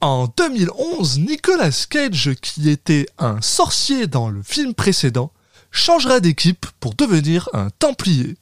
En 0.00 0.28
2011, 0.36 1.18
Nicolas 1.18 1.86
Cage, 1.90 2.30
qui 2.40 2.70
était 2.70 3.06
un 3.18 3.40
sorcier 3.40 4.06
dans 4.06 4.28
le 4.28 4.44
film 4.44 4.72
précédent, 4.72 5.32
changera 5.72 6.20
d'équipe 6.20 6.66
pour 6.78 6.94
devenir 6.94 7.48
un 7.52 7.70
Templier. 7.80 8.36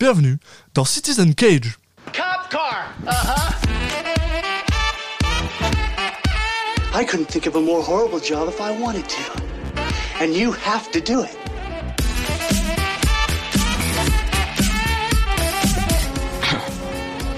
Bienvenue 0.00 0.38
dans 0.72 0.86
Citizen 0.86 1.34
Cage. 1.34 1.76
Cop 2.14 2.48
car. 2.50 2.94
Uh-huh. 3.06 3.52
I 6.94 7.04
couldn't 7.04 7.28
think 7.28 7.46
of 7.46 7.56
a 7.56 7.60
more 7.60 7.82
horrible 7.82 8.18
job 8.18 8.48
if 8.48 8.58
I 8.58 8.70
wanted 8.70 9.06
to. 9.06 9.42
And 10.18 10.34
you 10.34 10.52
have 10.52 10.90
to 10.92 11.00
do 11.00 11.24
it. 11.24 11.36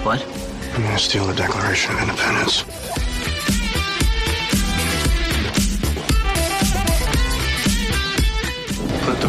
What? 0.05 0.25
I'm 0.73 0.83
gonna 0.83 0.97
steal 0.97 1.25
the 1.25 1.33
Declaration 1.33 1.93
of 1.95 2.03
Independence? 2.03 2.63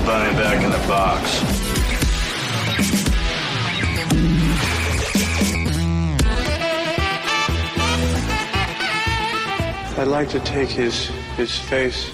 Bunny 0.06 0.32
back 0.36 0.62
in 0.62 0.70
the 0.70 0.86
box. 0.86 1.42
I'd 9.98 10.06
like 10.06 10.28
to 10.28 10.38
take 10.40 10.70
his 10.70 11.10
his 11.36 11.58
face 11.58 12.12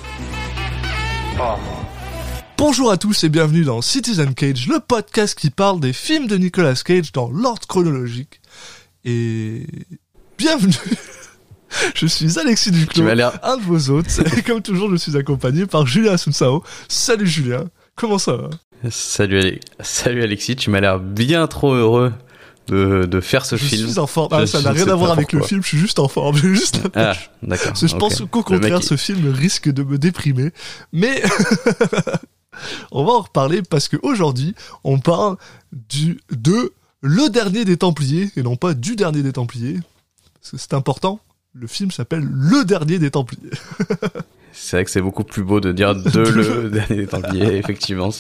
off. 1.39 1.61
Bonjour 2.57 2.91
à 2.91 2.97
tous 2.97 3.25
et 3.25 3.29
bienvenue 3.29 3.65
dans 3.65 3.83
Citizen 3.83 4.35
Cage, 4.35 4.69
le 4.69 4.81
podcast 4.81 5.39
qui 5.39 5.51
parle 5.51 5.79
des 5.79 5.93
films 5.93 6.29
de 6.29 6.39
Nicolas 6.39 6.81
Cage 6.83 7.13
dans 7.13 7.29
l'ordre 7.29 7.67
chronologique. 7.67 8.41
Et 9.05 9.67
bienvenue 10.39 10.73
Je 11.95 12.07
suis 12.07 12.39
Alexis 12.39 12.71
Duclos, 12.71 13.07
un 13.43 13.57
de 13.57 13.63
vos 13.63 13.91
hôtes, 13.91 14.21
et 14.37 14.43
comme 14.43 14.63
toujours 14.63 14.91
je 14.91 14.97
suis 14.97 15.17
accompagné 15.17 15.67
par 15.67 15.87
Julien 15.87 16.13
Asunsao. 16.13 16.63
Salut 16.89 17.27
Julien, 17.27 17.65
comment 17.97 18.19
ça 18.19 18.37
va 18.37 18.51
Salut, 18.91 19.39
Ale- 19.39 19.61
Salut 19.81 20.23
Alexis, 20.23 20.57
tu 20.57 20.71
m'as 20.71 20.81
l'air 20.81 20.99
bien 20.99 21.47
trop 21.47 21.73
heureux 21.75 22.13
de, 22.69 23.05
de 23.07 23.21
faire 23.21 23.45
ce 23.45 23.57
Je 23.57 23.65
film. 23.65 23.89
suis 23.89 23.99
en 23.99 24.07
forme, 24.07 24.29
Ah, 24.33 24.41
Je- 24.41 24.47
ça 24.47 24.59
je 24.61 24.65
n'a 24.65 24.73
rien 24.73 24.89
à 24.89 24.95
voir 24.95 25.13
avec 25.13 25.33
le 25.33 25.43
film, 25.43 25.63
je 25.63 25.69
suis 25.69 25.79
juste 25.79 25.99
en 25.99 26.09
forme, 26.09 26.37
juste 26.55 26.81
Ah, 26.95 27.15
d'accord. 27.43 27.75
Je 27.77 27.95
pense 27.97 28.21
qu'au 28.31 28.39
mec, 28.39 28.45
contraire, 28.47 28.83
ce 28.83 28.97
film 28.97 29.31
risque 29.31 29.69
de 29.69 29.83
me 29.83 29.99
déprimer. 29.99 30.51
Mais 30.93 31.23
on 32.93 33.05
va 33.05 33.13
en 33.13 33.21
reparler 33.21 33.63
parce 33.63 33.89
qu'aujourd'hui, 33.89 34.55
on 34.85 34.99
parle 34.99 35.37
du 35.91 36.21
de 36.31 36.73
le 37.03 37.29
dernier 37.31 37.65
des 37.65 37.77
Templiers 37.77 38.31
et 38.37 38.43
non 38.43 38.57
pas 38.57 38.75
du 38.75 38.95
dernier 38.97 39.23
des 39.23 39.33
Templiers. 39.33 39.79
Parce 40.41 40.53
que 40.53 40.57
c'est 40.57 40.75
important. 40.75 41.21
Le 41.55 41.67
film 41.67 41.91
s'appelle 41.91 42.25
Le 42.25 42.65
dernier 42.65 42.99
des 42.99 43.11
Templiers. 43.11 43.51
C'est 44.53 44.77
vrai 44.77 44.85
que 44.85 44.91
c'est 44.91 45.01
beaucoup 45.01 45.25
plus 45.25 45.43
beau 45.43 45.61
de 45.61 45.73
dire 45.73 45.95
de 45.95 46.21
le 46.21 46.69
dernier 46.71 46.97
des 46.97 47.07
Templiers, 47.07 47.57
effectivement. 47.57 48.11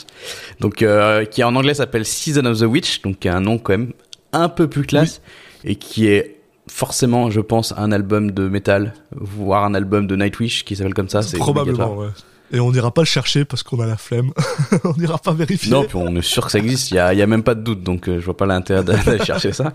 Donc, 0.60 0.82
euh, 0.82 1.24
qui 1.24 1.44
en 1.44 1.54
anglais 1.54 1.74
s'appelle 1.74 2.04
Season 2.04 2.44
of 2.46 2.58
the 2.58 2.62
Witch, 2.62 3.02
donc 3.02 3.18
qui 3.18 3.28
a 3.28 3.36
un 3.36 3.40
nom 3.40 3.58
quand 3.58 3.72
même 3.72 3.92
un 4.32 4.48
peu 4.48 4.66
plus 4.66 4.82
classe 4.84 5.20
et 5.64 5.76
qui 5.76 6.06
est 6.06 6.36
forcément, 6.68 7.30
je 7.30 7.40
pense, 7.40 7.74
un 7.76 7.92
album 7.92 8.30
de 8.30 8.48
métal, 8.48 8.94
voire 9.14 9.64
un 9.64 9.74
album 9.74 10.06
de 10.06 10.16
Nightwish 10.16 10.64
qui 10.64 10.74
s'appelle 10.76 10.94
comme 10.94 11.08
ça. 11.08 11.20
C'est 11.22 11.36
Probablement, 11.38 11.96
ouais. 11.96 12.08
Et 12.54 12.60
on 12.60 12.70
n'ira 12.70 12.90
pas 12.92 13.00
le 13.02 13.06
chercher 13.06 13.44
parce 13.46 13.62
qu'on 13.62 13.80
a 13.80 13.86
la 13.86 13.96
flemme. 13.96 14.30
on 14.84 14.92
n'ira 14.98 15.18
pas 15.18 15.32
vérifier. 15.32 15.70
Non, 15.72 15.84
puis 15.84 15.96
on 15.96 16.14
est 16.16 16.22
sûr 16.22 16.44
que 16.46 16.52
ça 16.52 16.58
existe. 16.58 16.90
Il 16.90 16.94
y 16.94 16.98
a, 16.98 17.14
y 17.14 17.22
a 17.22 17.26
même 17.26 17.42
pas 17.42 17.54
de 17.54 17.62
doute, 17.62 17.82
donc 17.82 18.08
euh, 18.08 18.20
je 18.20 18.24
vois 18.24 18.36
pas 18.36 18.44
l'intérêt 18.46 18.84
d'a- 18.84 18.96
d'aller 18.96 19.24
chercher 19.24 19.52
ça. 19.52 19.72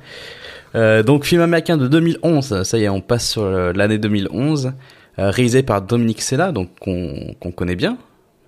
Euh, 0.75 1.01
donc 1.01 1.23
film 1.25 1.41
américain 1.41 1.77
de 1.77 1.87
2011. 1.87 2.63
Ça 2.63 2.77
y 2.77 2.83
est, 2.83 2.89
on 2.89 3.01
passe 3.01 3.29
sur 3.31 3.41
euh, 3.43 3.73
l'année 3.73 3.97
2011, 3.97 4.67
euh, 4.67 4.69
réalisé 5.17 5.63
par 5.63 5.81
Dominique 5.81 6.21
Sella, 6.21 6.51
donc 6.51 6.69
qu'on 6.79 7.51
connaît 7.51 7.75
bien. 7.75 7.97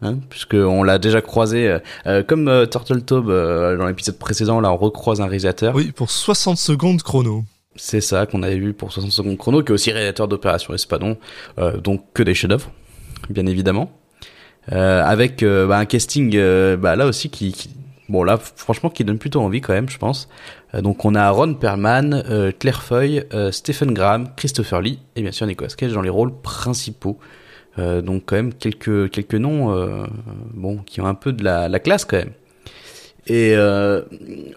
Hein, 0.01 0.19
puisque 0.29 0.53
on 0.53 0.81
l'a 0.83 0.97
déjà 0.97 1.21
croisé 1.21 1.67
euh, 1.67 1.79
euh, 2.07 2.23
comme 2.23 2.47
euh, 2.47 2.65
Turtle 2.65 3.01
Taube 3.01 3.29
euh, 3.29 3.75
dans 3.75 3.85
l'épisode 3.85 4.17
précédent 4.17 4.61
là 4.61 4.71
on 4.71 4.77
recroise 4.77 5.19
un 5.19 5.25
réalisateur 5.25 5.75
Oui, 5.75 5.91
pour 5.91 6.09
60 6.09 6.57
secondes 6.57 7.01
chrono. 7.03 7.43
c'est 7.75 7.99
ça 7.99 8.25
qu'on 8.25 8.41
avait 8.41 8.55
vu 8.59 8.71
pour 8.71 8.93
60 8.93 9.11
secondes 9.11 9.37
chrono 9.37 9.61
qui 9.61 9.73
est 9.73 9.75
aussi 9.75 9.91
réalisateur 9.91 10.29
d'Opération 10.29 10.73
Espadon 10.73 11.17
euh, 11.57 11.75
donc 11.81 12.05
que 12.13 12.23
des 12.23 12.33
chefs-d'œuvre 12.33 12.71
bien 13.29 13.45
évidemment 13.45 13.91
euh, 14.71 15.03
avec 15.03 15.43
euh, 15.43 15.67
bah, 15.67 15.79
un 15.79 15.85
casting 15.85 16.31
euh, 16.37 16.77
bah, 16.77 16.95
là 16.95 17.05
aussi 17.05 17.29
qui, 17.29 17.51
qui- 17.51 17.69
bon 18.09 18.23
là 18.23 18.37
franchement 18.37 18.89
qui 18.89 19.03
donne 19.05 19.19
plutôt 19.19 19.41
envie 19.41 19.61
quand 19.61 19.73
même 19.73 19.89
je 19.89 19.97
pense 19.97 20.27
Euh, 20.73 20.81
donc 20.81 21.05
on 21.05 21.15
a 21.15 21.29
Ron 21.31 21.53
Perlman 21.55 22.13
euh, 22.13 22.51
Claire 22.51 22.81
Foy 22.83 23.23
euh, 23.33 23.51
Stephen 23.51 23.93
Graham 23.93 24.29
Christopher 24.35 24.81
Lee 24.81 24.99
et 25.15 25.21
bien 25.21 25.31
sûr 25.31 25.47
Nicolas 25.47 25.69
Cage 25.77 25.93
dans 25.93 26.01
les 26.01 26.09
rôles 26.09 26.33
principaux 26.41 27.17
Euh, 27.77 28.01
donc 28.01 28.23
quand 28.25 28.35
même 28.35 28.53
quelques 28.53 29.09
quelques 29.11 29.35
noms 29.45 29.71
bon 30.53 30.79
qui 30.85 30.99
ont 31.01 31.05
un 31.07 31.13
peu 31.15 31.31
de 31.33 31.43
la, 31.43 31.69
la 31.69 31.79
classe 31.79 32.03
quand 32.05 32.17
même 32.17 32.33
et 33.27 33.53
euh, 33.55 34.01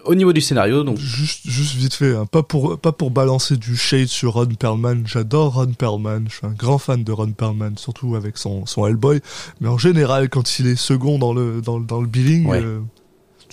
au 0.03 0.15
niveau 0.15 0.33
du 0.33 0.41
scénario 0.41 0.83
donc 0.83 0.97
Juste, 0.97 1.41
juste 1.45 1.75
vite 1.75 1.93
fait, 1.93 2.15
hein, 2.15 2.25
pas 2.25 2.41
pour 2.41 2.79
pas 2.79 2.91
pour 2.91 3.11
balancer 3.11 3.55
du 3.55 3.75
shade 3.75 4.07
sur 4.07 4.33
Ron 4.33 4.47
Perlman. 4.47 5.03
J'adore 5.05 5.53
Ron 5.53 5.73
Perlman. 5.77 6.25
Je 6.27 6.37
suis 6.37 6.47
un 6.47 6.55
grand 6.57 6.79
fan 6.79 7.03
de 7.03 7.11
Ron 7.11 7.33
Perlman, 7.33 7.77
surtout 7.77 8.15
avec 8.15 8.35
son 8.37 8.65
son 8.65 8.87
Hellboy. 8.87 9.21
Mais 9.61 9.67
en 9.67 9.77
général, 9.77 10.27
quand 10.29 10.57
il 10.57 10.65
est 10.67 10.75
second 10.75 11.19
dans 11.19 11.33
le 11.33 11.61
dans, 11.61 11.79
dans 11.79 12.01
le 12.01 12.07
billing, 12.07 12.47
Ouais. 12.47 12.63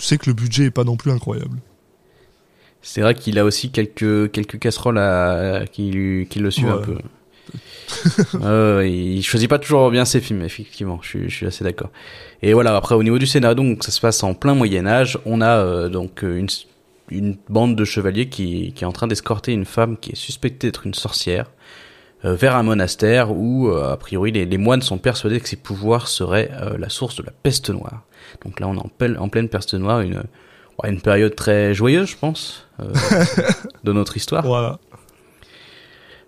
Tu 0.01 0.07
sais 0.07 0.17
que 0.17 0.25
le 0.27 0.33
budget 0.33 0.65
est 0.65 0.71
pas 0.71 0.83
non 0.83 0.97
plus 0.97 1.11
incroyable. 1.11 1.59
C'est 2.81 3.01
vrai 3.01 3.13
qu'il 3.13 3.37
a 3.37 3.45
aussi 3.45 3.69
quelques 3.71 4.31
quelques 4.31 4.57
casseroles 4.57 4.97
à, 4.97 5.65
qui, 5.71 5.91
lui- 5.91 6.25
qui 6.27 6.39
le 6.39 6.49
suivent 6.49 6.69
un 6.71 6.77
peu. 6.77 6.97
Euh, 8.41 8.87
il 8.87 9.21
choisit 9.23 9.49
pas 9.49 9.59
toujours 9.59 9.91
bien 9.91 10.05
ses 10.05 10.21
films, 10.21 10.41
effectivement. 10.43 10.99
Je 11.01 11.07
suis, 11.09 11.29
je 11.29 11.35
suis 11.35 11.45
assez 11.45 11.63
d'accord. 11.65 11.89
Et 12.41 12.53
voilà. 12.53 12.73
Après, 12.75 12.95
au 12.95 13.03
niveau 13.03 13.19
du 13.19 13.27
scénario, 13.27 13.55
donc 13.55 13.83
ça 13.83 13.91
se 13.91 13.99
passe 13.99 14.23
en 14.23 14.33
plein 14.33 14.55
Moyen 14.55 14.87
Âge. 14.87 15.19
On 15.25 15.41
a 15.41 15.57
euh, 15.57 15.89
donc 15.89 16.21
une 16.23 16.47
une 17.09 17.35
bande 17.49 17.75
de 17.75 17.83
chevaliers 17.83 18.29
qui 18.29 18.71
qui 18.73 18.83
est 18.85 18.87
en 18.87 18.93
train 18.93 19.07
d'escorter 19.07 19.51
une 19.51 19.65
femme 19.65 19.97
qui 19.97 20.13
est 20.13 20.15
suspectée 20.15 20.67
d'être 20.67 20.85
une 20.87 20.93
sorcière 20.93 21.51
vers 22.23 22.55
un 22.55 22.63
monastère 22.63 23.31
où 23.31 23.69
euh, 23.69 23.91
a 23.93 23.97
priori 23.97 24.31
les, 24.31 24.45
les 24.45 24.57
moines 24.57 24.81
sont 24.81 24.97
persuadés 24.97 25.39
que 25.39 25.49
ses 25.49 25.55
pouvoirs 25.55 26.07
seraient 26.07 26.51
euh, 26.61 26.77
la 26.77 26.89
source 26.89 27.15
de 27.15 27.23
la 27.23 27.31
peste 27.31 27.69
noire. 27.69 28.03
Donc 28.45 28.59
là, 28.59 28.67
on 28.67 28.75
est 28.75 28.79
en, 28.79 28.89
pleine- 28.95 29.17
en 29.17 29.27
pleine 29.29 29.49
peste 29.49 29.73
noire, 29.73 30.01
une 30.01 30.23
une 30.83 30.99
période 31.01 31.35
très 31.35 31.75
joyeuse, 31.75 32.09
je 32.09 32.17
pense, 32.17 32.67
euh, 32.79 32.91
de 33.83 33.93
notre 33.93 34.17
histoire. 34.17 34.43
Voilà. 34.43 34.79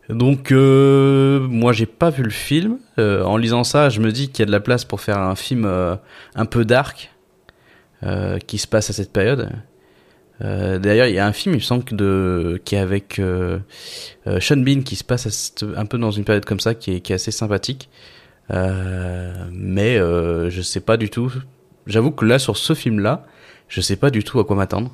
Donc 0.10 0.52
euh, 0.52 1.40
moi 1.40 1.72
j'ai 1.74 1.86
pas 1.86 2.10
vu 2.10 2.24
le 2.24 2.30
film. 2.30 2.78
Euh, 3.00 3.24
en 3.24 3.38
lisant 3.38 3.64
ça, 3.64 3.90
je 3.90 4.00
me 4.02 4.12
dis 4.12 4.30
qu'il 4.30 4.40
y 4.40 4.44
a 4.44 4.46
de 4.46 4.52
la 4.52 4.60
place 4.60 4.86
pour 4.86 5.02
faire 5.02 5.18
un 5.18 5.36
film 5.36 5.66
euh, 5.66 5.96
un 6.36 6.46
peu 6.46 6.66
dark 6.66 7.12
euh, 8.04 8.38
qui 8.40 8.58
se 8.58 8.68
passe 8.68 8.90
à 8.90 8.94
cette 8.94 9.14
période. 9.14 9.50
Euh, 10.42 10.80
D'ailleurs, 10.80 11.08
il 11.08 11.16
y 11.16 11.20
a 11.20 11.26
un 11.28 11.32
film, 11.34 11.56
il 11.56 11.60
me 11.60 11.62
semble, 11.64 11.84
que 11.84 11.96
de 11.96 12.62
qui 12.66 12.76
est 12.76 12.80
avec 12.80 13.20
euh, 13.20 13.60
euh, 14.28 14.40
Sean 14.40 14.58
Bean 14.58 14.82
qui 14.82 14.96
se 14.96 15.04
passe 15.04 15.54
un 15.76 15.86
peu 15.86 15.98
dans 15.98 16.12
une 16.12 16.24
période 16.24 16.46
comme 16.46 16.60
ça, 16.60 16.74
qui 16.76 16.96
est, 16.96 17.00
qui 17.02 17.12
est 17.12 17.16
assez 17.16 17.32
sympathique. 17.32 17.90
Euh, 18.52 19.34
mais 19.52 19.98
je 19.98 20.62
sais 20.62 20.82
pas 20.82 20.98
du 20.98 21.10
tout. 21.10 21.32
J'avoue 21.88 22.12
que 22.12 22.26
là, 22.26 22.40
sur 22.40 22.58
ce 22.58 22.74
film-là, 22.74 23.26
je 23.68 23.82
sais 23.82 23.96
pas 23.96 24.10
du 24.10 24.24
tout 24.24 24.40
à 24.40 24.46
quoi 24.46 24.56
m'attendre. 24.56 24.92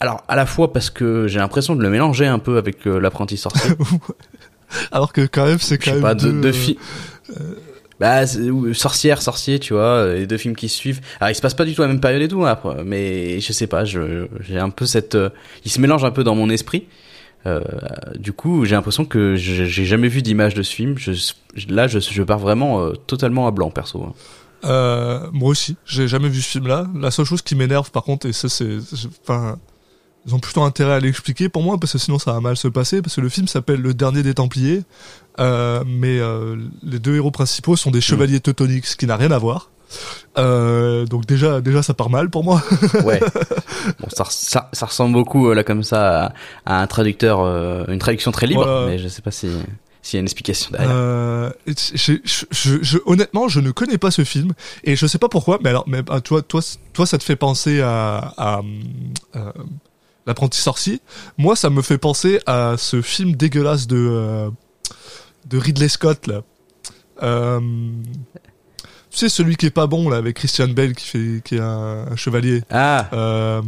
Alors, 0.00 0.22
à 0.28 0.36
la 0.36 0.46
fois 0.46 0.72
parce 0.72 0.90
que 0.90 1.26
j'ai 1.28 1.38
l'impression 1.38 1.74
de 1.74 1.82
le 1.82 1.90
mélanger 1.90 2.26
un 2.26 2.38
peu 2.38 2.56
avec 2.58 2.84
l'apprenti 2.84 3.36
sorcier. 3.36 3.72
Alors 4.92 5.12
que 5.12 5.22
quand 5.26 5.46
même, 5.46 5.58
c'est 5.58 5.78
quand 5.78 5.92
même 5.92 6.02
pas, 6.02 6.14
de, 6.14 6.30
deux, 6.30 6.40
de 6.40 6.48
euh, 6.48 6.52
fi- 6.52 6.78
Bah, 8.00 8.26
sorcière, 8.74 9.20
sorcier, 9.22 9.58
tu 9.58 9.72
vois, 9.74 10.12
les 10.14 10.26
deux 10.26 10.36
films 10.36 10.54
qui 10.54 10.68
se 10.68 10.76
suivent. 10.76 11.00
Alors, 11.20 11.30
il 11.30 11.34
se 11.34 11.40
passe 11.40 11.54
pas 11.54 11.64
du 11.64 11.74
tout 11.74 11.82
à 11.82 11.86
la 11.86 11.92
même 11.92 12.00
période 12.00 12.22
et 12.22 12.28
tout, 12.28 12.44
hein, 12.46 12.58
mais 12.84 13.40
je 13.40 13.52
sais 13.52 13.66
pas, 13.66 13.84
je, 13.84 14.26
j'ai 14.40 14.58
un 14.58 14.70
peu 14.70 14.86
cette, 14.86 15.16
euh, 15.16 15.30
il 15.64 15.70
se 15.70 15.80
mélange 15.80 16.04
un 16.04 16.10
peu 16.12 16.22
dans 16.22 16.34
mon 16.36 16.48
esprit. 16.48 16.86
Euh, 17.46 17.60
du 18.16 18.32
coup, 18.32 18.64
j'ai 18.64 18.74
l'impression 18.74 19.04
que 19.04 19.34
j'ai 19.36 19.84
jamais 19.84 20.08
vu 20.08 20.22
d'image 20.22 20.54
de 20.54 20.62
ce 20.62 20.74
film. 20.74 20.96
Je, 20.98 21.12
là, 21.68 21.86
je, 21.86 21.98
je 21.98 22.22
pars 22.22 22.38
vraiment 22.38 22.82
euh, 22.82 22.92
totalement 22.92 23.46
à 23.46 23.50
blanc, 23.50 23.70
perso. 23.70 24.02
hein. 24.02 24.12
Euh, 24.64 25.20
moi 25.32 25.50
aussi, 25.50 25.76
j'ai 25.86 26.08
jamais 26.08 26.28
vu 26.28 26.40
ce 26.42 26.48
film-là. 26.48 26.86
La 27.00 27.10
seule 27.12 27.26
chose 27.26 27.42
qui 27.42 27.54
m'énerve, 27.54 27.90
par 27.92 28.02
contre, 28.02 28.26
et 28.26 28.32
ça 28.32 28.48
c'est- 28.48 28.78
enfin, 29.22 29.56
ils 30.28 30.34
ont 30.34 30.38
plutôt 30.38 30.62
intérêt 30.62 30.92
à 30.92 31.00
l'expliquer 31.00 31.48
pour 31.48 31.62
moi 31.62 31.78
parce 31.78 31.92
que 31.92 31.98
sinon 31.98 32.18
ça 32.18 32.32
va 32.32 32.40
mal 32.40 32.56
se 32.56 32.68
passer. 32.68 33.02
Parce 33.02 33.16
que 33.16 33.20
le 33.20 33.28
film 33.28 33.48
s'appelle 33.48 33.80
Le 33.80 33.94
Dernier 33.94 34.22
des 34.22 34.34
Templiers, 34.34 34.82
euh, 35.40 35.82
mais 35.86 36.18
euh, 36.20 36.56
les 36.82 36.98
deux 36.98 37.16
héros 37.16 37.30
principaux 37.30 37.76
sont 37.76 37.90
des 37.90 38.00
chevaliers 38.02 38.40
teutoniques, 38.40 38.86
ce 38.86 38.94
qui 38.96 39.06
n'a 39.06 39.16
rien 39.16 39.30
à 39.30 39.38
voir. 39.38 39.70
Euh, 40.36 41.06
donc 41.06 41.24
déjà, 41.24 41.62
déjà 41.62 41.82
ça 41.82 41.94
part 41.94 42.10
mal 42.10 42.28
pour 42.30 42.44
moi. 42.44 42.62
Ouais. 43.04 43.20
bon, 44.00 44.08
ça, 44.14 44.24
ça, 44.28 44.68
ça 44.72 44.86
ressemble 44.86 45.14
beaucoup 45.14 45.50
là 45.52 45.64
comme 45.64 45.82
ça 45.82 46.26
à, 46.26 46.32
à 46.66 46.82
un 46.82 46.86
traducteur, 46.86 47.40
une 47.88 47.98
traduction 47.98 48.30
très 48.30 48.46
libre, 48.46 48.64
Voilà. 48.66 48.86
mais 48.86 48.98
je 48.98 49.08
sais 49.08 49.22
pas 49.22 49.30
si 49.30 49.48
s'il 50.02 50.16
y 50.16 50.18
a 50.18 50.20
une 50.20 50.26
explication 50.26 50.70
derrière. 50.72 50.90
Euh, 50.92 51.50
je, 51.66 52.14
je, 52.24 52.78
je- 52.82 52.98
honnêtement, 53.04 53.48
je 53.48 53.60
ne 53.60 53.70
connais 53.72 53.98
pas 53.98 54.10
ce 54.10 54.24
film 54.24 54.52
et 54.84 54.94
je 54.96 55.06
sais 55.06 55.18
pas 55.18 55.28
pourquoi. 55.28 55.58
Mais 55.62 55.70
alors, 55.70 55.84
mais 55.86 56.02
ah, 56.08 56.20
toi, 56.20 56.40
toi, 56.40 56.60
toi, 56.92 57.04
ça 57.06 57.18
te 57.18 57.24
fait 57.24 57.36
penser 57.36 57.80
à, 57.82 58.32
à, 58.38 58.60
l'apprenti 60.28 60.60
sorcier. 60.60 61.00
Moi, 61.38 61.56
ça 61.56 61.70
me 61.70 61.82
fait 61.82 61.98
penser 61.98 62.38
à 62.46 62.76
ce 62.78 63.02
film 63.02 63.34
dégueulasse 63.34 63.88
de. 63.88 63.96
euh, 63.98 64.50
de 65.46 65.58
Ridley 65.58 65.88
Scott 65.88 66.26
là. 66.28 66.42
Euh, 67.22 67.58
tu 69.10 69.16
sais 69.18 69.28
celui 69.28 69.56
qui 69.56 69.66
est 69.66 69.70
pas 69.70 69.86
bon 69.86 70.08
là 70.10 70.18
avec 70.18 70.36
Christian 70.36 70.68
Bale 70.68 70.94
qui 70.94 71.06
fait 71.06 71.40
qui 71.44 71.56
est 71.56 71.60
un, 71.60 72.06
un 72.12 72.16
chevalier. 72.16 72.62
Ah, 72.70 73.08
Euh, 73.12 73.62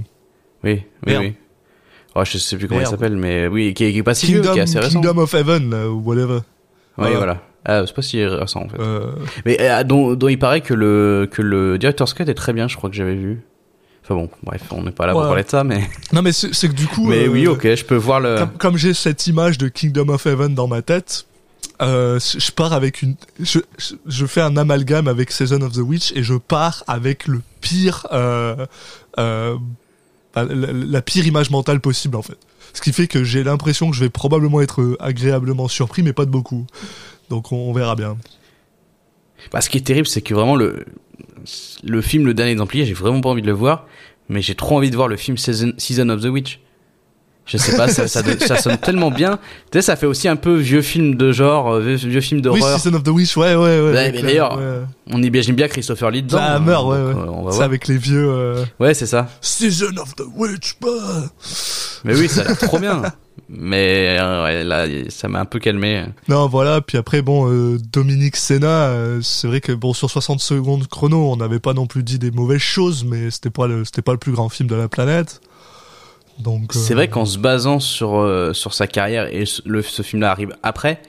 oui, 0.63 0.83
oui, 1.07 1.13
Merde. 1.13 1.23
oui. 1.25 1.35
Oh, 2.15 2.23
je 2.25 2.39
sais 2.39 2.57
plus 2.57 2.69
comment 2.69 2.81
Merde. 2.81 2.91
il 2.93 2.97
s'appelle, 2.97 3.17
mais 3.17 3.47
oui, 3.47 3.73
qui 3.73 3.85
est, 3.85 3.93
qui 3.93 3.99
est 3.99 4.03
pas 4.03 4.15
si 4.15 4.27
vieux, 4.27 4.41
Kingdom, 4.41 4.53
qui 4.53 4.59
est 4.59 4.63
assez 4.63 4.79
récent. 4.79 5.01
Kingdom 5.01 5.19
of 5.23 5.33
Heaven 5.35 5.71
là, 5.71 5.89
ou 5.89 6.01
whatever. 6.01 6.35
Oui, 6.39 6.43
Voilà. 6.97 7.17
voilà. 7.17 7.43
Ah, 7.65 7.83
c'est 7.87 7.95
pas 7.95 8.03
si 8.03 8.25
récent 8.25 8.63
en 8.65 8.69
fait. 8.69 8.79
Mais 9.47 9.85
dont, 9.85 10.15
dont 10.15 10.29
il 10.29 10.39
paraît 10.39 10.61
que 10.61 10.75
le 10.75 11.29
que 11.31 11.41
le 11.43 11.79
director's 11.79 12.15
cut 12.15 12.25
est 12.25 12.35
très 12.35 12.53
bien, 12.53 12.69
je 12.69 12.77
crois 12.77 12.91
que 12.91 12.97
j'avais 12.97 13.15
vu. 13.15 13.43
Enfin 14.11 14.23
bon, 14.23 14.31
bref, 14.43 14.63
on 14.73 14.83
n'est 14.83 14.91
pas 14.91 15.07
là 15.07 15.13
pour 15.13 15.23
parler 15.23 15.45
de 15.45 15.49
ça, 15.49 15.63
mais 15.63 15.89
Non 16.13 16.21
mais 16.23 16.33
c'est 16.33 16.51
que 16.51 16.73
du 16.75 16.87
coup. 16.89 17.07
mais 17.07 17.27
euh, 17.27 17.29
oui, 17.29 17.47
ok, 17.47 17.63
je 17.75 17.85
peux 17.85 17.95
voir 17.97 18.19
le. 18.21 18.37
Comme, 18.39 18.51
comme 18.59 18.77
j'ai 18.77 18.93
cette 18.93 19.27
image 19.29 19.57
de 19.57 19.69
Kingdom 19.69 20.09
of 20.09 20.27
Heaven 20.27 20.55
dans 20.55 20.67
ma 20.67 20.83
tête, 20.83 21.27
euh, 21.81 22.19
je 22.21 22.51
pars 22.51 22.73
avec 22.73 23.03
une, 23.03 23.15
je, 23.39 23.61
je- 24.07 24.27
fais 24.27 24.41
un 24.41 24.57
amalgame 24.57 25.07
avec 25.09 25.31
Season 25.31 25.61
of 25.63 25.73
the 25.73 25.79
Witch 25.79 26.13
et 26.17 26.23
je 26.25 26.35
pars 26.35 26.83
avec 26.89 27.27
le 27.29 27.41
pire, 27.61 28.07
euh, 28.13 28.67
euh, 29.19 29.57
bah, 30.35 30.45
la, 30.45 30.73
la 30.73 31.03
pire 31.03 31.27
image 31.27 31.51
mentale 31.51 31.81
possible 31.81 32.17
en 32.17 32.23
fait. 32.23 32.37
Ce 32.75 32.81
qui 32.81 32.93
fait 32.93 33.07
que 33.07 33.23
j'ai 33.25 33.43
l'impression 33.45 33.91
que 33.91 33.97
je 33.97 34.01
vais 34.01 34.11
probablement 34.11 34.61
être 34.61 34.97
agréablement 35.01 35.69
surpris, 35.69 36.03
mais 36.03 36.13
pas 36.13 36.25
de 36.25 36.31
beaucoup. 36.31 36.67
Donc 37.31 37.53
on, 37.53 37.57
on 37.57 37.73
verra 37.73 37.95
bien. 37.97 38.17
Bah, 39.53 39.61
ce 39.61 39.71
qui 39.71 39.79
est 39.79 39.83
terrible, 39.87 40.07
c'est 40.07 40.21
que 40.23 40.35
vraiment 40.35 40.57
le 40.57 40.85
le 41.83 42.01
film 42.01 42.27
Le 42.27 42.35
Dernier 42.35 42.57
Templier, 42.57 42.85
j'ai 42.85 42.95
vraiment 42.95 43.21
pas 43.21 43.31
envie 43.31 43.43
de 43.43 43.47
le 43.47 43.53
voir, 43.53 43.87
mais 44.29 44.43
j'ai 44.43 44.55
trop 44.55 44.77
envie 44.77 44.91
de 44.91 44.97
voir 44.97 45.09
le 45.09 45.17
film 45.17 45.37
Season, 45.37 45.73
Season 45.77 46.09
of 46.09 46.23
the 46.23 46.27
Witch. 46.27 46.61
Je 47.47 47.57
sais 47.57 47.77
pas, 47.77 47.89
ça, 47.89 48.07
ça, 48.07 48.23
ça 48.47 48.57
sonne 48.59 48.79
tellement 48.79 49.11
bien. 49.11 49.39
Tu 49.73 49.79
sais, 49.79 49.83
ça 49.83 49.97
fait 49.97 50.07
aussi 50.07 50.29
un 50.29 50.37
peu 50.37 50.55
vieux 50.55 50.83
film 50.83 51.17
de 51.17 51.33
genre, 51.33 51.73
euh, 51.73 51.81
vieux, 51.81 51.97
vieux 52.09 52.21
film 52.21 52.39
Oui, 52.39 52.43
d'horreur. 52.43 52.79
Season 52.79 52.95
of 52.95 53.03
the 53.03 53.09
Witch, 53.09 53.37
ouais, 53.37 53.57
ouais, 53.57 53.81
ouais. 53.81 54.13
Mais 54.13 54.23
d'ailleurs, 54.23 54.57
ouais. 54.57 54.81
On 55.13 55.21
imagine 55.21 55.57
bien 55.57 55.67
Christopher 55.67 56.11
Lee 56.13 56.23
dedans. 56.23 56.37
La 56.39 56.57
hein, 56.57 56.65
ouais, 56.65 56.75
euh, 56.97 57.13
ouais. 57.15 57.25
on 57.29 57.43
va 57.43 57.51
voir. 57.51 57.63
avec 57.63 57.89
les 57.89 57.97
vieux. 57.99 58.25
euh, 58.29 58.65
Ouais, 58.79 58.95
c'est 58.95 59.07
ça. 59.07 59.29
Season 59.41 59.97
of 60.01 60.15
the 60.15 60.23
Witch, 60.37 60.77
bah. 60.81 60.89
Mais 62.05 62.15
oui, 62.15 62.29
ça 62.29 62.43
a 62.43 62.45
l'air 62.45 62.59
trop 62.59 62.79
bien. 62.79 63.03
Mais 63.49 64.17
euh, 64.21 64.45
ouais, 64.45 64.63
là, 64.63 64.87
ça 65.09 65.27
m'a 65.27 65.41
un 65.41 65.45
peu 65.45 65.59
calmé. 65.59 66.05
Non, 66.29 66.47
voilà. 66.47 66.81
Puis 66.81 66.99
après, 66.99 67.21
bon, 67.21 67.51
euh, 67.51 67.79
Dominique 67.93 68.37
Senna, 68.37 68.85
euh, 68.85 69.21
c'est 69.23 69.49
vrai 69.49 69.61
que 69.61 69.73
bon, 69.73 69.93
sur 69.93 70.09
60 70.09 70.39
secondes 70.41 70.87
chrono, 70.87 71.33
on 71.33 71.37
n'avait 71.37 71.59
pas 71.59 71.73
non 71.73 71.87
plus 71.87 72.05
dit 72.05 72.21
des 72.21 72.31
mauvaises 72.31 72.61
choses, 72.61 73.05
mais 73.05 73.31
c'était 73.33 73.51
pas 73.51 73.67
le, 73.67 73.85
c'était 73.85 74.03
pas 74.03 74.13
le 74.13 74.19
plus 74.19 74.31
grand 74.33 74.49
film 74.51 74.69
de 74.69 74.77
la 74.77 74.87
planète. 74.87 75.41
Donc. 76.41 76.73
C'est 76.73 76.93
euh, 76.93 76.97
vrai 76.97 77.09
qu'en 77.09 77.25
se 77.25 77.39
basant 77.39 77.81
sur 77.81 78.19
euh, 78.19 78.53
sur 78.53 78.75
sa 78.75 78.87
carrière 78.87 79.33
et 79.33 79.47
ce, 79.47 79.63
le, 79.67 79.83
ce 79.83 80.03
film-là 80.03 80.31
arrive 80.31 80.55
après, 80.63 81.01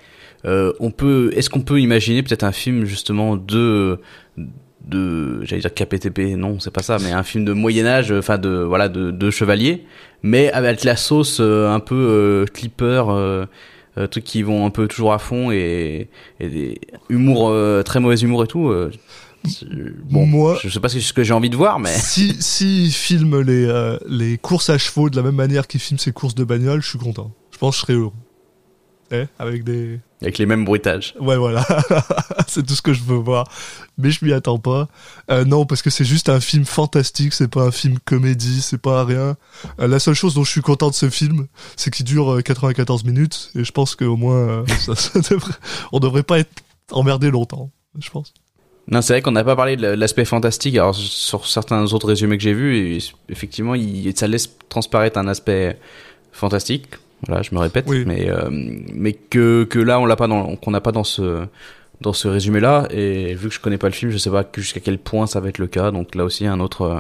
euh, 0.46 0.74
on 0.80 0.92
peut, 0.92 1.32
est-ce 1.36 1.50
qu'on 1.50 1.62
peut 1.62 1.80
imaginer 1.80 2.24
peut-être 2.24 2.44
un 2.44 2.52
film 2.52 2.86
justement 2.86 3.36
de 3.36 4.00
de, 4.86 5.44
j'allais 5.46 5.62
dire 5.62 5.74
KPTP, 5.74 6.36
non, 6.36 6.60
c'est 6.60 6.72
pas 6.72 6.82
ça, 6.82 6.98
mais 7.00 7.12
un 7.12 7.22
film 7.22 7.46
de 7.46 7.54
Moyen 7.54 7.86
Âge, 7.86 8.12
enfin 8.12 8.40
de 8.40 8.50
voilà 8.50 8.90
de, 8.90 9.12
de 9.12 9.30
chevalier, 9.30 9.86
mais 10.24 10.52
avec 10.52 10.84
la 10.84 10.96
sauce 10.96 11.38
euh, 11.40 11.70
un 11.70 11.80
peu 11.80 11.96
euh, 11.96 12.46
clipper. 12.46 13.04
Euh, 13.10 13.46
trucs 14.10 14.24
qui 14.24 14.42
vont 14.42 14.66
un 14.66 14.70
peu 14.70 14.88
toujours 14.88 15.12
à 15.12 15.20
fond 15.20 15.52
et, 15.52 16.08
et 16.40 16.48
des 16.48 16.82
humour 17.10 17.54
très 17.84 18.00
mauvais 18.00 18.16
humour 18.16 18.46
et 18.46 18.48
tout 18.48 18.74
bon 20.10 20.26
Moi- 20.26 20.60
je 20.62 20.70
sais 20.70 20.80
pas 20.80 20.90
ce 20.90 21.14
que 21.14 21.24
j'ai 21.24 21.34
envie 21.34 21.50
de 21.50 21.58
voir 21.58 21.80
mais 21.80 21.94
Si, 21.98 22.36
si 22.42 22.86
il 22.86 22.92
filme 22.92 23.42
les, 23.42 23.66
euh, 23.66 23.98
les 24.08 24.38
courses 24.38 24.70
à 24.70 24.78
chevaux 24.78 25.10
de 25.10 25.16
la 25.16 25.24
même 25.24 25.36
manière 25.36 25.68
qu'il 25.68 25.80
filme 25.80 26.00
ses 26.00 26.12
courses 26.12 26.36
de 26.36 26.44
bagnole, 26.44 26.82
je 26.82 26.90
suis 26.90 27.00
content. 27.00 27.32
Je 27.52 27.58
pense 27.58 27.76
que 27.76 27.82
je 27.82 27.86
serais 27.86 27.94
heureux. 27.94 28.14
Eh, 29.14 29.26
avec 29.40 29.66
des. 29.66 30.00
avec 30.22 30.38
les 30.38 30.46
mêmes 30.46 30.64
bruitages 30.64 31.16
Ouais, 31.20 31.36
voilà. 31.36 31.66
c'est 32.48 32.66
tout 32.66 32.76
ce 32.76 32.82
que 32.82 32.94
je 32.94 33.04
veux 33.04 33.18
voir. 33.18 33.46
Mais 33.98 34.10
je 34.10 34.24
m'y 34.24 34.32
attends 34.32 34.58
pas. 34.58 34.88
Euh, 35.30 35.44
non, 35.44 35.66
parce 35.66 35.82
que 35.82 35.90
c'est 35.90 36.06
juste 36.06 36.30
un 36.30 36.40
film 36.40 36.64
fantastique, 36.64 37.34
c'est 37.34 37.50
pas 37.50 37.64
un 37.64 37.72
film 37.72 38.00
comédie, 38.06 38.62
c'est 38.62 38.78
pas 38.78 39.04
rien. 39.04 39.36
Euh, 39.82 39.88
la 39.88 40.00
seule 40.00 40.14
chose 40.14 40.34
dont 40.34 40.46
je 40.46 40.52
suis 40.52 40.62
content 40.62 40.90
de 40.90 40.96
ce 40.96 41.10
film, 41.10 41.48
c'est 41.76 41.92
qu'il 41.94 42.06
dure 42.06 42.36
euh, 42.36 42.42
94 42.42 43.04
minutes, 43.04 43.52
et 43.56 43.66
je 43.66 43.72
pense 43.74 43.96
qu'au 43.96 44.16
moins, 44.16 44.38
euh, 44.38 44.66
ça, 44.80 44.96
ça 44.96 45.20
devrait... 45.20 45.54
on 45.92 46.00
devrait 46.00 46.24
pas 46.24 46.40
être 46.40 46.64
emmerdé 46.92 47.30
longtemps, 47.32 47.70
je 48.00 48.10
pense. 48.12 48.34
Non, 48.88 49.02
c'est 49.02 49.14
vrai 49.14 49.22
qu'on 49.22 49.32
n'a 49.32 49.44
pas 49.44 49.56
parlé 49.56 49.78
de 49.78 49.88
l'aspect 49.88 50.26
fantastique. 50.26 50.76
Alors, 50.76 50.96
sur 50.96 51.46
certains 51.48 51.84
autres 51.94 52.08
résumés 52.08 52.38
que 52.38 52.44
j'ai 52.44 52.54
vus, 52.54 53.00
effectivement, 53.30 53.76
il, 53.76 54.16
ça 54.18 54.28
laisse 54.28 54.58
transparaître 54.70 55.18
un 55.20 55.28
aspect 55.28 55.78
fantastique. 56.32 56.88
Voilà, 57.28 57.44
je 57.44 57.54
me 57.54 57.60
répète, 57.60 57.86
Oui. 57.88 58.04
mais 58.08 58.30
euh, 58.30 58.50
mais 58.52 59.14
que 59.14 59.64
que 59.66 59.78
là, 59.80 60.00
on 60.00 60.06
l'a 60.06 60.16
pas 60.16 60.28
dans 60.28 60.56
qu'on 60.56 60.72
n'a 60.72 60.82
pas 60.82 60.92
dans 60.92 61.04
ce 61.04 61.46
dans 62.02 62.14
ce 62.14 62.28
résumé-là. 62.28 62.88
Et 62.90 63.36
vu 63.36 63.50
que 63.50 63.54
je 63.54 63.60
connais 63.60 63.78
pas 63.78 63.88
le 63.88 63.94
film, 63.94 64.10
je 64.12 64.18
sais 64.18 64.32
pas 64.32 64.44
jusqu'à 64.58 64.80
quel 64.80 64.98
point 64.98 65.28
ça 65.28 65.40
va 65.40 65.50
être 65.50 65.60
le 65.60 65.68
cas. 65.68 65.92
Donc 65.92 66.16
là 66.16 66.24
aussi, 66.26 66.48
un 66.48 66.60
autre 66.60 66.82
euh, 66.82 67.00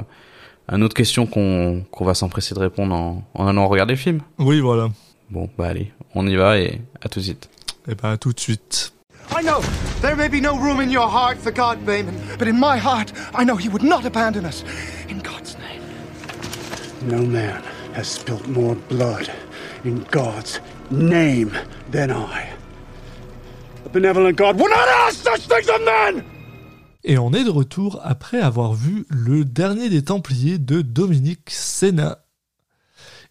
un 0.69 0.81
autre 0.83 0.93
question 0.93 1.25
qu'on 1.25 1.83
qu'on 1.89 2.05
va 2.05 2.13
s'empresser 2.13 2.53
de 2.53 2.59
répondre 2.59 2.93
en, 2.93 3.23
en 3.33 3.47
allant 3.47 3.67
regarder 3.67 3.93
le 3.95 3.99
film. 3.99 4.21
Oui, 4.37 4.59
voilà. 4.59 4.89
Bon, 5.31 5.49
bah 5.57 5.67
allez, 5.69 5.91
on 6.13 6.27
y 6.27 6.35
va 6.35 6.59
et 6.59 6.79
à 7.01 7.09
tout 7.09 7.19
de 7.19 7.25
suite. 7.25 7.49
Et 7.89 7.95
ben, 7.95 8.11
à 8.11 8.17
tout 8.17 8.31
de 8.31 8.39
suite. 8.39 8.93
I 9.33 9.41
know 9.41 9.61
there 10.01 10.15
may 10.15 10.27
be 10.27 10.41
no 10.41 10.57
room 10.57 10.79
in 10.81 10.89
your 10.91 11.07
heart 11.07 11.37
for 11.37 11.51
God, 11.51 11.85
Bayman, 11.85 12.37
but 12.37 12.47
in 12.47 12.59
my 12.59 12.77
heart, 12.77 13.13
I 13.33 13.43
know 13.43 13.55
He 13.55 13.69
would 13.69 13.83
not 13.83 14.05
abandon 14.05 14.45
us. 14.45 14.63
In 15.07 15.19
God's 15.19 15.57
name. 15.57 15.81
No 17.03 17.25
man 17.25 17.63
has 17.93 18.07
spilt 18.07 18.47
more 18.47 18.75
blood 18.89 19.31
in 19.83 20.05
God's 20.11 20.59
name 20.89 21.51
than 21.89 22.11
I. 22.11 22.49
A 23.85 23.89
benevolent 23.89 24.35
God 24.35 24.59
would 24.59 24.69
not 24.69 24.87
ask 25.07 25.23
such 25.23 25.47
things 25.47 25.69
of 25.69 25.81
men! 25.85 26.23
Et 27.03 27.17
on 27.17 27.33
est 27.33 27.43
de 27.43 27.49
retour 27.49 27.99
après 28.03 28.39
avoir 28.39 28.73
vu 28.73 29.05
le 29.09 29.43
dernier 29.43 29.89
des 29.89 30.03
Templiers 30.03 30.59
de 30.59 30.81
Dominique 30.81 31.49
Senna. 31.49 32.25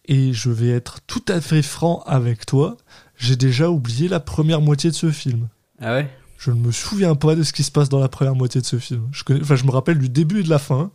Et 0.07 0.33
je 0.33 0.51
vais 0.51 0.71
être 0.71 1.01
tout 1.07 1.25
à 1.29 1.41
fait 1.41 1.63
franc 1.63 2.03
avec 2.05 2.47
toi, 2.47 2.79
j'ai 3.17 3.37
déjà 3.37 3.71
oublié 3.71 4.09
la 4.09 4.19
première 4.19 4.61
moitié 4.61 4.91
de 4.91 4.97
ce 4.97 5.11
film. 5.11 5.49
Ah 5.81 5.95
ouais? 5.95 6.09
Je 6.39 6.51
ne 6.51 6.57
me 6.61 6.73
souviens 6.73 7.15
pas 7.15 7.35
de 7.35 7.43
ce 7.43 7.53
qui 7.53 7.63
se 7.63 7.71
passe 7.71 7.89
dans 7.89 8.01
la 8.01 8.09
première 8.09 8.35
moitié 8.35 8.61
de 8.61 8.67
ce 8.67 8.79
film. 8.79 9.09
Je, 9.13 9.25
connais, 9.25 9.41
enfin, 9.43 9.57
je 9.57 9.65
me 9.65 9.71
rappelle 9.71 9.99
du 9.99 10.09
début 10.09 10.41
et 10.41 10.43
de 10.43 10.51
la 10.51 10.59
fin, 10.59 10.91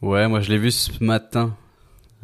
Ouais, 0.00 0.28
moi 0.28 0.40
je 0.40 0.48
l'ai 0.50 0.58
vu 0.58 0.70
ce 0.70 1.02
matin, 1.02 1.56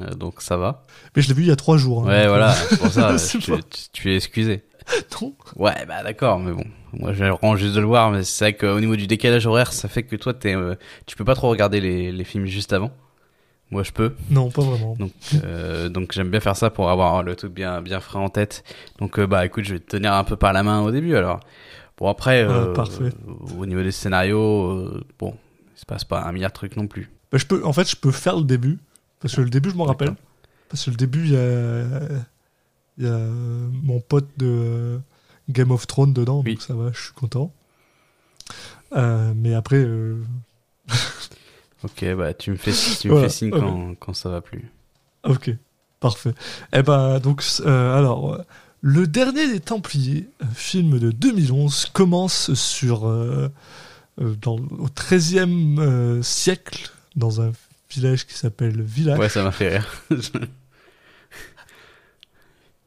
Euh, 0.01 0.11
donc 0.15 0.41
ça 0.43 0.57
va. 0.57 0.83
mais 1.15 1.23
je 1.23 1.29
l'ai 1.29 1.35
vu 1.35 1.43
il 1.43 1.49
y 1.49 1.53
a 1.53 1.57
trois 1.57 1.77
jours. 1.77 2.05
hein. 2.05 2.09
Ouais, 2.09 2.27
voilà, 2.29 2.53
c'est 2.53 2.79
pour 2.79 2.91
ça, 2.93 3.15
tu, 3.31 3.39
tu- 3.39 3.91
tu 3.93 4.13
es 4.13 4.17
excusé. 4.17 4.63
Non. 5.23 5.35
Ouais, 5.57 5.87
bah 5.87 6.03
d'accord, 6.03 6.39
mais 6.39 6.53
bon, 6.53 6.65
moi 6.93 7.13
je 7.15 7.25
rends 7.25 7.57
juste 7.57 7.75
de 7.75 7.81
le 7.81 7.87
voir, 7.87 8.11
mais 8.11 8.23
c'est 8.23 8.45
vrai 8.45 8.53
qu'au 8.55 8.79
niveau 8.81 8.97
du 8.97 9.07
décalage 9.07 9.47
horaire, 9.47 9.73
ça 9.73 9.89
fait 9.89 10.03
que 10.03 10.15
toi, 10.17 10.35
t'es, 10.35 10.55
euh, 10.55 10.75
tu 11.07 11.17
peux 11.17 11.25
pas 11.25 11.35
trop 11.35 11.49
regarder 11.49 11.81
les, 11.81 12.13
les 12.13 12.25
films 12.25 12.45
juste 12.47 12.73
avant. 12.75 12.91
Moi, 13.71 13.83
je 13.83 13.93
peux, 13.93 14.15
Non, 14.31 14.51
pas 14.51 14.61
vraiment. 14.63 14.95
donc 14.99 15.13
euh, 15.43 15.89
donc 15.89 16.13
j'aime 16.13 16.29
bien 16.31 16.41
faire 16.41 16.55
ça 16.57 16.69
pour 16.71 16.91
avoir 16.91 17.23
le 17.23 17.35
truc 17.35 17.53
bien 17.55 17.81
bien 17.81 17.99
frais 17.99 18.19
en 18.19 18.29
tête. 18.29 18.63
Donc 18.99 19.19
euh, 19.19 19.27
bah 19.27 19.47
écoute, 19.47 19.65
je 19.65 19.73
vais 19.75 19.81
te 19.81 19.87
tenir 19.97 20.13
un 20.13 20.23
peu 20.25 20.37
par 20.37 20.53
la 20.53 20.63
main 20.63 20.83
au 20.83 20.91
début 20.91 21.17
alors. 21.17 21.41
Bon 21.99 22.09
après, 22.09 22.43
euh, 22.43 22.71
Ah, 22.71 22.75
parfait. 22.75 23.11
au 23.59 23.67
niveau 23.67 23.83
des 23.83 23.93
scénarios, 23.93 24.71
euh, 24.71 25.05
bon, 25.19 25.37
il 25.77 25.79
se 25.81 25.87
passe 25.87 26.05
pas 26.05 26.23
un 26.25 26.33
milliard 26.33 26.51
de 26.51 26.55
trucs 26.55 26.77
non 26.77 26.87
plus. 26.89 27.11
Bah, 27.31 27.39
je 27.39 27.47
peux, 27.47 27.65
en 27.65 27.73
fait, 27.73 27.89
je 27.89 27.97
peux 27.97 28.11
faire 28.11 28.37
le 28.37 28.45
début, 28.45 28.79
parce 29.21 29.35
que 29.37 29.41
le 29.41 29.51
début, 29.51 29.71
je 29.71 29.77
m'en 29.77 29.85
rappelle. 29.85 30.15
Parce 30.69 30.85
que 30.85 30.91
le 30.91 30.97
début, 30.97 31.25
il 31.25 31.33
y 31.33 31.37
a, 31.37 31.85
y 32.99 33.07
a 33.07 33.19
mon 33.83 34.01
pote 34.01 34.29
de 34.39 34.99
Game 35.51 35.71
of 35.71 35.87
Thrones 35.87 36.13
dedans, 36.13 36.43
Oui. 36.45 36.55
donc 36.55 36.63
ça 36.63 36.75
va, 36.75 36.91
je 36.93 37.01
suis 37.01 37.13
content. 37.13 37.53
Euh, 38.97 39.33
mais 39.37 39.55
après, 39.55 39.77
euh, 39.85 40.23
Ok, 41.85 42.05
bah 42.17 42.33
tu 42.35 42.51
me 42.51 42.57
fais 42.57 42.73
tu 42.99 43.09
me 43.09 43.13
Voilà, 43.13 43.29
fais 43.29 43.35
signe 43.35 43.51
quand 43.51 43.95
quand 44.01 44.15
ça 44.15 44.31
va 44.31 44.41
plus. 44.41 44.71
ok, 45.25 45.51
parfait. 46.01 46.33
Eh 46.73 46.83
ben, 46.83 47.19
donc, 47.21 47.45
euh, 47.61 47.99
alors, 47.99 48.35
euh, 48.35 48.43
le 48.87 49.07
dernier 49.07 49.51
des 49.51 49.61
Templiers, 49.61 50.29
euh, 50.43 50.47
film 50.55 50.99
de 50.99 51.11
2011, 51.11 51.87
commence 51.95 52.53
sur 52.53 53.09
euh, 53.09 53.49
euh, 54.21 54.35
dans, 54.43 54.57
au 54.57 54.89
XIIIe 54.95 55.77
euh, 55.79 56.21
siècle, 56.21 56.91
dans 57.17 57.41
un 57.41 57.53
village 57.91 58.27
qui 58.27 58.35
s'appelle 58.35 58.83
Village. 58.83 59.19
Ouais, 59.19 59.31
ça 59.31 59.43
m'a 59.43 59.53
fait 59.53 59.79
rire. 59.79 60.05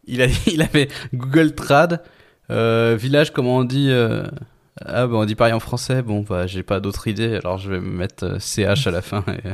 il, 0.05 0.21
a, 0.21 0.27
il 0.45 0.61
avait 0.61 0.87
Google 1.15 1.55
Trad, 1.55 2.03
euh, 2.51 2.95
village, 2.95 3.33
comment 3.33 3.57
on 3.57 3.63
dit 3.63 3.91
Ah, 3.91 5.07
bah 5.07 5.15
on 5.15 5.25
dit 5.25 5.33
pareil 5.33 5.53
en 5.53 5.59
français. 5.59 6.03
Bon, 6.03 6.21
bah 6.21 6.45
j'ai 6.45 6.61
pas 6.61 6.79
d'autre 6.79 7.07
idée, 7.07 7.37
alors 7.37 7.57
je 7.57 7.71
vais 7.71 7.79
me 7.79 7.89
mettre 7.89 8.39
CH 8.39 8.85
à 8.85 8.91
la 8.91 9.01
fin 9.01 9.25
et 9.29 9.49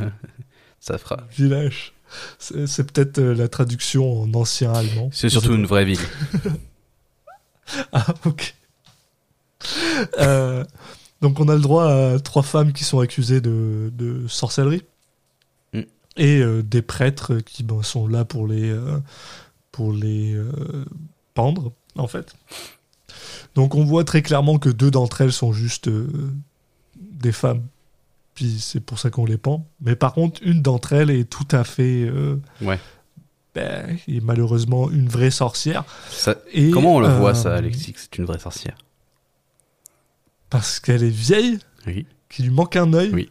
ça 0.81 0.97
fera. 0.97 1.19
Village. 1.31 1.92
C'est 2.39 2.91
peut-être 2.91 3.19
euh, 3.19 3.33
la 3.33 3.47
traduction 3.47 4.23
en 4.23 4.33
ancien 4.33 4.73
allemand. 4.73 5.09
C'est 5.11 5.29
surtout 5.29 5.53
une 5.53 5.65
vraie 5.65 5.85
ville. 5.85 5.99
Ah, 7.93 8.05
ok. 8.25 8.55
Euh, 10.19 10.65
donc, 11.21 11.39
on 11.39 11.47
a 11.47 11.55
le 11.55 11.61
droit 11.61 11.85
à 11.85 12.19
trois 12.19 12.43
femmes 12.43 12.73
qui 12.73 12.83
sont 12.83 12.99
accusées 12.99 13.39
de, 13.41 13.89
de 13.93 14.27
sorcellerie. 14.27 14.83
Mm. 15.71 15.81
Et 16.17 16.39
euh, 16.39 16.61
des 16.61 16.81
prêtres 16.81 17.35
qui 17.37 17.63
ben, 17.63 17.81
sont 17.81 18.05
là 18.05 18.25
pour 18.25 18.47
les, 18.47 18.69
euh, 18.69 18.99
pour 19.71 19.93
les 19.93 20.37
pendre, 21.33 21.71
en 21.95 22.07
fait. 22.07 22.35
Donc 23.55 23.75
on 23.75 23.85
voit 23.85 24.03
très 24.03 24.21
clairement 24.21 24.57
que 24.59 24.69
deux 24.69 24.91
d'entre 24.91 25.21
elles 25.21 25.31
sont 25.31 25.53
juste 25.53 25.89
des 26.95 27.31
femmes, 27.31 27.63
puis 28.35 28.57
c'est 28.59 28.79
pour 28.79 28.99
ça 28.99 29.09
qu'on 29.09 29.25
les 29.25 29.37
pend. 29.37 29.67
Mais 29.81 29.95
par 29.95 30.13
contre, 30.13 30.41
une 30.43 30.61
d'entre 30.61 30.93
elles 30.93 31.09
est 31.11 31.29
tout 31.29 31.47
à 31.51 31.63
fait, 31.63 32.03
euh, 32.05 32.35
Ouais. 32.61 32.79
ben, 33.55 33.97
est 34.07 34.23
malheureusement 34.23 34.89
une 34.89 35.07
vraie 35.07 35.31
sorcière. 35.31 35.83
Ça- 36.09 36.37
Et, 36.51 36.71
Comment 36.71 36.95
on 36.95 36.99
le 36.99 37.07
voit 37.09 37.31
euh, 37.31 37.33
ça, 37.35 37.55
Alexis, 37.55 37.93
que 37.93 37.99
c'est 37.99 38.17
une 38.17 38.25
vraie 38.25 38.39
sorcière? 38.39 38.75
Parce 40.49 40.79
qu'elle 40.79 41.03
est 41.03 41.09
vieille, 41.09 41.59
Oui. 41.87 42.05
qu'il 42.29 42.45
lui 42.45 42.51
manque 42.51 42.75
un 42.75 42.93
œil, 42.93 43.09
Oui. 43.13 43.29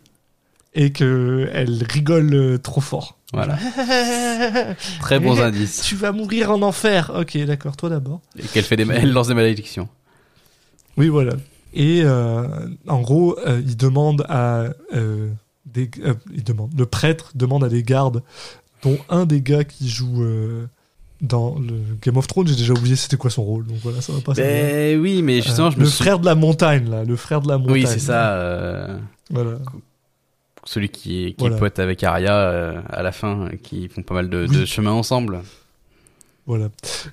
et 0.75 0.93
que 0.93 1.49
elle 1.53 1.85
rigole 1.89 2.35
euh, 2.35 2.59
trop 2.59 2.81
fort. 2.81 3.19
Voilà. 3.33 3.57
Très 5.01 5.19
bons 5.19 5.41
indices. 5.41 5.83
Tu 5.83 5.95
vas 5.97 6.13
mourir 6.13 6.51
en 6.51 6.61
enfer. 6.63 7.11
Ok, 7.17 7.39
d'accord, 7.47 7.77
toi 7.79 7.89
d'abord. 7.89 8.21
Et 8.39 8.43
qu'elle 8.43 8.65
fait 8.65 8.77
des, 8.77 8.87
elle 8.91 9.13
lance 9.13 9.29
des 9.29 9.35
malédictions. 9.35 9.89
Oui, 10.99 11.09
voilà. 11.09 11.33
Et 11.75 12.03
euh, 12.05 12.47
en 12.87 13.01
gros, 13.01 13.39
euh, 13.47 13.61
il 13.65 13.77
demande 13.77 14.25
à 14.29 14.67
euh, 14.95 15.31
des, 15.67 15.91
il 16.35 16.45
demande, 16.45 16.71
le 16.77 16.87
prêtre 16.87 17.33
demande 17.35 17.65
à 17.65 17.69
des 17.69 17.83
gardes, 17.83 18.23
dont 18.83 18.99
un 19.09 19.25
des 19.27 19.41
gars 19.41 19.65
qui 19.65 19.89
joue 19.89 20.23
dans 21.23 21.57
le 21.59 21.75
Game 22.03 22.17
of 22.17 22.27
Thrones. 22.27 22.49
J'ai 22.49 22.57
déjà 22.57 22.73
oublié 22.73 22.97
c'était 22.97 23.17
quoi 23.17 23.31
son 23.31 23.45
rôle, 23.45 23.67
donc 23.67 23.79
voilà, 23.83 24.01
ça 24.01 24.13
va 24.13 24.21
pas. 24.21 24.33
Ben 24.35 24.99
oui, 25.01 25.23
mais 25.23 25.41
justement, 25.41 25.69
Euh, 25.69 25.71
je 25.71 25.77
me 25.79 25.85
le 25.85 25.89
frère 25.89 26.19
de 26.19 26.27
la 26.27 26.35
montagne 26.35 26.91
là, 26.91 27.05
le 27.05 27.17
frère 27.17 27.41
de 27.41 27.49
la 27.49 27.59
montagne. 27.59 27.75
Oui, 27.75 27.87
c'est 27.87 28.01
ça. 28.01 28.33
euh, 28.35 28.99
Voilà. 29.31 29.53
celui 30.65 30.89
qui, 30.91 31.27
qui 31.31 31.37
Voilà. 31.39 31.57
est 31.57 31.59
pote 31.59 31.79
avec 31.79 32.03
Arya 32.05 32.35
euh, 32.37 32.81
à 32.91 33.03
la 33.03 33.13
fin, 33.13 33.49
qui 33.63 33.89
font 33.89 34.03
pas 34.03 34.15
mal 34.15 34.29
de, 34.29 34.47
Oui. 34.49 34.57
de 34.59 34.65
chemin 34.67 34.91
ensemble. 34.93 35.41
Voilà. 36.47 36.71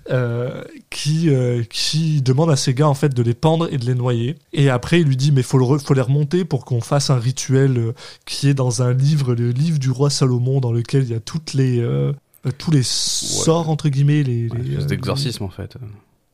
Euh, 0.10 0.64
qui, 0.90 1.30
euh, 1.30 1.64
qui 1.70 2.22
demande 2.24 2.50
à 2.50 2.56
ces 2.56 2.74
gars 2.74 2.88
en 2.88 2.96
fait 2.96 3.14
de 3.14 3.22
les 3.22 3.36
pendre 3.36 3.72
et 3.72 3.78
de 3.78 3.86
les 3.86 3.94
noyer. 3.94 4.38
Et 4.54 4.70
après 4.70 5.02
il 5.02 5.08
lui 5.08 5.18
dit 5.18 5.32
mais 5.32 5.44
faut, 5.44 5.60
le 5.60 5.78
faut 5.78 5.94
les 5.94 6.02
remonter 6.02 6.46
pour 6.46 6.66
qu'on 6.66 6.82
fasse 6.82 7.12
un 7.12 7.20
rituel 7.20 7.78
euh, 7.78 7.94
qui 8.26 8.50
est 8.50 8.56
dans 8.56 8.82
un 8.82 8.92
livre, 8.92 9.36
le 9.36 9.52
livre 9.52 9.78
du 9.78 9.92
roi 9.92 10.10
Salomon, 10.10 10.60
dans 10.60 10.72
lequel 10.72 11.04
il 11.04 11.12
y 11.12 11.16
a 11.16 11.20
toutes 11.20 11.54
les 11.54 11.86
tous 12.58 12.72
les 12.72 12.84
sorts 12.84 13.70
entre 13.70 13.90
guillemets, 13.90 14.24
les, 14.24 14.50
Ouais, 14.50 14.58
les, 14.64 14.86
d'exorcisme 14.86 15.44
en 15.44 15.50
fait. 15.50 15.76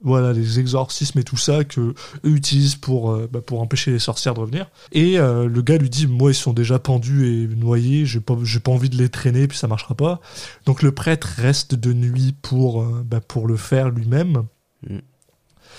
Voilà, 0.06 0.32
les 0.32 0.60
exorcismes 0.60 1.20
et 1.20 1.24
tout 1.24 1.36
ça 1.36 1.64
que 1.64 1.82
eux 1.82 1.96
utilisent 2.24 2.76
pour 2.76 3.12
euh, 3.12 3.28
bah, 3.30 3.42
pour 3.42 3.62
empêcher 3.62 3.92
les 3.92 4.00
sorcières 4.00 4.36
de 4.36 4.40
revenir. 4.40 4.70
Et 4.92 5.20
euh, 5.20 5.48
le 5.48 5.62
gars 5.62 5.78
lui 5.78 5.90
dit 5.90 6.08
moi 6.08 6.32
ils 6.32 6.36
sont 6.36 6.54
déjà 6.54 6.80
pendus 6.80 7.28
et 7.28 7.48
noyés, 7.56 8.06
j'ai 8.06 8.22
pas 8.22 8.36
j'ai 8.44 8.60
pas 8.60 8.72
envie 8.72 8.90
de 8.90 8.98
les 8.98 9.10
traîner 9.10 9.48
puis 9.48 9.58
ça 9.58 9.68
marchera 9.68 9.96
pas. 9.96 10.22
Donc 10.66 10.84
le 10.84 10.92
prêtre 10.92 11.28
reste 11.38 11.76
de 11.76 11.92
nuit 11.92 12.36
pour 12.42 12.84
euh, 12.84 13.04
bah, 13.04 13.20
pour 13.20 13.48
le 13.48 13.58
faire 13.58 13.90
lui-même. 13.90 14.44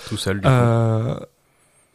Tout 0.08 0.16
seul. 0.16 0.40
Du 0.40 0.48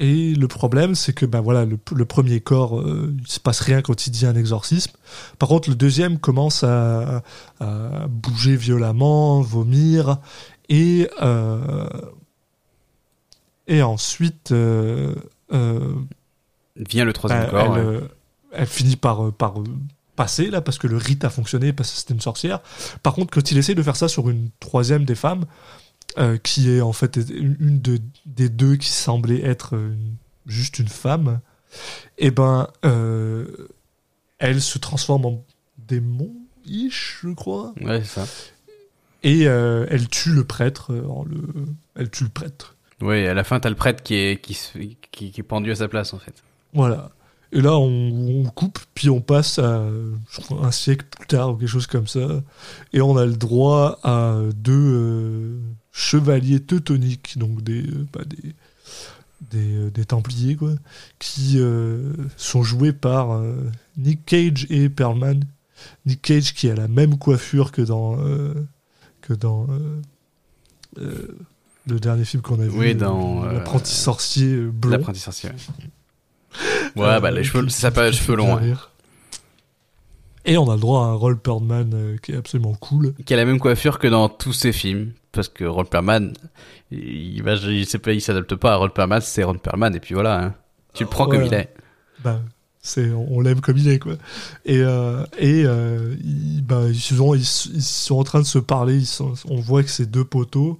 et 0.03 0.33
le 0.33 0.47
problème, 0.47 0.95
c'est 0.95 1.13
que 1.13 1.27
ben 1.27 1.41
voilà, 1.41 1.63
le, 1.63 1.77
le 1.95 2.05
premier 2.05 2.39
corps, 2.39 2.79
euh, 2.79 3.15
il 3.19 3.27
se 3.27 3.39
passe 3.39 3.59
rien 3.59 3.83
quand 3.83 4.07
il 4.07 4.09
dit 4.09 4.25
un 4.25 4.35
exorcisme. 4.35 4.93
Par 5.37 5.47
contre, 5.47 5.69
le 5.69 5.75
deuxième 5.75 6.17
commence 6.17 6.63
à, 6.63 7.21
à 7.59 8.07
bouger 8.09 8.55
violemment, 8.55 9.41
vomir, 9.41 10.17
et 10.69 11.07
euh, 11.21 11.87
et 13.71 13.81
ensuite, 13.81 14.51
euh, 14.51 15.15
euh, 15.53 15.93
Vient 16.75 17.05
le 17.05 17.13
troisième 17.13 17.43
ben, 17.45 17.49
corps. 17.51 17.77
elle, 17.77 17.85
ouais. 17.87 17.95
euh, 17.95 18.07
elle 18.53 18.67
finit 18.67 18.95
par 18.95 19.31
par 19.33 19.55
passer 20.15 20.49
là 20.51 20.61
parce 20.61 20.77
que 20.77 20.87
le 20.87 20.97
rite 20.97 21.23
a 21.23 21.29
fonctionné 21.29 21.73
parce 21.73 21.91
que 21.91 21.97
c'était 21.97 22.13
une 22.13 22.21
sorcière. 22.21 22.59
Par 23.03 23.13
contre, 23.13 23.31
quand 23.33 23.51
il 23.51 23.57
essaie 23.57 23.75
de 23.75 23.83
faire 23.83 23.95
ça 23.95 24.07
sur 24.07 24.29
une 24.29 24.49
troisième 24.59 25.05
des 25.05 25.15
femmes, 25.15 25.45
euh, 26.17 26.37
qui 26.37 26.69
est 26.69 26.81
en 26.81 26.91
fait 26.93 27.15
une 27.15 27.55
une 27.59 27.81
de, 27.81 27.99
des 28.25 28.49
deux 28.49 28.75
qui 28.75 28.89
semblait 28.89 29.41
être 29.43 29.73
une- 29.73 30.15
juste 30.47 30.79
une 30.79 30.87
femme, 30.89 31.39
et 32.17 32.31
ben 32.31 32.67
euh, 32.85 33.45
elle 34.39 34.61
se 34.61 34.77
transforme 34.79 35.25
en 35.25 35.45
démon 35.77 36.31
ish 36.65 37.19
je 37.23 37.29
crois 37.33 37.73
Ouais, 37.81 38.01
c'est 38.03 38.19
ça. 38.21 38.27
et 39.23 39.47
euh, 39.47 39.85
elle 39.89 40.07
tue 40.09 40.31
le 40.33 40.43
prêtre 40.43 40.93
en 41.07 41.23
le 41.23 41.41
elle 41.95 42.09
tue 42.09 42.23
le 42.25 42.29
prêtre 42.29 42.75
Oui, 43.01 43.25
à 43.25 43.33
la 43.33 43.43
fin, 43.43 43.59
t'as 43.59 43.69
le 43.69 43.75
prêtre 43.75 44.03
qui 44.03 44.15
est, 44.15 45.43
pendu 45.43 45.71
à 45.71 45.75
sa 45.75 45.87
place 45.87 46.13
en 46.13 46.19
fait. 46.19 46.43
voilà 46.73 47.11
et 47.51 47.61
là 47.61 47.77
on, 47.77 48.43
coupe 48.55 48.79
puis 48.93 49.09
on 49.09 49.21
passe 49.21 49.59
à 49.59 49.83
un 50.61 50.71
siècle 50.71 51.05
plus 51.09 51.27
tard 51.27 51.51
ou 51.51 51.55
quelque 51.55 51.69
chose 51.69 51.87
comme 51.87 52.07
ça 52.07 52.41
et 52.93 53.01
on 53.01 53.17
a 53.17 53.25
le 53.25 53.35
droit 53.35 53.99
à 54.03 54.39
deux 54.55 54.71
euh, 54.73 55.59
chevaliers 55.91 56.61
teutoniques 56.61 57.37
donc 57.37 57.61
des 57.61 57.83
euh, 57.83 58.07
bah, 58.13 58.21
euh, 59.55 59.89
des 59.89 60.05
Templiers 60.05 60.55
quoi, 60.55 60.71
qui 61.19 61.59
sont 62.37 62.63
joués 62.63 62.93
par 62.93 63.41
Nick 63.97 64.23
Cage 64.25 64.67
et 64.69 64.87
Perlman. 64.87 65.41
Nick 66.05 66.21
Cage 66.21 66.53
qui 66.53 66.69
a 66.69 66.75
la 66.75 66.87
même 66.87 67.17
coiffure 67.17 67.71
que 67.71 67.81
dans 67.81 68.17
le 71.87 71.99
dernier 71.99 72.25
film 72.25 72.41
qu'on 72.43 72.59
a 72.59 72.63
vu, 72.65 72.77
Oui, 72.77 72.95
dans, 72.95 73.43
euh, 73.43 73.47
euh, 73.47 73.53
l'apprenti 73.53 73.91
sorcier 73.93 74.47
euh, 74.53 74.69
blond. 74.71 74.91
L'apprenti 74.91 75.19
sorcier. 75.19 75.49
Ouais, 76.95 77.03
Ouais, 77.03 77.19
bah 77.21 77.31
les 77.31 77.43
cheveux, 77.43 77.67
ça 77.69 77.79
s'appelle 77.81 78.13
cheveux 78.13 78.35
longs. 78.35 78.55
ouais. 78.57 78.73
Et 80.45 80.57
on 80.57 80.69
a 80.71 80.75
le 80.75 80.81
droit 80.81 81.05
à 81.05 81.09
un 81.09 81.13
rôle 81.13 81.37
Perlman 81.39 81.91
euh, 81.93 82.17
qui 82.17 82.31
est 82.31 82.35
absolument 82.35 82.73
cool. 82.73 83.13
Qui 83.25 83.33
a 83.33 83.37
la 83.37 83.45
même 83.45 83.59
coiffure 83.59 83.99
que 83.99 84.07
dans 84.07 84.27
tous 84.27 84.53
ses 84.53 84.71
films. 84.71 85.11
Parce 85.31 85.47
que 85.47 85.63
Ron 85.63 85.85
Perlman, 85.85 86.33
il, 86.91 87.41
va, 87.43 87.53
il, 87.53 88.21
s'adapte 88.21 88.55
pas 88.55 88.73
à 88.73 88.75
Ron 88.75 88.89
Perlman, 88.89 89.21
c'est 89.21 89.43
Ron 89.43 89.53
Perlman, 89.57 89.95
et 89.95 89.99
puis 90.01 90.13
voilà. 90.13 90.43
hein. 90.43 90.55
Tu 90.93 91.03
le 91.03 91.09
prends 91.09 91.25
comme 91.27 91.43
il 91.45 91.53
est. 91.53 91.73
bah, 92.21 92.41
c'est 92.81 93.11
on 93.11 93.37
on 93.37 93.39
l'aime 93.39 93.61
comme 93.61 93.77
il 93.77 93.87
est 93.87 93.99
quoi 93.99 94.15
et 94.65 94.79
euh, 94.79 95.23
et 95.37 95.63
euh, 95.65 96.15
ils, 96.21 96.61
bah, 96.63 96.81
ils 96.89 96.99
sont 96.99 97.33
ils, 97.35 97.43
s- 97.43 97.69
ils 97.73 97.81
sont 97.83 98.17
en 98.17 98.23
train 98.25 98.39
de 98.41 98.45
se 98.45 98.57
parler 98.57 98.97
ils 98.97 99.05
sont, 99.05 99.35
on 99.47 99.61
voit 99.61 99.83
que 99.83 99.89
ces 99.89 100.05
deux 100.07 100.25
poteaux 100.25 100.79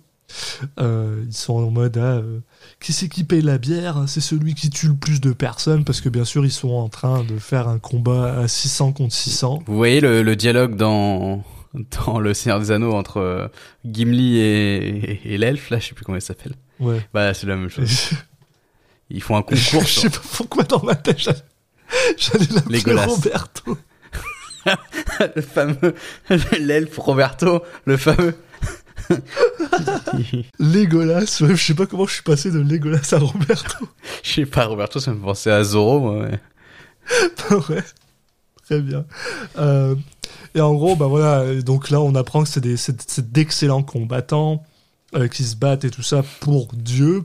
euh, 0.80 1.24
ils 1.28 1.34
sont 1.36 1.54
en 1.56 1.72
mode 1.72 1.98
ah, 1.98 2.18
euh, 2.18 2.40
qui 2.80 2.94
c'est 2.94 3.08
qui 3.10 3.24
paye 3.24 3.42
la 3.42 3.58
bière 3.58 4.04
c'est 4.08 4.22
celui 4.22 4.54
qui 4.56 4.70
tue 4.70 4.88
le 4.88 4.96
plus 4.96 5.22
de 5.22 5.32
personnes 5.34 5.84
parce 5.84 6.02
que 6.02 6.10
bien 6.10 6.26
sûr 6.26 6.46
ils 6.46 6.52
sont 6.52 6.72
en 6.72 6.90
train 6.90 7.24
de 7.24 7.38
faire 7.40 7.68
un 7.68 7.80
combat 7.80 8.40
à 8.40 8.48
600 8.48 8.94
contre 8.94 9.14
600 9.14 9.64
Vous 9.68 9.76
voyez 9.76 10.02
le, 10.02 10.22
le 10.24 10.36
dialogue 10.36 10.76
dans, 10.76 11.44
dans 12.06 12.20
Le 12.20 12.34
Seigneur 12.34 12.60
des 12.60 12.72
Anneaux 12.72 12.94
entre 12.94 13.18
euh, 13.18 13.48
Gimli 13.86 14.38
et, 14.38 14.88
et, 15.28 15.34
et 15.34 15.38
l'elfe, 15.38 15.70
là, 15.70 15.80
je 15.80 15.88
sais 15.88 15.94
plus 15.94 16.04
comment 16.06 16.18
il 16.18 16.22
s'appelle. 16.22 16.54
ouais 16.80 17.00
Bah, 17.14 17.34
c'est 17.34 17.48
la 17.48 17.56
même 17.56 17.70
chose. 17.70 17.88
je 17.90 18.16
Ils 19.10 19.22
font 19.24 19.36
un 19.38 19.42
concours. 19.42 19.84
sais 19.88 20.10
pas 20.10 20.20
pourquoi 20.34 20.64
dans 20.64 20.84
ma 20.84 20.96
tête 20.96 21.20
j'allais- 21.20 22.46
l'appeler. 22.56 22.82
Roberto 23.06 23.78
le 25.36 25.42
fameux, 25.42 25.96
l'elfe 26.60 26.98
Roberto, 27.00 27.64
le 27.86 27.98
fameux. 27.98 28.36
Legolas 30.60 31.38
ouais, 31.42 31.56
je 31.56 31.64
sais 31.64 31.74
pas 31.74 31.86
comment 31.86 32.06
je 32.06 32.14
suis 32.14 32.24
passé 32.24 32.52
de 32.52 32.60
Legolas 32.60 33.14
à 33.14 33.20
Roberto 33.20 33.88
Je 34.24 34.32
sais 34.32 34.46
pas, 34.46 34.66
Roberto, 34.66 35.00
ça 35.00 35.14
me 35.14 35.20
penser 35.20 35.50
à 35.50 35.64
Zoro, 35.64 36.00
moi, 36.00 36.20
ouais. 36.20 36.40
ouais, 37.70 37.84
très 38.64 38.82
bien. 38.82 39.06
Euh, 39.58 39.96
et 40.56 40.62
en 40.62 40.74
gros, 40.74 40.96
bah 40.96 41.08
voilà, 41.08 41.62
donc 41.62 41.90
là, 41.90 42.02
on 42.02 42.16
apprend 42.16 42.44
que 42.44 42.50
c'est 42.50 43.32
d'excellents 43.32 43.84
combattants 43.84 44.64
euh, 45.16 45.28
qui 45.28 45.44
se 45.44 45.56
battent 45.56 45.86
et 45.86 45.90
tout 45.90 46.04
ça 46.04 46.24
pour 46.40 46.68
Dieu. 46.74 47.24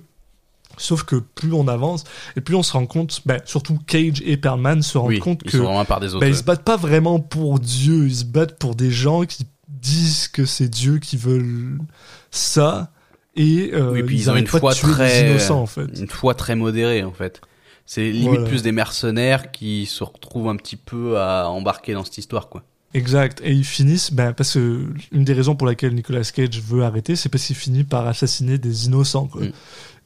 Sauf 0.78 1.04
que 1.04 1.16
plus 1.16 1.54
on 1.54 1.68
avance, 1.68 2.04
et 2.36 2.42
plus 2.42 2.54
on 2.54 2.62
se 2.62 2.72
rend 2.74 2.84
compte, 2.84 3.22
bah, 3.24 3.38
surtout 3.46 3.78
Cage 3.86 4.22
et 4.26 4.36
Perlman 4.36 4.82
se 4.82 4.98
rendent 4.98 5.08
Oui, 5.08 5.20
compte 5.20 5.40
ils 5.46 5.50
que 5.50 5.56
sont 5.56 5.64
vraiment 5.64 5.86
par 5.86 6.00
des 6.00 6.08
autres. 6.14 6.20
bah, 6.20 6.28
ils 6.28 6.36
se 6.36 6.42
battent 6.42 6.64
pas 6.64 6.76
vraiment 6.76 7.18
pour 7.18 7.58
Dieu, 7.58 8.06
ils 8.06 8.16
se 8.16 8.24
battent 8.24 8.58
pour 8.58 8.74
des 8.74 8.90
gens 8.90 9.24
qui 9.24 9.46
disent 9.86 10.28
que 10.28 10.44
c'est 10.44 10.68
Dieu 10.68 10.98
qui 10.98 11.16
veulent 11.16 11.78
ça. 12.30 12.90
Et 13.36 13.70
euh, 13.74 13.92
Oui, 13.92 14.02
puis 14.02 14.16
ils 14.16 14.30
ont 14.30 14.36
une 14.36 14.46
foi 14.46 14.72
très- 14.74 15.28
innocents, 15.30 15.60
en 15.60 15.66
fait. 15.66 15.86
une 15.98 16.08
foi 16.08 16.34
très 16.34 16.56
modérée 16.56 17.04
en 17.04 17.12
fait. 17.12 17.40
C'est 17.84 18.10
limite 18.10 18.28
Voilà. 18.28 18.48
plus 18.48 18.62
des 18.62 18.72
mercenaires 18.72 19.52
qui 19.52 19.86
se 19.86 20.02
retrouvent 20.02 20.48
un 20.48 20.56
petit 20.56 20.76
peu 20.76 21.18
à 21.20 21.48
embarquer 21.48 21.92
dans 21.92 22.04
cette 22.04 22.18
histoire 22.18 22.48
quoi. 22.48 22.62
Exact. 22.94 23.42
Et 23.44 23.52
ils 23.52 23.64
finissent, 23.64 24.10
ben, 24.12 24.32
parce 24.32 24.54
que 24.54 24.86
une 25.12 25.24
des 25.24 25.34
raisons 25.34 25.54
pour 25.54 25.66
laquelle 25.66 25.94
Nicolas 25.94 26.22
Cage 26.24 26.60
veut 26.62 26.82
arrêter, 26.82 27.14
c'est 27.14 27.28
parce 27.28 27.44
qu'il 27.44 27.56
finit 27.56 27.84
par 27.84 28.06
assassiner 28.06 28.56
des 28.58 28.86
innocents, 28.86 29.26
quoi. 29.26 29.42
Mm. 29.42 29.52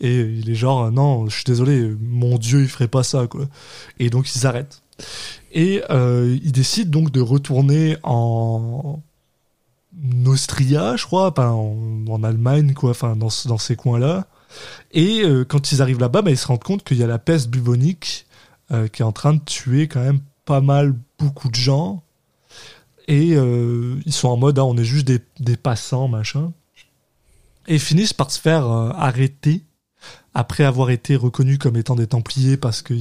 Et 0.00 0.20
il 0.22 0.50
est 0.50 0.54
genre, 0.56 0.86
euh, 0.86 0.90
non, 0.90 1.28
je 1.28 1.34
suis 1.36 1.44
désolé, 1.44 1.94
mon 2.00 2.36
dieu, 2.36 2.62
il 2.62 2.68
ferait 2.68 2.88
pas 2.88 3.04
ça, 3.04 3.28
quoi. 3.28 3.46
Et 4.00 4.10
donc 4.10 4.34
ils 4.34 4.44
arrêtent. 4.46 4.82
Et 5.52 5.82
euh, 5.90 6.36
ils 6.42 6.52
décident 6.52 6.90
donc 6.90 7.12
de 7.12 7.20
retourner 7.20 7.96
en 8.02 9.00
Austria, 10.26 10.96
je 10.96 11.04
crois, 11.04 11.32
en, 11.38 12.04
en 12.08 12.24
Allemagne, 12.24 12.72
quoi, 12.74 12.90
enfin, 12.90 13.16
dans, 13.16 13.28
dans 13.46 13.58
ces 13.58 13.76
coins-là. 13.76 14.26
Et 14.92 15.22
euh, 15.22 15.44
quand 15.44 15.72
ils 15.72 15.82
arrivent 15.82 16.00
là-bas, 16.00 16.22
ben, 16.22 16.30
ils 16.30 16.38
se 16.38 16.46
rendent 16.46 16.64
compte 16.64 16.84
qu'il 16.84 16.96
y 16.96 17.02
a 17.02 17.06
la 17.06 17.18
peste 17.18 17.48
bubonique 17.48 18.26
euh, 18.72 18.88
qui 18.88 19.02
est 19.02 19.04
en 19.04 19.12
train 19.12 19.34
de 19.34 19.40
tuer 19.40 19.88
quand 19.88 20.02
même 20.02 20.20
pas 20.44 20.60
mal 20.60 20.94
beaucoup 21.18 21.48
de 21.48 21.54
gens. 21.54 22.02
Et 23.06 23.34
euh, 23.34 24.00
ils 24.06 24.12
sont 24.12 24.28
en 24.28 24.36
mode, 24.36 24.58
ah, 24.58 24.64
on 24.64 24.76
est 24.76 24.84
juste 24.84 25.06
des, 25.06 25.20
des 25.38 25.56
passants, 25.56 26.08
machin. 26.08 26.52
Et 27.66 27.78
finissent 27.78 28.12
par 28.12 28.30
se 28.30 28.40
faire 28.40 28.66
arrêter 28.66 29.62
après 30.34 30.64
avoir 30.64 30.90
été 30.90 31.16
reconnus 31.16 31.58
comme 31.58 31.76
étant 31.76 31.94
des 31.94 32.06
Templiers 32.06 32.56
parce 32.56 32.82
que 32.82 32.94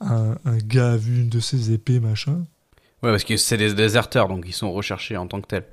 un, 0.00 0.36
un 0.44 0.58
gars 0.58 0.92
a 0.92 0.96
vu 0.96 1.22
une 1.22 1.28
de 1.28 1.40
ses 1.40 1.72
épées, 1.72 1.98
machin. 1.98 2.44
Ouais, 3.02 3.10
parce 3.10 3.24
que 3.24 3.36
c'est 3.36 3.56
des 3.56 3.74
déserteurs, 3.74 4.28
donc 4.28 4.44
ils 4.46 4.52
sont 4.52 4.72
recherchés 4.72 5.16
en 5.16 5.26
tant 5.26 5.40
que 5.40 5.46
tels. 5.46 5.66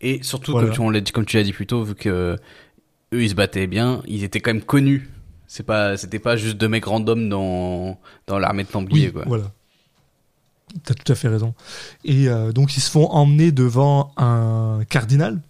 Et 0.00 0.22
surtout, 0.22 0.52
Voilà. 0.52 0.66
comme, 0.68 0.74
tu, 0.74 0.80
on 0.80 0.90
l'a 0.90 1.00
dit, 1.00 1.12
comme 1.12 1.24
tu 1.26 1.36
l'as 1.36 1.42
dit 1.42 1.52
plus 1.52 1.66
tôt, 1.66 1.82
vu 1.84 1.94
que 1.94 2.36
eux 3.14 3.22
ils 3.22 3.30
se 3.30 3.34
battaient 3.34 3.66
bien, 3.66 4.02
ils 4.06 4.24
étaient 4.24 4.40
quand 4.40 4.52
même 4.52 4.62
connus. 4.62 5.08
C'est 5.46 5.62
pas, 5.64 5.96
c'était 5.96 6.18
pas 6.18 6.36
juste 6.36 6.56
deux 6.56 6.68
mecs 6.68 6.84
random 6.86 7.28
dans, 7.28 7.98
dans 8.26 8.38
l'armée 8.38 8.64
de 8.64 8.68
Templiers, 8.68 9.06
Oui, 9.06 9.12
quoi. 9.12 9.24
voilà. 9.26 9.44
T'as 10.84 10.94
tout 10.94 11.10
à 11.12 11.14
fait 11.14 11.28
raison. 11.28 11.54
Et 12.04 12.28
euh, 12.28 12.50
donc 12.52 12.76
ils 12.76 12.80
se 12.80 12.90
font 12.90 13.06
emmener 13.06 13.52
devant 13.52 14.12
un 14.16 14.80
cardinal, 14.88 15.40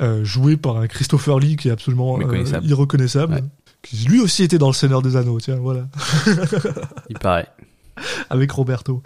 euh, 0.00 0.24
joué 0.24 0.56
par 0.56 0.78
un 0.78 0.88
Christopher 0.88 1.38
Lee 1.38 1.56
qui 1.56 1.68
est 1.68 1.70
absolument 1.70 2.18
euh, 2.18 2.44
irreconnaissable, 2.64 3.34
Ouais. 3.34 3.44
qui 3.82 4.04
lui 4.08 4.20
aussi 4.20 4.42
était 4.42 4.58
dans 4.58 4.66
le 4.66 4.74
Seigneur 4.74 5.00
des 5.02 5.14
Anneaux, 5.16 5.38
tiens, 5.40 5.56
voilà, 5.56 5.86
Il 7.08 7.18
paraît. 7.20 7.46
avec 8.30 8.50
Roberto. 8.50 9.02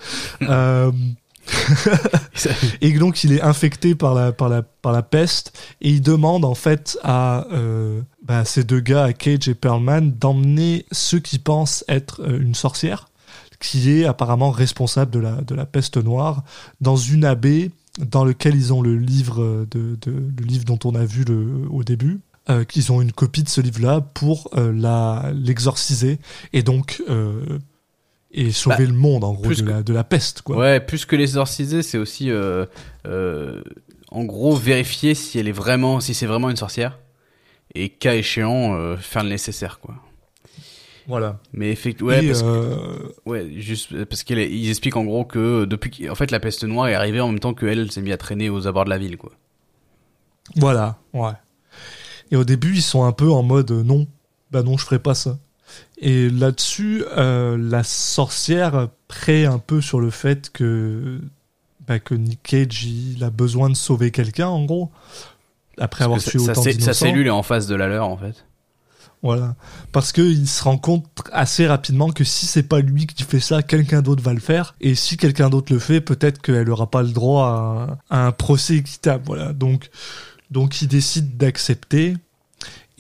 Euh, 1.50 2.50
et 2.80 2.92
donc 2.92 3.24
il 3.24 3.32
est 3.32 3.42
infecté 3.42 3.94
par 3.94 4.14
la, 4.14 4.32
par 4.32 4.48
la, 4.48 4.62
par 4.62 4.92
la 4.92 5.02
peste 5.02 5.52
et 5.80 5.90
il 5.90 6.00
demande 6.02 6.44
en 6.44 6.54
fait 6.54 6.98
à 7.02 7.46
euh, 7.52 8.00
bah, 8.24 8.44
ces 8.44 8.64
deux 8.64 8.80
gars, 8.80 9.04
à 9.04 9.12
Cage 9.12 9.48
et 9.48 9.54
Perlman, 9.54 10.12
d'emmener 10.18 10.86
ceux 10.92 11.18
qui 11.20 11.38
pensent 11.38 11.84
être 11.88 12.22
euh, 12.22 12.40
une 12.40 12.54
sorcière, 12.54 13.08
qui 13.60 13.90
est 13.90 14.04
apparemment 14.04 14.50
responsable 14.50 15.10
de 15.10 15.18
la, 15.18 15.32
de 15.42 15.54
la 15.54 15.66
peste 15.66 15.96
noire, 15.98 16.42
dans 16.80 16.96
une 16.96 17.24
abbée 17.24 17.70
dans 17.98 18.24
lequel 18.24 18.54
ils 18.54 18.72
ont 18.72 18.80
le 18.82 18.96
livre, 18.96 19.66
de, 19.70 19.98
de- 20.00 20.10
le 20.38 20.44
livre 20.46 20.64
dont 20.64 20.78
on 20.84 20.94
a 20.94 21.04
vu 21.04 21.24
le, 21.24 21.66
au 21.70 21.82
début. 21.84 22.20
euh, 22.48 22.64
qu'ils 22.64 22.90
ont 22.90 23.02
une 23.02 23.12
copie 23.12 23.42
de 23.42 23.48
ce 23.50 23.60
livre-là 23.60 24.00
pour 24.00 24.48
euh, 24.56 24.72
la 24.74 25.30
l'exorciser 25.34 26.18
et 26.54 26.62
donc 26.62 27.02
euh, 27.10 27.58
et 28.32 28.52
sauver 28.52 28.76
Bah, 28.78 28.84
le 28.84 28.92
monde 28.92 29.24
en 29.24 29.32
gros 29.32 29.48
de 29.48 29.54
que- 29.54 29.62
la, 29.68 29.82
de 29.82 29.92
la 29.92 30.04
peste 30.04 30.42
quoi. 30.42 30.56
Ouais, 30.56 30.80
plus 30.80 31.04
que 31.04 31.16
les 31.16 31.24
exorciser, 31.24 31.82
c'est 31.82 31.98
aussi, 31.98 32.30
euh, 32.30 32.64
euh, 33.06 33.62
en 34.10 34.24
gros, 34.24 34.54
vérifier 34.56 35.14
si 35.14 35.38
elle 35.38 35.48
est 35.48 35.52
vraiment, 35.52 36.00
si 36.00 36.14
c'est 36.14 36.26
vraiment 36.26 36.50
une 36.50 36.56
sorcière. 36.56 36.98
Et 37.74 37.88
cas 37.88 38.14
échéant, 38.14 38.74
euh, 38.74 38.96
faire 38.96 39.22
le 39.22 39.28
nécessaire, 39.30 39.78
quoi. 39.80 39.94
Voilà. 41.06 41.38
Mais 41.52 41.70
effectivement, 41.70 42.10
ouais, 42.12 42.26
parce 42.26 42.42
que- 42.42 43.14
Ouais, 43.26 43.50
juste 43.58 44.04
parce 44.04 44.22
qu'ils 44.22 44.68
expliquent 44.68 44.96
en 44.96 45.04
gros 45.04 45.24
que 45.24 45.64
depuis 45.64 45.90
qu'en 45.90 46.14
fait 46.14 46.30
la 46.30 46.38
peste 46.40 46.62
noire 46.64 46.88
est 46.88 46.94
arrivée 46.94 47.20
en 47.20 47.28
même 47.28 47.40
temps 47.40 47.54
qu'elle 47.54 47.90
s'est 47.90 48.02
mise 48.02 48.12
à 48.12 48.16
traîner 48.16 48.48
aux 48.50 48.66
abords 48.68 48.84
de 48.84 48.90
la 48.90 48.98
ville 48.98 49.16
quoi. 49.16 49.32
Voilà, 50.56 50.98
ouais. 51.12 51.32
Et 52.30 52.36
au 52.36 52.44
début, 52.44 52.74
ils 52.74 52.82
sont 52.82 53.04
un 53.04 53.12
peu 53.12 53.28
en 53.30 53.42
mode 53.42 53.70
non, 53.72 54.06
bah 54.52 54.62
non, 54.62 54.76
je 54.76 54.84
ferai 54.84 54.98
pas 55.00 55.14
ça. 55.14 55.38
Et 56.00 56.30
là-dessus, 56.30 57.04
euh, 57.16 57.56
la 57.58 57.84
sorcière 57.84 58.88
prête 59.06 59.46
un 59.46 59.58
peu 59.58 59.80
sur 59.80 60.00
le 60.00 60.10
fait 60.10 60.50
que 60.50 61.20
bah, 61.86 61.98
que 61.98 62.14
Nick 62.14 62.42
Cage 62.42 62.84
il 62.84 63.22
a 63.22 63.30
besoin 63.30 63.68
de 63.68 63.74
sauver 63.74 64.10
quelqu'un 64.10 64.48
en 64.48 64.64
gros 64.64 64.90
après 65.78 66.04
avoir 66.04 66.18
Parce 66.18 66.30
tué 66.30 66.40
autant 66.40 66.54
sa, 66.54 66.62
sa 66.62 66.78
d'innocents. 66.78 66.92
cellule 66.92 67.26
est 67.26 67.30
en 67.30 67.42
face 67.42 67.66
de 67.66 67.74
la 67.74 67.88
leur 67.88 68.08
en 68.08 68.16
fait. 68.16 68.46
Voilà. 69.22 69.54
Parce 69.92 70.12
qu'il 70.12 70.48
se 70.48 70.62
rend 70.62 70.78
compte 70.78 71.04
assez 71.32 71.66
rapidement 71.66 72.10
que 72.10 72.24
si 72.24 72.46
c'est 72.46 72.62
pas 72.62 72.80
lui 72.80 73.06
qui 73.06 73.22
fait 73.22 73.40
ça, 73.40 73.62
quelqu'un 73.62 74.00
d'autre 74.00 74.22
va 74.22 74.32
le 74.32 74.40
faire. 74.40 74.74
Et 74.80 74.94
si 74.94 75.16
quelqu'un 75.18 75.50
d'autre 75.50 75.72
le 75.72 75.78
fait, 75.78 76.00
peut-être 76.00 76.40
qu'elle 76.40 76.70
aura 76.70 76.90
pas 76.90 77.02
le 77.02 77.10
droit 77.10 77.46
à 77.46 78.14
un, 78.14 78.16
à 78.16 78.26
un 78.26 78.32
procès 78.32 78.76
équitable. 78.76 79.24
Voilà. 79.26 79.52
Donc, 79.52 79.90
donc 80.50 80.80
il 80.80 80.88
décide 80.88 81.36
d'accepter. 81.36 82.16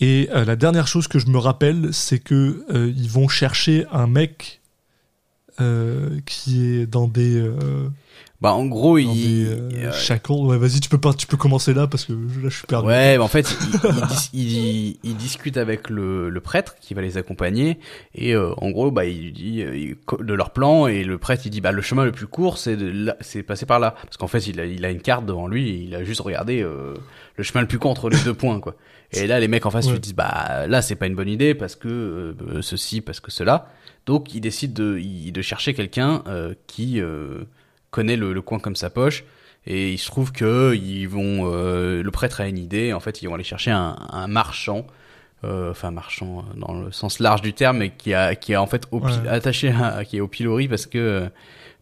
Et 0.00 0.28
euh, 0.34 0.44
la 0.44 0.56
dernière 0.56 0.86
chose 0.86 1.08
que 1.08 1.18
je 1.18 1.26
me 1.26 1.38
rappelle, 1.38 1.88
c'est 1.92 2.18
que 2.18 2.64
euh, 2.72 2.92
ils 2.96 3.10
vont 3.10 3.28
chercher 3.28 3.84
un 3.92 4.06
mec 4.06 4.60
euh, 5.60 6.20
qui 6.26 6.64
est 6.64 6.86
dans 6.86 7.06
des, 7.06 7.36
euh, 7.38 7.88
Bah 8.40 8.54
en 8.54 8.64
gros 8.64 8.98
dans 8.98 9.12
il 9.12 9.44
des 9.44 9.44
euh, 9.50 9.68
euh, 9.88 9.92
shackles. 9.92 10.32
Ouais, 10.32 10.56
vas-y, 10.56 10.80
tu 10.80 10.88
peux 10.88 10.96
pas, 10.96 11.12
tu 11.12 11.26
peux 11.26 11.36
commencer 11.36 11.74
là 11.74 11.86
parce 11.86 12.06
que 12.06 12.12
là 12.14 12.48
je 12.48 12.56
suis 12.56 12.66
perdu. 12.66 12.88
Ouais, 12.88 13.18
mais 13.18 13.22
en 13.22 13.28
fait, 13.28 13.54
il, 14.32 14.40
il, 14.40 14.48
il- 14.52 14.98
il 15.02 15.16
discute 15.16 15.58
avec 15.58 15.90
le, 15.90 16.30
le 16.30 16.40
prêtre 16.40 16.76
qui 16.80 16.94
va 16.94 17.02
les 17.02 17.18
accompagner 17.18 17.78
et 18.14 18.34
euh, 18.34 18.54
en 18.56 18.70
gros, 18.70 18.90
bah, 18.90 19.04
il 19.04 19.34
dit 19.34 19.60
euh, 19.62 19.94
de 20.18 20.32
leur 20.34 20.50
plan 20.54 20.86
et 20.86 21.04
le 21.04 21.18
prêtre 21.18 21.42
il 21.44 21.50
dit 21.50 21.60
bah 21.60 21.72
le 21.72 21.82
chemin 21.82 22.04
le 22.06 22.12
plus 22.12 22.26
court 22.26 22.56
c'est 22.56 22.76
de 22.78 23.12
c'est 23.20 23.42
passer 23.42 23.66
par 23.66 23.80
là 23.80 23.94
parce 24.04 24.16
qu'en 24.16 24.28
fait 24.28 24.46
il 24.46 24.58
a, 24.60 24.64
il 24.64 24.82
a 24.86 24.90
une 24.90 25.02
carte 25.02 25.26
devant 25.26 25.46
lui 25.46 25.68
et 25.68 25.74
il 25.74 25.94
a 25.94 26.04
juste 26.04 26.22
regardé 26.22 26.62
euh, 26.62 26.94
le 27.36 27.44
chemin 27.44 27.60
le 27.60 27.68
plus 27.68 27.78
court 27.78 27.90
entre 27.90 28.08
les 28.08 28.18
deux 28.24 28.32
points 28.34 28.60
quoi. 28.60 28.76
Et 29.12 29.26
là 29.26 29.40
les 29.40 29.48
mecs 29.48 29.66
en 29.66 29.70
face 29.70 29.86
Ouais. 29.86 29.92
lui 29.94 30.00
disent 30.00 30.14
bah 30.14 30.66
là 30.68 30.82
c'est 30.82 30.94
pas 30.94 31.06
une 31.06 31.14
bonne 31.16 31.28
idée 31.28 31.54
parce 31.54 31.74
que 31.76 31.88
euh, 31.88 32.62
ceci 32.62 33.00
parce 33.00 33.20
que 33.20 33.30
cela. 33.30 33.68
Donc 34.06 34.34
il 34.34 34.40
décide 34.40 34.72
de 34.72 34.98
de 35.30 35.42
chercher 35.42 35.74
quelqu'un 35.74 36.22
euh, 36.26 36.54
qui 36.66 37.00
euh, 37.00 37.44
connaît 37.90 38.16
le, 38.16 38.32
le 38.32 38.40
coin 38.42 38.58
comme 38.60 38.76
sa 38.76 38.88
poche 38.90 39.24
et 39.66 39.92
il 39.92 39.98
se 39.98 40.06
trouve 40.06 40.32
que 40.32 40.74
ils 40.74 41.06
vont, 41.06 41.50
euh, 41.52 42.02
le 42.02 42.10
prêtre 42.10 42.40
a 42.40 42.48
une 42.48 42.56
idée. 42.56 42.92
En 42.94 43.00
fait, 43.00 43.20
ils 43.20 43.26
vont 43.26 43.34
aller 43.34 43.44
chercher 43.44 43.70
un, 43.72 43.94
un 44.10 44.26
marchand, 44.26 44.86
euh, 45.44 45.70
enfin 45.72 45.90
marchand 45.90 46.38
euh, 46.54 46.58
dans 46.58 46.72
le 46.80 46.90
sens 46.92 47.18
large 47.18 47.42
du 47.42 47.52
terme, 47.52 47.78
mais 47.78 47.90
qui 47.90 48.14
a, 48.14 48.34
qui 48.36 48.54
a 48.54 48.62
en 48.62 48.66
fait 48.66 48.84
au 48.90 49.00
pi- 49.00 49.06
Ouais. 49.22 49.28
attaché, 49.28 49.70
à, 49.70 50.04
qui 50.06 50.16
est 50.16 50.20
au 50.20 50.28
pilori 50.28 50.66
parce 50.66 50.86
que 50.86 51.28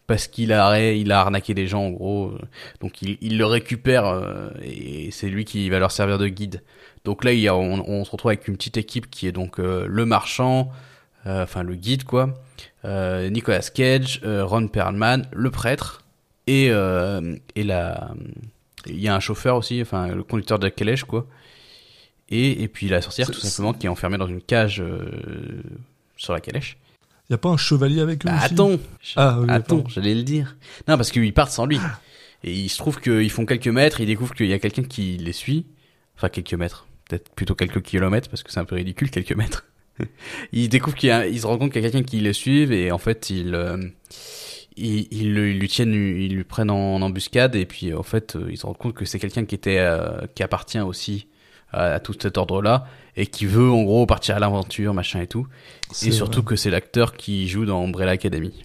parce 0.08 0.26
qu'il 0.26 0.52
a, 0.54 0.90
il 0.90 1.12
a 1.12 1.20
arnaqué 1.20 1.54
des 1.54 1.66
gens 1.68 1.82
en 1.84 1.90
gros. 1.90 2.32
Donc 2.80 3.00
il, 3.02 3.16
il 3.20 3.38
le 3.38 3.44
récupère 3.46 4.06
euh, 4.06 4.48
et 4.62 5.10
c'est 5.12 5.28
lui 5.28 5.44
qui 5.44 5.68
va 5.70 5.78
leur 5.78 5.92
servir 5.92 6.18
de 6.18 6.26
guide. 6.28 6.62
Donc 7.04 7.24
là, 7.24 7.32
il 7.32 7.40
y 7.40 7.48
a, 7.48 7.54
on, 7.56 7.82
on 7.88 8.04
se 8.04 8.11
retrouve 8.11 8.30
avec 8.30 8.48
une 8.48 8.56
petite 8.56 8.76
équipe 8.76 9.11
qui 9.11 9.26
est 9.26 9.32
donc 9.32 9.58
euh, 9.61 9.87
le 9.88 10.04
marchand, 10.04 10.70
euh, 11.26 11.42
enfin 11.44 11.62
le 11.62 11.74
guide 11.74 12.04
quoi, 12.04 12.34
euh, 12.84 13.28
Nicolas 13.30 13.61
Cage, 13.72 14.20
Ron 14.24 14.68
Perlman, 14.68 15.22
le 15.32 15.50
prêtre 15.50 16.02
et 16.46 16.66
et 16.66 17.64
la 17.64 18.11
il 18.87 19.00
y 19.00 19.08
a 19.08 19.14
un 19.14 19.20
chauffeur 19.20 19.56
aussi, 19.56 19.82
enfin 19.82 20.08
le 20.08 20.22
conducteur 20.22 20.58
de 20.58 20.64
la 20.64 20.70
calèche 20.70 21.04
quoi. 21.04 21.26
Et, 22.30 22.62
et 22.62 22.68
puis 22.68 22.88
la 22.88 23.00
sorcière 23.02 23.26
tout 23.30 23.40
simplement 23.40 23.72
qui 23.72 23.87
est 23.87 23.88
enfermée 23.88 24.18
dans 24.18 24.26
une 24.28 24.40
cage 24.42 24.82
sur 26.16 26.32
la 26.32 26.40
calèche. 26.40 26.76
Y 27.30 27.34
a 27.34 27.38
pas 27.38 27.50
un 27.50 27.56
chevalier 27.58 28.00
avec 28.00 28.24
eux 28.24 28.28
Bah, 28.30 28.37
aussi? 28.37 28.54
attends, 28.54 28.76
Ah, 29.16 29.38
oui, 29.40 29.46
attends, 29.50 29.76
pardon. 29.76 29.88
j'allais 29.90 30.14
le 30.14 30.22
dire. 30.22 30.56
Non, 30.88 30.96
parce 30.96 31.11
qu'ils 31.11 31.34
partent 31.34 31.50
sans 31.52 31.66
lui. 31.66 31.78
Et 32.42 32.52
il 32.54 32.68
se 32.70 32.78
trouve 32.78 33.00
qu'ils 33.00 33.28
font 33.30 33.44
quelques 33.44 33.68
mètres, 33.68 34.00
ils 34.00 34.06
découvrent 34.06 34.34
qu'il 34.34 34.46
y 34.46 34.54
a 34.54 34.58
quelqu'un 34.58 34.82
qui 34.84 35.18
les 35.18 35.32
suit. 35.34 35.66
Enfin, 36.16 36.30
quelques 36.30 36.54
mètres. 36.54 36.87
Peut-être 37.09 37.31
plutôt 37.35 37.55
quelques 37.55 37.83
kilomètres, 37.83 38.29
parce 38.29 38.42
que 38.42 38.53
c'est 38.53 38.61
un 38.61 38.64
peu 38.64 38.75
ridicule, 38.77 39.11
quelques 39.11 39.33
mètres. 39.35 39.64
ils 40.53 40.68
découvrent 40.68 40.97
qu'il 40.97 41.40
se 41.40 41.47
rendent 41.47 41.59
compte 41.59 41.73
qu'il 41.73 41.83
y 41.83 41.87
a 41.87 41.90
quelqu'un 41.90 42.07
qui 42.07 42.21
les 42.21 42.33
suit, 42.35 42.62
et 42.73 42.92
en 42.92 42.99
fait, 42.99 43.31
ils, 43.31 43.55
euh, 43.55 43.77
le- 44.77 45.51
ils 45.51 45.59
lui 45.59 45.68
tiennent, 45.68 45.94
ils 45.94 46.35
lui 46.35 46.44
prennent 46.44 46.71
en, 46.71 46.94
en 46.97 47.03
embuscade, 47.03 47.57
et 47.57 47.66
puis, 47.66 47.92
en 47.94 48.03
fait, 48.03 48.37
euh, 48.37 48.49
ils 48.51 48.59
se 48.59 48.66
rendent 48.66 48.77
compte 48.79 48.94
que 48.94 49.05
c'est 49.05 49.18
quelqu'un 49.18 49.44
qui 49.44 49.55
était, 49.55 49.79
euh, 49.79 50.27
qui 50.35 50.42
appartient 50.42 50.79
aussi 50.81 51.27
à, 51.73 51.94
à 51.94 52.01
tout 52.01 52.14
cet 52.21 52.37
ordre-là, 52.38 52.87
et 53.16 53.27
qui 53.27 53.47
veut, 53.47 53.71
en 53.71 53.83
gros, 53.83 54.07
partir 54.07 54.37
à 54.37 54.38
l'aventure, 54.38 54.94
machin 54.94 55.21
et 55.21 55.27
tout. 55.27 55.47
Et 56.05 56.12
surtout 56.12 56.42
vrai. 56.42 56.51
que 56.51 56.57
c'est 56.57 56.71
l'acteur 56.71 57.14
qui 57.16 57.49
joue 57.49 57.64
dans 57.64 57.83
Umbrella 57.83 58.12
Academy. 58.12 58.64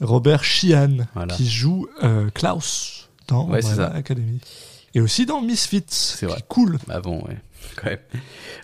Robert 0.00 0.42
Sheehan, 0.44 1.06
Voilà. 1.14 1.34
qui 1.34 1.48
joue 1.48 1.86
euh, 2.02 2.30
Klaus 2.34 3.10
dans 3.28 3.46
Ouais, 3.48 3.64
Umbrella. 3.64 3.92
Academy. 3.94 4.40
Et 4.94 5.00
aussi 5.00 5.26
dans 5.26 5.40
Misfits, 5.40 6.16
qui 6.18 6.24
vrai. 6.26 6.38
est 6.38 6.48
cool. 6.48 6.78
Bah 6.88 7.00
bon, 7.00 7.20
ouais, 7.22 7.36
quand 7.76 7.90
même. 7.90 7.98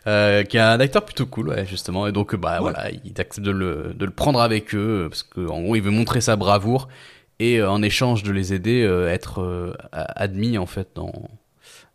Euh, 0.07 0.43
qui 0.43 0.57
est 0.57 0.61
un 0.61 0.81
acteur 0.81 1.05
plutôt 1.05 1.27
cool, 1.27 1.49
ouais, 1.51 1.67
justement. 1.67 2.07
Et 2.07 2.13
donc, 2.13 2.35
euh, 2.35 2.37
bah 2.37 2.55
Ouais. 2.55 2.73
voilà, 2.73 2.91
il 2.91 3.21
accepte 3.21 3.41
de 3.41 3.51
le, 3.53 3.95
de 3.95 4.05
le 4.05 4.11
prendre 4.11 4.41
avec 4.41 4.75
eux, 4.75 5.05
euh, 5.05 5.09
parce 5.09 5.23
que 5.23 5.47
en 5.49 5.61
gros, 5.63 5.77
il 5.77 5.83
veut 5.83 5.91
montrer 5.91 6.21
sa 6.21 6.37
bravoure 6.37 6.89
et 7.39 7.59
euh, 7.61 7.71
en 7.71 7.83
échange 7.83 8.23
de 8.23 8.33
les 8.33 8.55
aider, 8.55 8.83
euh, 8.83 9.09
être 9.13 9.41
euh, 9.43 9.75
admis 9.93 10.59
en 10.59 10.67
fait 10.67 10.89
dans 10.95 11.13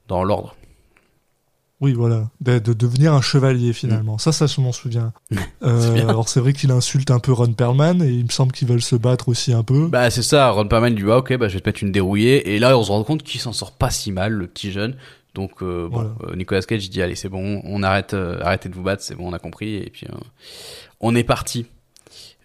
dans 0.08 0.24
l'ordre. 0.24 0.56
Oui, 1.82 1.94
voilà. 1.94 2.30
De, 2.42 2.60
de 2.60 2.74
devenir 2.74 3.14
un 3.14 3.22
chevalier, 3.22 3.74
finalement. 3.74 4.18
Ça, 4.20 4.32
ça, 4.32 4.46
je 4.48 4.62
m'en 4.62 4.72
souviens. 4.72 5.14
Euh, 5.64 6.08
alors, 6.10 6.28
c'est 6.28 6.40
vrai 6.40 6.54
qu'il 6.54 6.72
insulte 6.72 7.12
un 7.12 7.20
peu 7.20 7.32
Ron 7.32 7.54
Perlman, 7.54 8.02
et 8.02 8.10
il 8.10 8.24
me 8.26 8.30
semble 8.30 8.52
qu'ils 8.52 8.68
veulent 8.68 8.82
se 8.82 8.96
battre 8.96 9.30
aussi 9.30 9.54
un 9.54 9.62
peu. 9.64 9.88
Bah 9.88 10.10
c'est 10.10 10.24
ça. 10.24 10.50
Ron 10.50 10.68
Perlman 10.68 10.90
lui 10.96 11.04
dit 11.04 11.10
ah, 11.12 11.18
ok, 11.18 11.38
bah 11.38 11.48
je 11.50 11.54
vais 11.56 11.60
te 11.62 11.70
mettre 11.70 11.84
une 11.84 11.92
dérouillée. 11.92 12.54
Et 12.56 12.60
là, 12.60 12.76
on 12.78 12.84
se 12.84 12.92
rend 12.92 13.04
compte 13.04 13.22
qu'il 13.24 13.40
s'en 13.40 13.54
sort 13.54 13.72
pas 13.74 13.92
si 13.92 14.12
mal, 14.12 14.34
le 14.34 14.48
petit 14.48 14.72
jeune. 14.72 14.96
Donc 15.36 15.62
euh, 15.62 15.88
bon, 15.88 16.12
euh, 16.28 16.36
Nicolas 16.36 16.62
Cage 16.62 16.90
dit 16.90 17.02
allez 17.02 17.16
c'est 17.16 17.30
bon, 17.30 17.62
on 17.64 17.84
arrête, 17.84 18.14
arrêtez 18.42 18.70
de 18.70 18.76
vous 18.76 18.82
battre, 18.84 19.04
c'est 19.04 19.14
bon, 19.16 19.30
on 19.30 19.34
a 19.34 19.40
compris. 19.40 19.76
Et 19.76 19.90
puis 19.92 20.08
on 21.00 21.14
est 21.16 21.24
parti. 21.24 21.68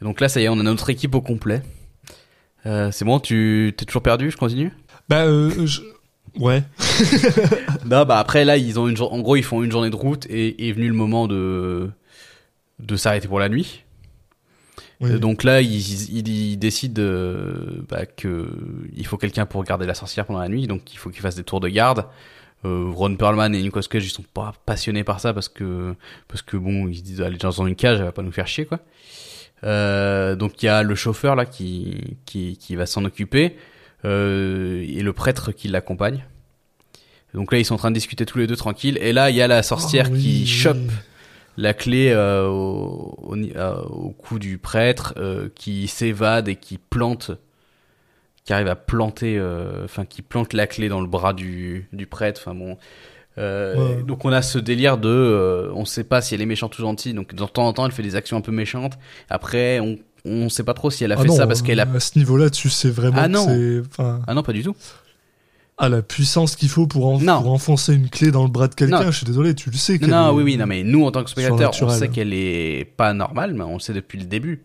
Donc 0.02 0.20
là, 0.20 0.28
ça 0.28 0.40
y 0.40 0.44
est, 0.44 0.48
on 0.50 0.60
a 0.60 0.62
notre 0.62 0.90
équipe 0.90 1.14
au 1.14 1.20
complet. 1.22 1.62
C'est 2.64 3.04
bon, 3.04 3.18
tu 3.20 3.72
t'es 3.76 3.84
toujours 3.86 4.02
perdu, 4.02 4.30
je 4.30 4.36
continue? 4.36 4.72
Bah, 5.08 5.24
je- 5.64 5.80
ouais. 6.38 6.62
Non, 7.86 8.04
bah 8.04 8.18
après 8.18 8.44
là, 8.44 8.56
ils 8.56 8.78
ont 8.78 8.88
une 8.88 9.00
en 9.00 9.20
gros, 9.20 9.36
ils 9.36 9.44
font 9.44 9.62
une 9.62 9.70
journée 9.70 9.90
de 9.90 9.96
route 9.96 10.26
et 10.26 10.68
est 10.68 10.72
venu 10.72 10.88
le 10.88 10.94
moment 10.94 11.26
de 11.28 11.90
de 12.78 12.96
s'arrêter 12.96 13.28
pour 13.28 13.38
la 13.40 13.48
nuit. 13.48 13.82
Oui. 15.00 15.12
Euh, 15.12 15.18
Donc 15.18 15.44
là, 15.44 15.60
ils, 15.60 16.10
ils, 16.10 16.28
ils 16.28 16.56
décident 16.56 17.00
euh, 17.02 17.82
bah, 17.88 18.06
que 18.06 18.48
il 18.96 19.06
faut 19.06 19.16
quelqu'un 19.18 19.46
pour 19.46 19.62
garder 19.64 19.86
la 19.86 19.94
sorcière 19.94 20.24
pendant 20.26 20.40
la 20.40 20.48
nuit, 20.48 20.66
donc 20.66 20.92
il 20.92 20.98
faut 20.98 21.10
qu'ils 21.10 21.20
fassent 21.22 21.36
des 21.36 21.44
tours 21.44 21.60
de 21.60 21.68
garde. 21.68 22.06
Euh, 22.64 22.90
Ron 22.90 23.14
Perlman 23.16 23.54
et 23.54 23.60
Nicolas 23.62 23.84
Cage 23.88 24.06
ils 24.06 24.10
sont 24.10 24.24
pas 24.32 24.54
passionnés 24.64 25.04
par 25.04 25.20
ça 25.20 25.34
parce 25.34 25.48
que 25.50 25.94
parce 26.26 26.40
que 26.40 26.56
bon 26.56 26.88
ils 26.88 26.96
se 26.96 27.02
disent 27.02 27.20
allez 27.20 27.36
dans 27.36 27.50
une 27.66 27.76
cage 27.76 27.98
elle 27.98 28.06
va 28.06 28.12
pas 28.12 28.22
nous 28.22 28.32
faire 28.32 28.46
chier 28.46 28.64
quoi. 28.64 28.80
Euh, 29.64 30.36
donc 30.36 30.62
il 30.62 30.66
y 30.66 30.68
a 30.70 30.82
le 30.82 30.94
chauffeur 30.94 31.36
là 31.36 31.44
qui 31.44 32.16
qui, 32.24 32.56
qui 32.56 32.74
va 32.74 32.86
s'en 32.86 33.04
occuper 33.04 33.56
et 34.06 35.02
le 35.02 35.12
prêtre 35.12 35.52
qui 35.52 35.68
l'accompagne. 35.68 36.24
Donc 37.34 37.52
là 37.52 37.58
ils 37.58 37.64
sont 37.64 37.74
en 37.74 37.78
train 37.78 37.90
de 37.90 37.94
discuter 37.96 38.24
tous 38.24 38.38
les 38.38 38.46
deux 38.46 38.56
tranquilles 38.56 38.98
et 39.00 39.12
là 39.12 39.30
il 39.30 39.36
y 39.36 39.42
a 39.42 39.48
la 39.48 39.62
sorcière 39.62 40.06
Oh, 40.08 40.14
oui, 40.14 40.20
qui 40.22 40.40
oui. 40.40 40.46
chope 40.46 40.90
la 41.58 41.74
clé 41.74 42.10
euh, 42.10 42.46
au, 42.48 43.14
au, 43.22 43.36
ni- 43.36 43.52
euh, 43.56 43.74
au 43.82 44.10
cou 44.10 44.38
du 44.38 44.58
prêtre 44.58 45.14
euh, 45.16 45.48
qui 45.54 45.86
s'évade 45.88 46.48
et 46.48 46.56
qui 46.56 46.78
plante 46.78 47.32
qui 48.44 48.52
arrive 48.52 48.68
à 48.68 48.76
planter 48.76 49.36
euh, 49.38 49.84
enfin 49.84 50.04
qui 50.04 50.22
plante 50.22 50.52
la 50.52 50.66
clé 50.66 50.88
dans 50.88 51.00
le 51.00 51.06
bras 51.08 51.32
du, 51.32 51.88
du 51.92 52.06
prêtre 52.06 52.40
enfin 52.44 52.54
bon 52.54 52.76
Euh, 53.38 53.96
Ouais. 53.98 54.02
donc 54.02 54.24
on 54.24 54.32
a 54.32 54.40
ce 54.40 54.58
délire 54.58 54.96
de 54.96 55.10
euh, 55.10 55.70
on 55.74 55.84
sait 55.84 56.04
pas 56.04 56.22
si 56.22 56.34
elle 56.34 56.40
est 56.40 56.46
méchante 56.46 56.78
ou 56.78 56.80
gentille 56.82 57.12
donc 57.12 57.34
de 57.34 57.44
temps 57.44 57.66
en 57.66 57.72
temps 57.74 57.84
elle 57.84 57.92
fait 57.92 58.02
des 58.02 58.16
actions 58.16 58.38
un 58.38 58.40
peu 58.40 58.50
méchantes 58.52 58.94
après 59.28 59.78
on 59.78 59.98
on 60.26 60.48
sait 60.48 60.64
pas 60.64 60.74
trop 60.74 60.90
si 60.90 61.04
elle 61.04 61.12
a 61.12 61.16
Ah 61.18 61.22
fait 61.22 61.28
non, 61.28 61.36
ça 61.36 61.46
parce 61.46 61.62
qu'elle 61.62 61.80
a 61.80 61.86
À 61.94 62.00
ce 62.00 62.18
niveau-là, 62.18 62.50
tu 62.50 62.68
sais 62.68 62.90
vraiment 62.90 63.18
Ah 63.20 63.26
que 63.28 63.32
non. 63.32 63.46
c'est. 63.46 63.82
Enfin, 63.88 64.20
ah 64.26 64.34
non 64.34 64.42
pas 64.42 64.52
du 64.52 64.62
tout 64.62 64.74
à 65.78 65.90
la 65.90 66.00
puissance 66.00 66.56
qu'il 66.56 66.70
faut 66.70 66.86
pour, 66.86 67.06
en- 67.06 67.18
pour 67.18 67.52
enfoncer 67.52 67.92
une 67.94 68.08
clé 68.08 68.30
dans 68.30 68.44
le 68.44 68.48
bras 68.48 68.66
de 68.66 68.74
quelqu'un, 68.74 69.10
je 69.10 69.16
suis 69.18 69.26
désolé, 69.26 69.54
tu 69.54 69.68
le 69.70 69.76
sais. 69.76 69.98
non, 69.98 70.08
non 70.08 70.30
est- 70.30 70.32
oui 70.36 70.42
oui 70.44 70.56
non 70.56 70.64
mais 70.66 70.82
nous 70.84 71.04
en 71.04 71.10
tant 71.10 71.22
que 71.22 71.28
spectateurs 71.28 71.72
on 71.82 71.88
sait 71.90 72.08
qu'elle 72.08 72.32
est 72.32 72.86
pas 72.96 73.12
normale 73.12 73.52
mais 73.52 73.62
on 73.64 73.74
le 73.74 73.80
sait 73.80 73.92
depuis 73.92 74.18
le 74.18 74.24
début 74.24 74.62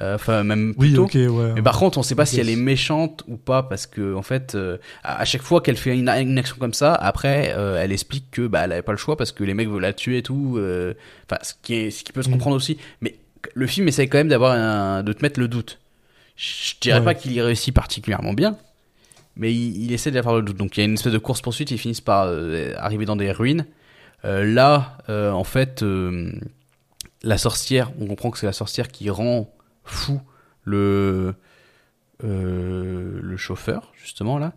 Euh, 0.00 0.14
enfin 0.16 0.44
même 0.44 0.74
Oui, 0.76 0.92
tôt 0.94 1.04
ok, 1.04 1.14
ouais. 1.14 1.52
Mais 1.56 1.62
par 1.62 1.76
contre, 1.78 1.98
on 1.98 2.02
sait 2.04 2.14
pas 2.14 2.26
si 2.26 2.38
elle 2.38 2.48
est 2.48 2.56
méchante 2.56 3.24
ou 3.26 3.36
pas 3.36 3.62
parce 3.64 3.86
que 3.86 4.14
en 4.14 4.22
fait, 4.22 4.54
euh, 4.54 4.76
à 5.02 5.24
chaque 5.24 5.42
fois 5.42 5.60
qu'elle 5.60 5.76
fait 5.76 5.96
une, 5.98 6.08
une 6.08 6.38
action 6.38 6.56
comme 6.60 6.74
ça, 6.74 6.94
après, 6.94 7.52
euh, 7.56 7.80
elle 7.82 7.90
explique 7.90 8.30
que 8.30 8.46
bah 8.46 8.62
elle 8.64 8.72
avait 8.72 8.82
pas 8.82 8.92
le 8.92 8.98
choix 8.98 9.16
parce 9.16 9.32
que 9.32 9.42
les 9.44 9.54
mecs 9.54 9.68
veulent 9.68 9.82
la 9.82 9.92
tuer 9.92 10.18
et 10.18 10.22
tout. 10.22 10.56
Enfin, 11.30 11.38
ce 11.42 11.54
qui 11.62 11.74
est, 11.74 11.90
ce 11.90 12.04
qui 12.04 12.12
peut 12.12 12.22
se 12.22 12.28
Mm. 12.28 12.32
comprendre 12.32 12.54
aussi. 12.56 12.76
Mais 13.00 13.16
le 13.54 13.66
film 13.66 13.88
essaye 13.88 14.08
quand 14.08 14.18
même 14.18 14.28
d'avoir 14.28 14.52
un, 14.52 15.02
de 15.02 15.12
te 15.12 15.22
mettre 15.22 15.40
le 15.40 15.48
doute. 15.48 15.78
Je 16.36 16.74
dirais 16.80 16.98
Ouais. 17.00 17.04
pas 17.04 17.14
qu'il 17.14 17.32
y 17.32 17.40
réussit 17.40 17.74
particulièrement 17.74 18.32
bien, 18.32 18.56
mais 19.36 19.52
il, 19.52 19.84
il 19.84 19.92
essaie 19.92 20.10
d'avoir 20.10 20.36
le 20.36 20.42
doute. 20.42 20.56
Donc 20.56 20.76
il 20.76 20.80
y 20.80 20.82
a 20.82 20.86
une 20.86 20.94
espèce 20.94 21.12
de 21.12 21.18
course 21.18 21.40
poursuite. 21.42 21.70
Ils 21.70 21.78
finissent 21.78 22.00
par 22.00 22.26
euh, 22.26 22.72
arriver 22.76 23.04
dans 23.06 23.16
des 23.16 23.32
ruines. 23.32 23.66
Euh, 24.24 24.44
là, 24.44 24.98
euh, 25.08 25.30
en 25.32 25.44
fait, 25.44 25.84
la 27.22 27.38
sorcière, 27.38 27.90
on 28.00 28.06
comprend 28.06 28.30
que 28.30 28.38
c'est 28.38 28.46
la 28.46 28.52
sorcière 28.52 28.88
qui 28.88 29.10
rend 29.10 29.52
fou 29.84 30.20
le 30.64 31.34
le 32.20 33.36
chauffeur 33.36 33.92
justement 34.02 34.38
là 34.38 34.52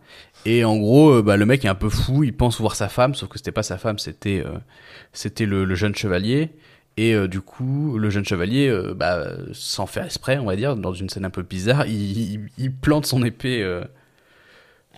et 0.45 0.65
en 0.65 0.77
gros 0.77 1.21
bah, 1.21 1.37
le 1.37 1.45
mec 1.45 1.63
est 1.63 1.67
un 1.67 1.75
peu 1.75 1.89
fou 1.89 2.23
il 2.23 2.35
pense 2.35 2.59
voir 2.59 2.75
sa 2.75 2.89
femme 2.89 3.13
sauf 3.13 3.29
que 3.29 3.37
c'était 3.37 3.51
pas 3.51 3.61
sa 3.61 3.77
femme 3.77 3.99
c'était 3.99 4.43
c'était 5.13 5.45
le, 5.45 5.63
le 5.63 5.75
jeune 5.75 5.93
chevalier 5.93 6.49
et 6.97 7.13
euh, 7.13 7.27
du 7.27 7.41
coup 7.41 7.97
le 7.97 8.09
jeune 8.09 8.25
chevalier 8.25 8.67
euh, 8.67 8.93
bah, 8.93 9.27
sans 9.53 9.85
faire 9.87 10.05
exprès 10.05 10.37
on 10.39 10.45
va 10.45 10.55
dire 10.55 10.75
dans 10.75 10.93
une 10.93 11.09
scène 11.09 11.25
un 11.25 11.29
peu 11.29 11.41
bizarre 11.43 11.85
il, 11.87 12.33
il, 12.33 12.49
il 12.57 12.71
plante 12.73 13.05
son 13.05 13.23
épée 13.23 13.61
euh, 13.63 13.83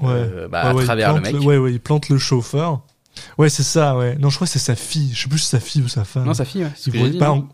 Ouais. 0.01 0.09
euh, 0.11 0.47
bah, 0.47 0.63
Ouais, 0.63 0.69
à 0.69 0.73
ouais, 0.75 0.81
il 0.81 0.85
travers 0.85 1.13
le 1.13 1.21
mec 1.21 1.35
ouais, 1.35 1.57
ouais, 1.57 1.71
il 1.71 1.79
plante 1.79 2.09
le 2.09 2.17
chauffeur. 2.17 2.81
Ouais, 3.37 3.47
c'est 3.49 3.61
ça, 3.61 3.95
ouais. 3.95 4.15
Non, 4.17 4.29
je 4.31 4.35
crois 4.37 4.47
que 4.47 4.53
c'est 4.53 4.57
sa 4.57 4.73
fille. 4.75 5.11
Je 5.13 5.21
sais 5.21 5.29
plus 5.29 5.37
si 5.37 5.45
c'est 5.45 5.57
sa 5.57 5.63
fille 5.63 5.83
ou 5.83 5.87
sa 5.87 6.03
femme. 6.03 6.25
non 6.25 6.33
sa 6.33 6.45
fille 6.45 6.63
ouais, 6.63 6.71
il 6.87 6.97
voit, 6.97 7.09
dit, 7.09 7.17
bah, 7.19 7.31
en, 7.31 7.47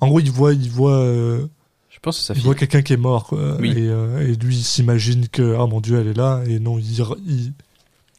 en 0.00 0.06
gros, 0.08 0.20
il 0.20 0.30
voit, 0.30 0.52
il 0.52 0.70
voit, 0.70 0.98
euh, 0.98 1.46
je 1.88 1.98
pense 2.00 2.16
que 2.16 2.20
c'est 2.20 2.26
sa 2.26 2.34
il 2.34 2.36
fille 2.40 2.44
voit 2.44 2.54
quelqu'un 2.54 2.82
qui 2.82 2.92
est 2.92 2.98
mort, 2.98 3.24
quoi. 3.24 3.56
Oui. 3.58 3.70
Et, 3.70 3.88
euh, 3.88 4.20
et 4.20 4.34
lui, 4.34 4.54
il 4.56 4.62
s'imagine 4.62 5.28
que, 5.28 5.56
ah 5.58 5.66
mon 5.66 5.80
dieu, 5.80 5.98
elle 5.98 6.08
est 6.08 6.16
là. 6.16 6.42
Et 6.46 6.58
non, 6.58 6.78
il, 6.78 6.90
il, 7.26 7.52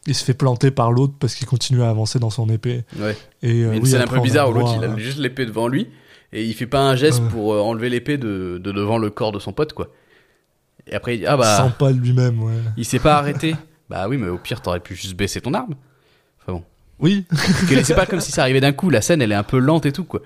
il 0.10 0.15
se 0.15 0.24
fait 0.26 0.34
planter 0.34 0.72
par 0.72 0.91
l'autre 0.91 1.13
parce 1.19 1.36
qu'il 1.36 1.48
continue 1.48 1.82
à 1.84 1.89
avancer 1.89 2.19
dans 2.19 2.30
son 2.30 2.50
épée. 2.50 2.84
ouais 2.98 3.15
Et, 3.41 3.63
euh, 3.63 3.78
oui, 3.82 3.88
scène 3.89 4.02
un 4.02 4.08
peu 4.08 4.19
bizarre 4.19 4.50
où 4.50 4.54
l'autre 4.54 4.74
il 4.78 4.84
a 4.84 4.98
juste 4.98 5.19
l'épée 5.19 5.45
devant 5.45 5.67
lui 5.67 5.88
et 6.34 6.43
il 6.43 6.54
fait 6.54 6.67
pas 6.67 6.82
un 6.82 6.95
geste 6.95 7.24
pour 7.30 7.54
euh, 7.54 7.60
enlever 7.62 7.89
l'épée 7.89 8.17
de, 8.17 8.60
de 8.63 8.72
devant 8.72 8.98
le 8.98 9.10
corps 9.10 9.32
de 9.32 9.39
son 9.39 9.54
pote 9.54 9.74
quoi. 9.74 9.88
Et 10.88 10.95
après 10.95 11.15
il 11.15 11.19
dit 11.19 11.26
ah 11.26 11.38
bah 11.38 11.58
Sympa 11.58 11.93
de 11.93 11.98
lui-même, 12.00 12.41
ouais. 12.43 12.54
il 12.78 12.86
s'est 12.86 13.00
pas 13.00 13.17
arrêté. 13.17 13.56
bah 13.89 14.08
oui 14.10 14.17
mais 14.17 14.28
au 14.28 14.38
pire 14.38 14.62
t'aurais 14.62 14.80
pu 14.80 14.95
juste 14.95 15.15
baisser 15.15 15.41
ton 15.41 15.54
arme. 15.54 15.76
Enfin 16.41 16.54
bon. 16.54 16.63
Oui. 17.00 17.26
C'est 17.84 17.95
pas 17.95 18.06
comme 18.06 18.19
si 18.19 18.32
ça 18.32 18.41
arrivait 18.41 18.60
d'un 18.62 18.74
coup. 18.74 18.89
La 18.89 19.02
scène 19.02 19.22
elle 19.22 19.32
est 19.32 19.36
un 19.36 19.43
peu 19.43 19.58
lente 19.60 19.86
et 19.86 19.91
tout 19.91 20.04
quoi. 20.04 20.22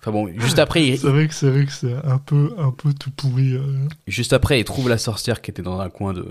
Enfin 0.00 0.12
bon 0.12 0.28
juste 0.38 0.58
après 0.58 0.84
il, 0.86 0.98
c'est 0.98 1.08
vrai 1.08 1.26
que 1.28 1.34
c'est 1.34 1.50
vrai 1.50 1.66
que 1.66 1.72
c'est 1.72 1.92
un 2.04 2.18
peu, 2.18 2.52
un 2.58 2.70
peu 2.70 2.92
tout 2.92 3.10
pourri. 3.10 3.54
euh. 3.54 3.62
juste 4.06 4.32
après 4.32 4.60
il 4.60 4.64
trouve 4.64 4.88
la 4.88 4.98
sorcière 4.98 5.40
qui 5.42 5.50
était 5.50 5.62
dans 5.62 5.80
un 5.80 5.88
coin 5.90 6.12
de 6.12 6.26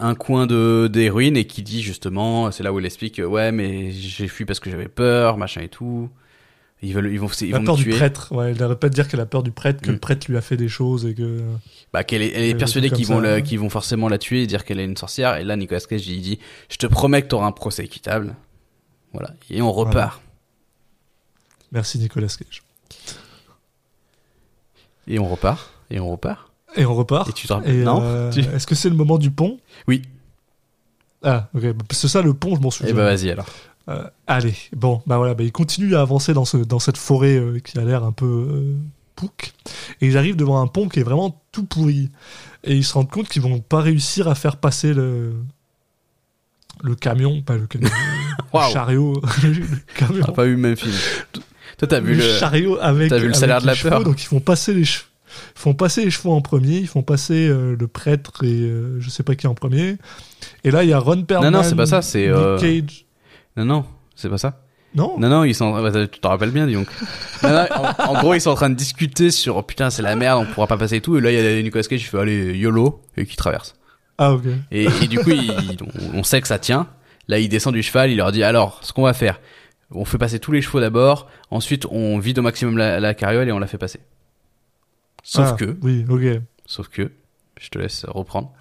un 0.00 0.14
coin 0.14 0.46
de 0.46 0.88
des 0.92 1.10
ruines 1.10 1.36
et 1.36 1.44
qui 1.46 1.62
dit 1.62 1.82
justement 1.82 2.50
c'est 2.50 2.62
là 2.62 2.72
où 2.72 2.78
il 2.80 2.86
explique 2.86 3.18
euh, 3.20 3.26
ouais 3.26 3.52
mais 3.52 3.92
j'ai 3.92 4.28
fui 4.28 4.44
parce 4.44 4.58
que 4.60 4.70
j'avais 4.70 4.88
peur 4.88 5.36
machin 5.38 5.60
et 5.62 5.68
tout. 5.68 6.08
Ils 6.82 6.94
veulent 6.94 7.12
ils 7.12 7.20
vont 7.20 7.28
ils 7.42 7.50
La 7.50 7.58
vont 7.58 7.64
peur 7.66 7.74
me 7.76 7.78
du 7.82 7.90
tuer. 7.90 7.96
prêtre. 7.96 8.32
Ouais, 8.32 8.52
elle 8.52 8.56
de 8.56 8.88
dire 8.88 9.06
qu'elle 9.06 9.20
a 9.20 9.26
peur 9.26 9.42
du 9.42 9.50
prêtre, 9.50 9.82
que 9.82 9.90
Mm. 9.90 9.92
le 9.94 9.98
prêtre 9.98 10.26
lui 10.30 10.38
a 10.38 10.40
fait 10.40 10.56
des 10.56 10.68
choses 10.68 11.04
et 11.04 11.14
que. 11.14 11.40
Bah, 11.92 12.04
qu'elle 12.04 12.22
est, 12.22 12.32
elle 12.34 12.44
est 12.44 12.54
Euh, 12.54 12.58
persuadée 12.58 12.88
qu'ils 12.90 13.06
vont, 13.06 13.20
ouais. 13.20 13.42
qu'ils 13.42 13.58
vont 13.58 13.68
forcément 13.68 14.08
la 14.08 14.16
tuer 14.16 14.44
et 14.44 14.46
dire 14.46 14.64
qu'elle 14.64 14.80
est 14.80 14.84
une 14.86 14.96
sorcière. 14.96 15.36
Et 15.36 15.44
là, 15.44 15.56
Nicolas 15.56 15.80
Cage, 15.80 16.08
il 16.08 16.22
dit, 16.22 16.38
je 16.70 16.78
te 16.78 16.86
promets 16.86 17.20
que 17.20 17.26
t'auras 17.28 17.46
un 17.48 17.52
procès 17.52 17.84
équitable. 17.84 18.34
Voilà. 19.12 19.34
Et 19.50 19.60
on 19.60 19.70
repart. 19.70 20.22
Merci 21.70 21.98
Nicolas 21.98 22.28
Cage. 22.28 22.62
Et 25.06 25.18
on 25.18 25.28
repart. 25.28 25.70
Et 25.90 26.00
on 26.00 26.10
repart. 26.10 26.49
Et 26.76 26.84
on 26.86 26.94
repart. 26.94 27.28
Et 27.28 27.32
tu 27.32 27.46
te 27.48 27.52
rappelles 27.52 27.82
Non 27.82 28.00
euh, 28.02 28.30
Tu- 28.30 28.40
Est-ce 28.40 28.66
que 28.66 28.74
c'est 28.74 28.88
le 28.88 28.94
moment 28.96 29.18
du 29.18 29.30
pont? 29.30 29.58
Oui. 29.88 30.02
Ah, 31.22 31.48
ok. 31.54 31.62
C'est 31.90 32.08
ça 32.08 32.22
le 32.22 32.32
pont, 32.34 32.56
je 32.56 32.60
m'en 32.60 32.70
souviens. 32.70 32.92
Et 32.92 32.96
bah, 32.96 33.04
vas-y 33.04 33.30
alors. 33.30 33.46
Euh, 33.88 34.04
allez, 34.26 34.54
bon, 34.76 35.02
bah 35.06 35.16
voilà, 35.16 35.34
bah, 35.34 35.42
il 35.42 35.50
continue 35.52 35.96
à 35.96 36.00
avancer 36.00 36.32
dans, 36.32 36.44
ce, 36.44 36.56
dans 36.58 36.78
cette 36.78 36.96
forêt 36.96 37.36
euh, 37.36 37.58
qui 37.58 37.76
a 37.78 37.82
l'air 37.82 38.04
un 38.04 38.12
peu 38.12 38.74
pouc. 39.16 39.52
Et 40.00 40.06
ils 40.06 40.16
arrivent 40.16 40.36
devant 40.36 40.60
un 40.60 40.66
pont 40.68 40.88
qui 40.88 41.00
est 41.00 41.02
vraiment 41.02 41.42
tout 41.50 41.64
pourri. 41.64 42.10
Et 42.62 42.76
ils 42.76 42.84
se 42.84 42.92
rendent 42.94 43.10
compte 43.10 43.28
qu'ils 43.28 43.42
vont 43.42 43.58
pas 43.58 43.80
réussir 43.80 44.28
à 44.28 44.34
faire 44.34 44.58
passer 44.58 44.94
le, 44.94 45.32
le 46.82 46.94
camion, 46.94 47.42
pas 47.42 47.56
le 47.56 47.66
camion, 47.66 47.88
le 47.88 48.44
Waouh. 48.52 48.72
chariot. 48.72 49.20
le 49.42 49.94
camion. 49.96 50.22
On 50.24 50.28
n'a 50.28 50.32
pas 50.34 50.44
vu 50.44 50.52
le 50.52 50.56
même 50.58 50.76
film. 50.76 50.94
Toi, 51.78 51.88
t'as 51.88 52.00
vu 52.00 52.14
le, 52.14 52.22
le. 52.22 52.38
chariot 52.38 52.78
avec, 52.80 53.08
t'as 53.10 53.18
vu 53.18 53.28
le 53.28 53.34
salaire 53.34 53.60
de 53.60 53.66
la 53.66 53.74
chevaux, 53.74 53.88
peur 53.88 54.04
donc 54.04 54.22
ils 54.22 54.26
font 54.26 54.40
passer 54.40 54.72
les 54.74 54.84
chevaux. 54.84 55.06
Ils 55.56 55.60
font 55.60 55.74
passer 55.74 56.04
les 56.04 56.10
chevaux 56.10 56.32
en 56.32 56.40
premier, 56.40 56.78
ils 56.78 56.88
font 56.88 57.02
passer 57.02 57.48
euh, 57.48 57.76
le 57.78 57.86
prêtre 57.88 58.44
et 58.44 58.48
euh, 58.62 59.00
je 59.00 59.10
sais 59.10 59.22
pas 59.22 59.34
qui 59.34 59.46
en 59.46 59.54
premier. 59.54 59.96
Et 60.64 60.70
là, 60.70 60.82
il 60.84 60.88
y 60.90 60.92
a 60.92 60.98
Ron 60.98 61.22
Perlman. 61.22 61.50
non, 61.50 61.62
c'est 61.62 61.74
pas 61.76 61.86
ça, 61.86 62.02
c'est, 62.02 62.26
Nick 62.26 62.36
euh, 62.36 62.58
Cage. 62.58 63.04
Non, 63.56 63.64
non, 63.64 63.84
c'est 64.14 64.28
pas 64.28 64.38
ça. 64.38 64.62
Non, 64.94 65.18
Non, 65.20 65.28
non, 65.28 65.44
ils 65.44 65.54
sont. 65.54 65.80
bah, 65.80 65.92
tu 66.08 66.18
t'en 66.18 66.30
rappelles 66.30 66.50
bien, 66.50 66.66
dis 66.66 66.74
donc. 66.74 66.88
Non, 67.44 67.50
non, 67.50 67.66
en, 67.76 68.10
en 68.16 68.20
gros, 68.20 68.34
ils 68.34 68.40
sont 68.40 68.50
en 68.50 68.54
train 68.56 68.70
de 68.70 68.74
discuter 68.74 69.30
sur 69.30 69.56
oh, 69.56 69.62
putain, 69.62 69.88
c'est 69.90 70.02
la 70.02 70.16
merde, 70.16 70.44
on 70.48 70.52
pourra 70.52 70.66
pas 70.66 70.76
passer 70.76 70.96
et 70.96 71.00
tout. 71.00 71.16
Et 71.16 71.20
là, 71.20 71.30
il 71.30 71.38
y 71.38 71.58
a 71.58 71.62
Nicolas 71.62 71.84
Cage 71.84 72.00
qui 72.00 72.04
fait 72.06 72.18
allez, 72.18 72.56
YOLO, 72.58 73.00
et 73.16 73.24
qui 73.24 73.36
traverse. 73.36 73.74
Ah, 74.18 74.32
ok. 74.32 74.42
Et, 74.72 74.84
et 75.02 75.06
du 75.06 75.18
coup, 75.20 75.30
il- 75.30 75.76
on, 76.14 76.18
on 76.18 76.22
sait 76.24 76.40
que 76.40 76.48
ça 76.48 76.58
tient. 76.58 76.88
Là, 77.28 77.38
il 77.38 77.48
descend 77.48 77.72
du 77.72 77.82
cheval, 77.84 78.10
il 78.10 78.16
leur 78.16 78.32
dit 78.32 78.42
alors, 78.42 78.80
ce 78.82 78.92
qu'on 78.92 79.02
va 79.04 79.12
faire, 79.14 79.40
on 79.92 80.04
fait 80.04 80.18
passer 80.18 80.40
tous 80.40 80.50
les 80.50 80.60
chevaux 80.62 80.80
d'abord, 80.80 81.28
ensuite 81.52 81.86
on 81.90 82.18
vide 82.18 82.40
au 82.40 82.42
maximum 82.42 82.76
la, 82.76 82.98
la 82.98 83.14
carriole 83.14 83.48
et 83.48 83.52
on 83.52 83.60
la 83.60 83.68
fait 83.68 83.78
passer. 83.78 84.00
Sauf 85.22 85.50
Ah, 85.52 85.56
que, 85.56 85.76
Oui, 85.82 86.04
ok. 86.08 86.42
sauf 86.66 86.88
que, 86.88 87.10
je 87.58 87.68
te 87.68 87.78
laisse 87.78 88.04
reprendre. 88.08 88.52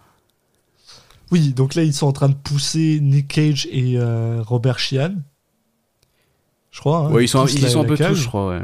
Oui, 1.32 1.54
donc 1.54 1.76
là, 1.76 1.84
ils 1.84 1.94
sont 1.94 2.08
en 2.08 2.12
train 2.12 2.30
de 2.30 2.34
pousser 2.36 3.00
Nick 3.02 3.28
Cage 3.28 3.68
et 3.72 3.98
euh, 3.98 4.42
Robert 4.42 4.80
Sheehan. 4.80 5.16
Je 6.72 6.80
crois. 6.80 7.00
hein, 7.08 7.12
ouais, 7.12 7.26
ils 7.26 7.28
sont, 7.28 7.46
ils 7.48 7.62
la- 7.62 7.70
sont 7.70 7.82
un 7.82 7.86
peu 7.86 7.96
cage. 7.98 8.10
tous, 8.10 8.16
je 8.24 8.28
crois. 8.28 8.50
Ouais. 8.50 8.62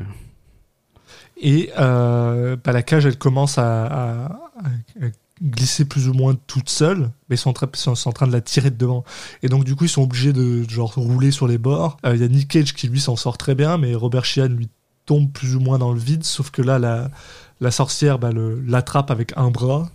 Et 1.37 1.71
euh, 1.77 2.55
bah, 2.63 2.71
la 2.71 2.81
cage, 2.83 3.05
elle 3.05 3.17
commence 3.17 3.57
à, 3.57 3.85
à- 3.85 4.25
à 4.25 5.07
glisser 5.43 5.85
plus 5.85 6.07
ou 6.07 6.13
moins 6.13 6.35
toute 6.47 6.69
seule, 6.69 7.11
mais 7.29 7.35
ils 7.35 7.37
sont, 7.37 7.49
en 7.49 7.53
train- 7.53 7.69
ils 7.73 7.77
sont- 7.77 7.93
sont 7.95 8.09
en 8.09 8.13
train 8.13 8.27
de 8.27 8.31
la 8.31 8.41
tirer 8.41 8.71
de 8.71 8.77
devant. 8.77 9.03
Et 9.43 9.49
donc, 9.49 9.63
du 9.65 9.75
coup, 9.75 9.83
ils 9.85 9.89
sont 9.89 10.03
obligés 10.03 10.33
de 10.33 10.67
genre 10.69 10.93
rouler 10.95 11.31
sur 11.31 11.47
les 11.47 11.57
bords. 11.57 11.97
Euh, 12.05 12.15
Il 12.15 12.21
y 12.21 12.23
a 12.23 12.27
Nick 12.27 12.47
Cage 12.47 12.73
qui, 12.73 12.87
lui, 12.87 12.99
s'en 13.01 13.15
sort 13.15 13.37
très 13.37 13.53
bien, 13.53 13.77
mais 13.77 13.93
Robert 13.95 14.23
Sheehan, 14.25 14.47
lui, 14.47 14.69
tombe 15.05 15.31
plus 15.31 15.55
ou 15.55 15.59
moins 15.59 15.77
dans 15.77 15.91
le 15.93 15.99
vide, 15.99 16.23
sauf 16.23 16.49
que 16.51 16.61
là, 16.63 16.79
la, 16.79 17.11
la 17.61 17.71
sorcière 17.71 18.19
bah, 18.19 18.29
l'attrape 18.67 19.11
avec 19.11 19.33
un 19.37 19.49
bras, 19.51 19.89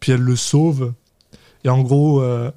puis 0.00 0.12
elle 0.12 0.20
le 0.20 0.36
sauve. 0.36 0.92
Et 1.64 1.68
en 1.68 1.82
gros, 1.82 2.20
euh, 2.22 2.50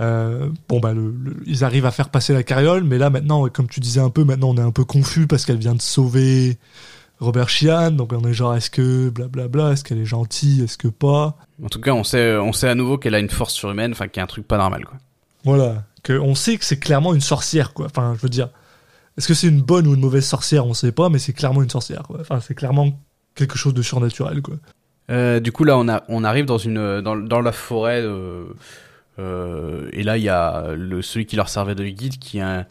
euh, 0.00 0.48
bon, 0.68 0.80
bah, 0.80 0.92
le- 0.92 1.10
le- 1.12 1.36
ils 1.46 1.64
arrivent 1.64 1.86
à 1.86 1.90
faire 1.90 2.08
passer 2.08 2.32
la 2.32 2.42
carriole, 2.42 2.84
mais 2.84 2.98
là, 2.98 3.10
maintenant, 3.10 3.48
comme 3.48 3.68
tu 3.68 3.80
disais 3.80 4.00
un 4.00 4.10
peu, 4.10 4.24
maintenant, 4.24 4.50
on 4.50 4.56
est 4.56 4.60
un 4.60 4.70
peu 4.72 4.84
confus 4.84 5.26
parce 5.26 5.44
qu'elle 5.44 5.58
vient 5.58 5.74
de 5.74 5.82
sauver 5.82 6.58
Robert 7.20 7.48
Sheehan, 7.48 7.92
donc 7.92 8.12
on 8.12 8.24
est 8.28 8.32
genre, 8.32 8.54
est-ce 8.56 8.70
que 8.70 9.08
blablabla, 9.10 9.72
est-ce 9.72 9.84
qu'elle 9.84 9.98
est 10.00 10.04
gentille, 10.04 10.62
est-ce 10.62 10.76
que 10.76 10.88
pas? 10.88 11.36
En 11.62 11.68
tout 11.68 11.80
cas, 11.80 11.92
on 11.92 12.02
sait, 12.04 12.36
on 12.36 12.52
sait 12.52 12.68
à 12.68 12.74
nouveau 12.74 12.98
qu'elle 12.98 13.14
a 13.14 13.20
une 13.20 13.30
force 13.30 13.54
surhumaine, 13.54 13.92
enfin, 13.92 14.08
qu'il 14.08 14.18
y 14.18 14.20
a 14.20 14.24
un 14.24 14.26
truc 14.28 14.46
pas 14.48 14.58
normal, 14.58 14.84
quoi. 14.84 14.98
Voilà. 15.44 15.84
Que 16.02 16.14
on 16.18 16.34
sait 16.34 16.58
que 16.58 16.64
c'est 16.64 16.78
clairement 16.78 17.14
une 17.14 17.20
sorcière, 17.20 17.72
quoi. 17.72 17.86
Enfin, 17.86 18.14
je 18.16 18.20
veux 18.22 18.28
dire, 18.28 18.48
est-ce 19.16 19.28
que 19.28 19.34
c'est 19.34 19.46
une 19.46 19.62
bonne 19.62 19.86
ou 19.86 19.94
une 19.94 20.00
mauvaise 20.00 20.26
sorcière? 20.26 20.66
On 20.66 20.74
sait 20.74 20.92
pas, 20.92 21.08
mais 21.08 21.18
c'est 21.20 21.32
clairement 21.32 21.62
une 21.62 21.70
sorcière, 21.70 22.02
quoi. 22.02 22.18
Enfin, 22.20 22.40
c'est 22.40 22.54
clairement 22.54 22.88
quelque 23.34 23.56
chose 23.58 23.74
de 23.74 23.82
surnaturel, 23.82 24.42
quoi. 24.42 24.56
Euh, 25.10 25.38
du 25.40 25.52
coup, 25.52 25.64
là, 25.64 25.76
on, 25.76 25.88
a, 25.88 26.02
on 26.08 26.24
arrive 26.24 26.46
dans, 26.46 26.58
une, 26.58 27.00
dans, 27.00 27.16
dans 27.16 27.40
la 27.40 27.52
forêt, 27.52 28.00
euh, 28.02 28.44
Euh, 29.18 29.88
et 29.92 30.02
là, 30.02 30.16
il 30.16 30.24
y 30.24 30.28
a 30.28 30.74
le, 30.74 31.02
celui 31.02 31.26
qui 31.26 31.36
leur 31.36 31.48
servait 31.48 31.74
de 31.74 31.84
guide 31.84 32.18
qui 32.18 32.40
a 32.40 32.66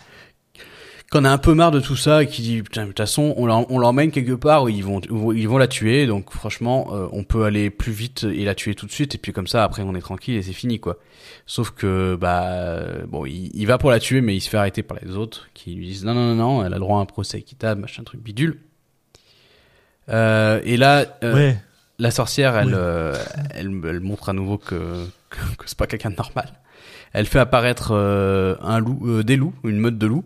qu'on 1.12 1.26
a 1.26 1.30
un 1.30 1.38
peu 1.38 1.54
marre 1.54 1.71
de 1.71 1.80
tout 1.80 1.95
ça 1.95 2.23
et 2.23 2.28
qui 2.28 2.41
dit 2.41 2.63
putain 2.63 2.84
de 2.84 2.88
toute 2.88 2.97
façon 2.97 3.36
on 3.38 3.80
l'emmène 3.80 4.10
quelque 4.10 4.34
part 4.34 4.63
où 4.63 4.69
ils 4.69 4.84
vont 4.84 4.99
où 5.10 5.32
ils 5.32 5.47
vont 5.47 5.60
la 5.60 5.67
tuer. 5.67 6.08
Donc 6.08 6.32
franchement 6.32 6.89
euh, 6.91 7.08
on 7.12 7.23
peut 7.23 7.43
aller 7.45 7.69
plus 7.69 7.93
vite 7.93 8.23
et 8.23 8.43
la 8.45 8.56
tuer 8.56 8.73
tout 8.73 8.88
de 8.88 8.91
suite. 8.91 9.13
Et 9.15 9.19
puis 9.19 9.32
comme 9.32 9.47
ça 9.47 9.63
après 9.63 9.84
on 9.84 9.93
est 9.95 10.02
tranquille 10.02 10.36
et 10.36 10.41
c'est 10.41 10.54
fini 10.54 10.80
quoi. 10.80 10.97
Sauf 11.45 11.69
que 11.71 12.17
bah 12.19 13.06
bon 13.08 13.26
il, 13.26 13.52
il 13.54 13.65
va 13.67 13.78
pour 13.78 13.91
la 13.91 13.99
tuer 13.99 14.21
mais 14.21 14.36
il 14.36 14.41
se 14.41 14.49
fait 14.49 14.58
arrêter 14.58 14.82
par 14.84 14.97
les 15.02 15.15
autres 15.15 15.47
qui 15.54 15.76
lui 15.76 15.86
disent 15.86 16.04
non 16.04 16.13
non 16.15 16.34
non 16.34 16.36
non 16.36 16.65
elle 16.65 16.73
a 16.73 16.80
droit 16.80 16.97
à 16.97 17.02
un 17.02 17.06
procès 17.06 17.38
équitable 17.38 17.80
machin 17.82 18.04
truc 18.04 18.21
bidule 18.21 18.60
Euh, 20.09 20.59
et 20.63 20.77
là 20.77 21.05
euh, 21.23 21.33
Ouais. 21.33 21.57
la 21.99 22.11
sorcière, 22.11 22.57
elle, 22.57 22.73
euh, 22.73 23.15
elle, 23.51 23.71
elle 23.87 23.99
montre 23.99 24.29
à 24.29 24.33
nouveau 24.33 24.57
que, 24.57 25.05
que, 25.29 25.37
que 25.57 25.63
c'est 25.65 25.77
pas 25.77 25.87
quelqu'un 25.87 26.09
de 26.11 26.15
normal. 26.15 26.49
Elle 27.13 27.25
fait 27.27 27.39
apparaître 27.39 27.91
un 27.93 28.79
loup, 28.79 29.21
des 29.23 29.35
loups, 29.35 29.53
une 29.63 29.77
meute 29.77 29.99
de 29.99 30.07
loups, 30.07 30.25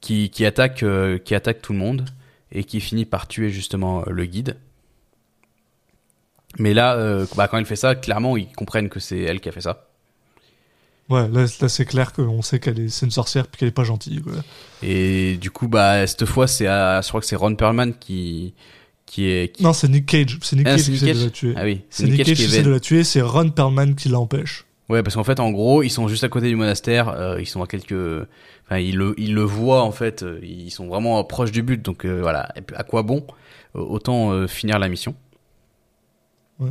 qui, 0.00 0.30
qui 0.30 0.46
attaque, 0.46 0.84
qui 1.24 1.34
attaque 1.34 1.60
tout 1.60 1.72
le 1.72 1.80
monde 1.80 2.04
et 2.52 2.62
qui 2.62 2.80
finit 2.80 3.04
par 3.04 3.26
tuer 3.26 3.50
justement 3.50 4.04
le 4.06 4.24
guide. 4.24 4.56
Mais 6.58 6.74
là, 6.74 7.24
bah, 7.36 7.48
quand 7.48 7.58
elle 7.58 7.66
fait 7.66 7.74
ça, 7.76 7.96
clairement, 7.96 8.36
ils 8.36 8.52
comprennent 8.52 8.88
que 8.88 9.00
c'est 9.00 9.18
elle 9.18 9.40
qui 9.40 9.48
a 9.48 9.52
fait 9.52 9.62
ça. 9.62 9.88
Ouais, 11.08 11.26
là, 11.28 11.44
là, 11.60 11.68
c'est 11.68 11.84
clair 11.86 12.12
qu'on 12.12 12.40
sait 12.42 12.60
qu'elle 12.60 12.78
est, 12.78 12.88
c'est 12.88 13.04
une 13.04 13.10
sorcière 13.12 13.48
puis 13.48 13.58
qu'elle 13.58 13.68
est 13.68 13.72
pas 13.72 13.82
gentille. 13.84 14.22
Quoi. 14.22 14.34
Et 14.82 15.36
du 15.38 15.50
coup, 15.50 15.66
bah, 15.66 16.06
cette 16.06 16.24
fois, 16.24 16.46
c'est, 16.46 16.66
je 16.66 17.08
crois 17.08 17.20
que 17.20 17.26
c'est 17.26 17.34
Ron 17.36 17.56
Perlman 17.56 17.92
qui, 17.98 18.54
qui 19.12 19.26
est. 19.26 19.54
qui- 19.54 19.62
Non, 19.62 19.72
c'est 19.74 19.88
Nick 19.88 20.06
Cage. 20.06 20.38
C'est 20.42 20.56
Nick 20.56 20.66
Ah, 20.66 20.76
Cage 20.76 20.84
qui 20.86 20.94
essaie 20.94 21.12
de 21.14 21.24
la 21.24 21.30
tuer. 21.30 21.52
Ah 21.56 21.64
oui, 21.64 21.82
c'est 21.90 22.04
Nick 22.04 22.16
Cage 22.24 22.36
qui 22.36 22.44
essaie 22.44 22.62
de 22.62 22.70
la 22.70 22.80
tuer, 22.80 23.04
c'est 23.04 23.20
Ron 23.20 23.50
Perlman 23.50 23.94
qui 23.94 24.08
l'empêche. 24.08 24.64
Ouais, 24.88 25.02
parce 25.02 25.14
qu'en 25.16 25.24
fait, 25.24 25.38
en 25.40 25.50
gros, 25.50 25.82
ils 25.82 25.90
sont 25.90 26.08
juste 26.08 26.24
à 26.24 26.28
côté 26.28 26.48
du 26.48 26.56
monastère. 26.56 27.08
euh, 27.08 27.40
ils 27.40 27.46
sont 27.46 27.62
à 27.62 27.66
quelques, 27.66 27.92
enfin, 28.66 28.78
ils 28.78 28.96
le, 28.96 29.14
ils 29.18 29.34
le 29.34 29.42
voient 29.42 29.82
en 29.82 29.92
fait. 29.92 30.22
euh, 30.22 30.40
Ils 30.42 30.70
sont 30.70 30.86
vraiment 30.88 31.22
proches 31.24 31.52
du 31.52 31.62
but. 31.62 31.80
Donc 31.82 32.04
euh, 32.04 32.20
voilà. 32.20 32.48
À 32.74 32.82
quoi 32.84 33.02
bon 33.02 33.26
Euh, 33.76 33.80
Autant 33.80 34.32
euh, 34.32 34.46
finir 34.46 34.78
la 34.78 34.88
mission? 34.88 35.14
Ouais. 36.58 36.70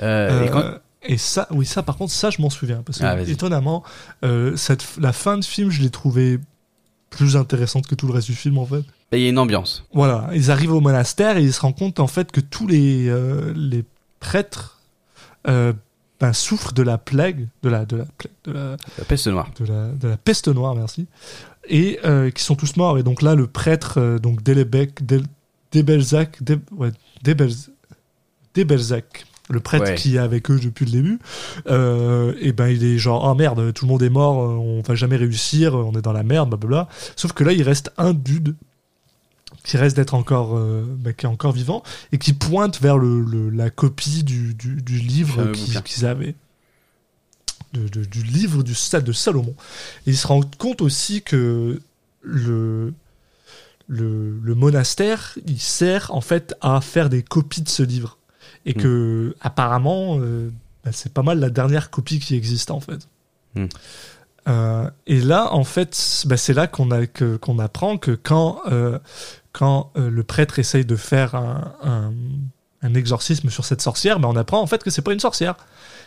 Et 0.00 0.48
quand- 0.50 0.78
et 1.06 1.18
ça, 1.18 1.46
oui, 1.50 1.66
ça, 1.66 1.82
par 1.82 1.96
contre, 1.96 2.12
ça, 2.12 2.30
je 2.30 2.40
m'en 2.40 2.50
souviens. 2.50 2.82
Parce 2.82 2.98
que, 2.98 3.04
Ah, 3.04 3.20
étonnamment, 3.20 3.82
euh, 4.24 4.56
cette, 4.56 4.84
la 4.98 5.12
fin 5.12 5.36
de 5.38 5.44
film, 5.44 5.70
je 5.70 5.82
l'ai 5.82 5.90
trouvée 5.90 6.38
plus 7.10 7.36
intéressante 7.36 7.86
que 7.86 7.94
tout 7.94 8.06
le 8.06 8.12
reste 8.14 8.26
du 8.28 8.34
film, 8.34 8.58
en 8.58 8.66
fait. 8.66 8.82
Il 9.16 9.22
y 9.22 9.26
a 9.26 9.28
une 9.30 9.38
ambiance. 9.38 9.84
Voilà, 9.92 10.28
ils 10.34 10.50
arrivent 10.50 10.72
au 10.72 10.80
monastère 10.80 11.36
et 11.36 11.42
ils 11.42 11.52
se 11.52 11.60
rendent 11.60 11.76
compte, 11.76 12.00
en 12.00 12.06
fait, 12.06 12.30
que 12.32 12.40
tous 12.40 12.66
les, 12.66 13.08
euh, 13.08 13.52
les 13.56 13.84
prêtres 14.20 14.80
euh, 15.48 15.72
ben, 16.20 16.32
souffrent 16.32 16.72
de 16.72 16.82
la 16.82 16.96
plague, 16.98 17.48
de 17.62 17.68
la, 17.68 17.84
de 17.84 17.96
la, 17.98 18.04
plague, 18.04 18.32
de 18.44 18.52
la, 18.52 18.76
La 18.98 19.04
peste 19.06 19.26
noire. 19.28 19.50
de 19.58 19.64
la, 19.66 19.88
de 19.88 20.08
la 20.08 20.16
peste 20.16 20.48
noire, 20.48 20.74
merci, 20.74 21.06
et 21.68 21.98
euh, 22.04 22.30
qui 22.30 22.42
sont 22.42 22.54
tous 22.56 22.76
morts. 22.76 22.98
Et 22.98 23.02
donc 23.02 23.20
là, 23.22 23.34
le 23.34 23.46
prêtre, 23.46 24.18
donc 24.22 24.42
Delebecq, 24.42 25.04
Del, 25.04 25.22
Debelzac, 25.72 26.42
Deb- 26.42 26.60
ouais, 26.76 26.92
Debelz- 27.24 27.70
Debelzac, 28.54 29.26
le 29.50 29.60
prêtre 29.60 29.84
Ouais. 29.84 29.94
qui 29.96 30.16
est 30.16 30.18
avec 30.18 30.50
eux 30.50 30.58
depuis 30.58 30.86
le 30.86 30.90
début, 30.92 31.18
euh, 31.66 32.32
et 32.40 32.52
ben 32.52 32.68
il 32.68 32.82
est 32.84 32.96
genre, 32.98 33.24
oh 33.28 33.34
merde, 33.34 33.72
tout 33.74 33.84
le 33.84 33.90
monde 33.90 34.02
est 34.02 34.08
mort, 34.10 34.36
on 34.38 34.80
va 34.80 34.94
jamais 34.94 35.16
réussir, 35.16 35.74
on 35.74 35.92
est 35.92 36.02
dans 36.02 36.12
la 36.12 36.22
merde, 36.22 36.48
blablabla. 36.48 36.88
Sauf 37.16 37.32
que 37.32 37.44
là, 37.44 37.52
il 37.52 37.62
reste 37.62 37.92
un 37.98 38.14
dude 38.14 38.54
qui 39.64 39.76
reste 39.76 39.96
d'être 39.96 40.14
encore, 40.14 40.56
euh, 40.56 40.84
bah, 40.86 41.12
qui 41.12 41.26
est 41.26 41.28
encore 41.28 41.52
vivant 41.52 41.82
et 42.12 42.18
qui 42.18 42.32
pointe 42.34 42.80
vers 42.80 42.98
le, 42.98 43.20
le- 43.22 43.50
la 43.50 43.70
copie 43.70 44.22
du, 44.22 44.54
du, 44.54 44.80
du 44.82 44.98
livre 44.98 45.36
fameux 45.36 45.80
qu'ils 45.82 46.06
avaient. 46.06 46.34
De- 47.72 47.88
de- 47.88 48.04
du 48.04 48.22
livre 48.22 48.62
du, 48.62 48.74
Sa- 48.74 49.00
de 49.00 49.10
Salomon. 49.12 49.54
Et 50.06 50.10
il 50.10 50.16
se 50.16 50.26
rend 50.28 50.42
compte 50.58 50.80
aussi 50.80 51.22
que 51.22 51.80
le, 52.22 52.92
le, 53.88 54.38
le 54.40 54.54
monastère, 54.54 55.36
il 55.46 55.58
sert 55.60 56.14
en 56.14 56.20
fait 56.20 56.54
à 56.60 56.80
faire 56.80 57.08
des 57.08 57.22
copies 57.22 57.62
de 57.62 57.68
ce 57.68 57.82
livre. 57.82 58.18
Et 58.66 58.74
Mm. 58.74 58.80
que, 58.82 59.36
apparemment, 59.40 60.18
euh, 60.20 60.50
bah, 60.84 60.90
c'est 60.92 61.12
pas 61.12 61.22
mal 61.22 61.40
la 61.40 61.50
dernière 61.50 61.90
copie 61.90 62.20
qui 62.20 62.34
existe 62.36 62.70
en 62.70 62.80
fait. 62.80 63.08
Mm. 63.56 63.66
Euh, 64.48 64.90
et 65.06 65.20
là, 65.20 65.52
en 65.54 65.64
fait, 65.64 66.22
bah, 66.26 66.36
c'est 66.36 66.52
là 66.52 66.66
qu'on 66.66 66.90
apprend 67.58 67.96
que 67.98 68.10
quand 68.12 68.60
euh, 68.70 68.98
quand 69.52 69.90
euh, 69.96 70.10
le 70.10 70.22
prêtre 70.24 70.58
essaye 70.58 70.84
de 70.84 70.96
faire 70.96 71.34
un, 71.34 71.74
un, 71.82 72.12
un 72.82 72.94
exorcisme 72.94 73.48
sur 73.50 73.64
cette 73.64 73.80
sorcière, 73.80 74.18
bah, 74.20 74.28
on 74.30 74.36
apprend 74.36 74.60
en 74.60 74.66
fait 74.66 74.82
que 74.82 74.90
c'est 74.90 75.02
pas 75.02 75.12
une 75.12 75.20
sorcière 75.20 75.54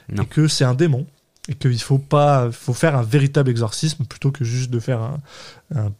Non. 0.09 0.23
et 0.23 0.25
que 0.25 0.47
c'est 0.47 0.65
un 0.65 0.75
démon 0.75 1.05
et 1.49 1.55
qu'il 1.55 1.79
faut 1.81 1.97
pas 1.97 2.51
faut 2.51 2.73
faire 2.73 2.95
un 2.95 3.03
véritable 3.03 3.49
exorcisme 3.49 4.05
plutôt 4.05 4.31
que 4.31 4.43
juste 4.43 4.69
de 4.69 4.79
faire 4.79 5.01
un, 5.01 5.17
un, 5.75 5.91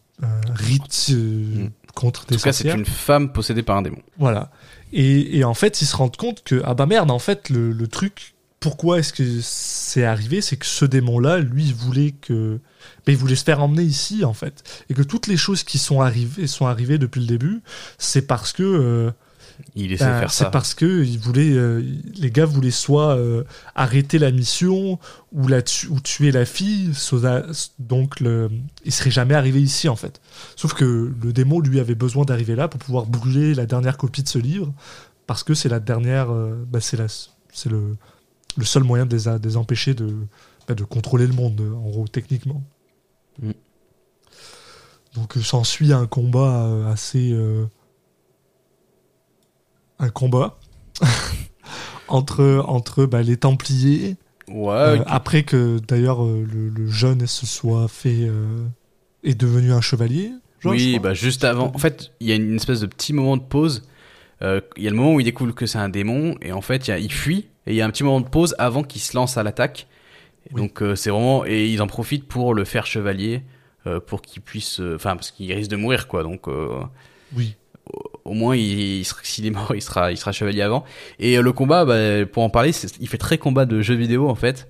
rite 0.53 1.09
Mm. 1.09 1.69
contre 1.95 2.23
En 2.23 2.25
des 2.29 2.35
tout 2.37 2.41
cas, 2.43 2.51
c'est 2.51 2.63
sorcières. 2.63 2.75
une 2.75 2.85
femme 2.85 3.31
possédée 3.31 3.63
par 3.63 3.77
un 3.77 3.81
démon. 3.81 4.01
Voilà. 4.19 4.51
Et, 4.93 5.37
et 5.37 5.43
en 5.43 5.53
fait, 5.53 5.81
ils 5.81 5.85
se 5.85 5.95
rendent 5.95 6.17
compte 6.17 6.43
que, 6.43 6.61
ah 6.65 6.73
bah 6.73 6.85
merde, 6.85 7.09
en 7.11 7.19
fait, 7.19 7.49
le, 7.49 7.71
le 7.71 7.87
truc, 7.87 8.35
pourquoi 8.59 8.99
est-ce 8.99 9.13
que 9.13 9.23
c'est 9.41 10.03
arrivé 10.03 10.41
C'est 10.41 10.57
que 10.57 10.65
ce 10.65 10.85
démon-là, 10.85 11.39
lui, 11.39 11.65
il 11.65 11.75
voulait 11.75 12.11
que. 12.11 12.59
ben, 13.05 13.13
il 13.13 13.17
voulait 13.17 13.35
se 13.35 13.43
faire 13.43 13.61
emmener 13.61 13.83
ici, 13.83 14.25
en 14.25 14.33
fait. 14.33 14.63
Et 14.89 14.93
que 14.93 15.03
toutes 15.03 15.27
les 15.27 15.37
choses 15.37 15.63
qui 15.63 15.77
sont 15.77 16.01
arrivées, 16.01 16.47
sont 16.47 16.65
arrivées 16.65 16.97
depuis 16.97 17.21
le 17.21 17.27
début, 17.27 17.61
c'est 17.97 18.23
parce 18.23 18.53
que. 18.53 18.63
euh, 18.63 19.11
Il 19.75 19.91
essaie 19.91 20.05
ben, 20.05 20.15
de 20.15 20.19
faire 20.19 20.31
c'est 20.31 20.43
ça. 20.45 20.49
parce 20.49 20.73
que 20.73 21.03
ils 21.03 21.19
voulaient, 21.19 21.51
euh, 21.53 21.83
les 22.15 22.31
gars 22.31 22.45
voulaient 22.45 22.71
soit 22.71 23.15
euh, 23.15 23.43
arrêter 23.75 24.19
la 24.19 24.31
mission 24.31 24.99
ou, 25.31 25.47
la 25.47 25.61
tu- 25.61 25.87
ou 25.87 25.99
tuer 25.99 26.31
la 26.31 26.45
fille, 26.45 26.91
donc 27.79 28.19
le, 28.19 28.49
il 28.85 28.91
serait 28.91 29.11
jamais 29.11 29.33
arrivé 29.33 29.61
ici 29.61 29.89
en 29.89 29.95
fait. 29.95 30.21
Sauf 30.55 30.73
que 30.73 31.11
le 31.21 31.33
démon 31.33 31.59
lui 31.59 31.79
avait 31.79 31.95
besoin 31.95 32.25
d'arriver 32.25 32.55
là 32.55 32.67
pour 32.67 32.79
pouvoir 32.79 33.05
brûler 33.05 33.53
la 33.53 33.65
dernière 33.65 33.97
copie 33.97 34.23
de 34.23 34.29
ce 34.29 34.37
livre 34.39 34.73
parce 35.25 35.43
que 35.43 35.53
c'est 35.53 35.69
la 35.69 35.79
dernière, 35.79 36.27
bah, 36.67 36.79
c'est 36.81 36.97
la, 36.97 37.07
c'est 37.51 37.69
le, 37.69 37.95
le 38.57 38.65
seul 38.65 38.83
moyen 38.83 39.05
de 39.05 39.15
les, 39.15 39.27
a- 39.27 39.39
de 39.39 39.47
les 39.47 39.55
empêcher 39.57 39.93
de, 39.93 40.13
bah, 40.67 40.73
de 40.75 40.83
contrôler 40.83 41.27
le 41.27 41.33
monde 41.33 41.61
en 41.61 41.89
gros 41.89 42.07
techniquement. 42.07 42.63
Mm. 43.41 43.51
Donc 45.15 45.37
euh, 45.37 45.41
s'ensuit 45.41 45.93
un 45.93 46.05
combat 46.07 46.65
euh, 46.65 46.91
assez 46.91 47.31
euh, 47.31 47.65
un 49.99 50.09
combat 50.09 50.59
entre 52.07 52.63
entre 52.67 53.05
bah, 53.05 53.21
les 53.21 53.37
Templiers 53.37 54.17
Ouais. 54.49 54.71
euh, 54.73 55.03
après 55.07 55.43
que 55.43 55.77
d'ailleurs 55.85 56.23
euh, 56.23 56.45
le, 56.49 56.69
le 56.69 56.87
jeune 56.87 57.27
se 57.27 57.45
soit 57.45 57.87
fait 57.89 58.19
euh, 58.29 58.65
est 59.23 59.35
devenu 59.35 59.73
un 59.73 59.81
chevalier. 59.81 60.31
genre, 60.61 60.71
oui, 60.71 60.99
bah 60.99 61.13
juste 61.13 61.43
avant. 61.43 61.69
En 61.75 61.77
fait, 61.79 62.11
il 62.21 62.27
y 62.27 62.31
a 62.31 62.35
une 62.35 62.55
espèce 62.55 62.79
de 62.79 62.85
petit 62.85 63.11
moment 63.11 63.35
de 63.35 63.41
pause. 63.41 63.83
Euh, 64.41 64.61
Il 64.75 64.83
y 64.83 64.87
a 64.87 64.91
le 64.91 64.95
moment 64.95 65.13
où 65.15 65.19
il 65.19 65.23
découvre 65.23 65.53
que 65.55 65.65
c'est 65.65 65.77
un 65.79 65.89
démon 65.89 66.35
et 66.41 66.51
en 66.51 66.61
fait, 66.61 66.87
il, 66.87 66.91
y 66.91 66.93
a- 66.93 66.99
il 66.99 67.11
fuit 67.11 67.47
et 67.65 67.71
il 67.71 67.75
y 67.75 67.81
a 67.81 67.85
un 67.85 67.89
petit 67.89 68.03
moment 68.03 68.21
de 68.21 68.27
pause 68.29 68.55
avant 68.59 68.83
qu'il 68.83 69.01
se 69.01 69.15
lance 69.15 69.37
à 69.37 69.43
l'attaque. 69.43 69.87
Oui. 70.51 70.61
Donc 70.61 70.81
euh, 70.81 70.95
c'est 70.95 71.09
vraiment 71.09 71.45
et 71.45 71.67
ils 71.67 71.81
en 71.81 71.87
profitent 71.87 72.27
pour 72.27 72.53
le 72.53 72.63
faire 72.63 72.85
chevalier 72.85 73.41
euh, 73.87 73.99
pour 73.99 74.21
qu'il 74.21 74.41
puisse, 74.41 74.79
euh, 74.79 74.95
enfin 74.95 75.15
parce 75.15 75.31
qu'il 75.31 75.51
risque 75.53 75.71
de 75.71 75.75
mourir 75.75 76.07
quoi. 76.07 76.23
Donc 76.23 76.47
euh, 76.47 76.69
oui. 77.35 77.55
au 78.25 78.33
moins 78.33 78.55
il, 78.55 78.79
il 78.99 79.05
sera- 79.05 79.19
s'il 79.23 79.45
est 79.45 79.49
mort, 79.51 79.71
il 79.75 79.81
sera, 79.81 80.11
il 80.11 80.17
sera 80.17 80.31
chevalier 80.31 80.61
avant. 80.61 80.85
Et 81.19 81.37
euh, 81.37 81.41
le 81.41 81.51
combat, 81.51 81.83
bah, 81.85 82.25
pour 82.31 82.43
en 82.43 82.49
parler, 82.49 82.71
il 82.99 83.07
fait 83.09 83.17
très 83.17 83.37
combat 83.37 83.65
de 83.65 83.81
jeux 83.81 83.95
vidéo 83.95 84.29
en 84.29 84.35
fait. 84.35 84.67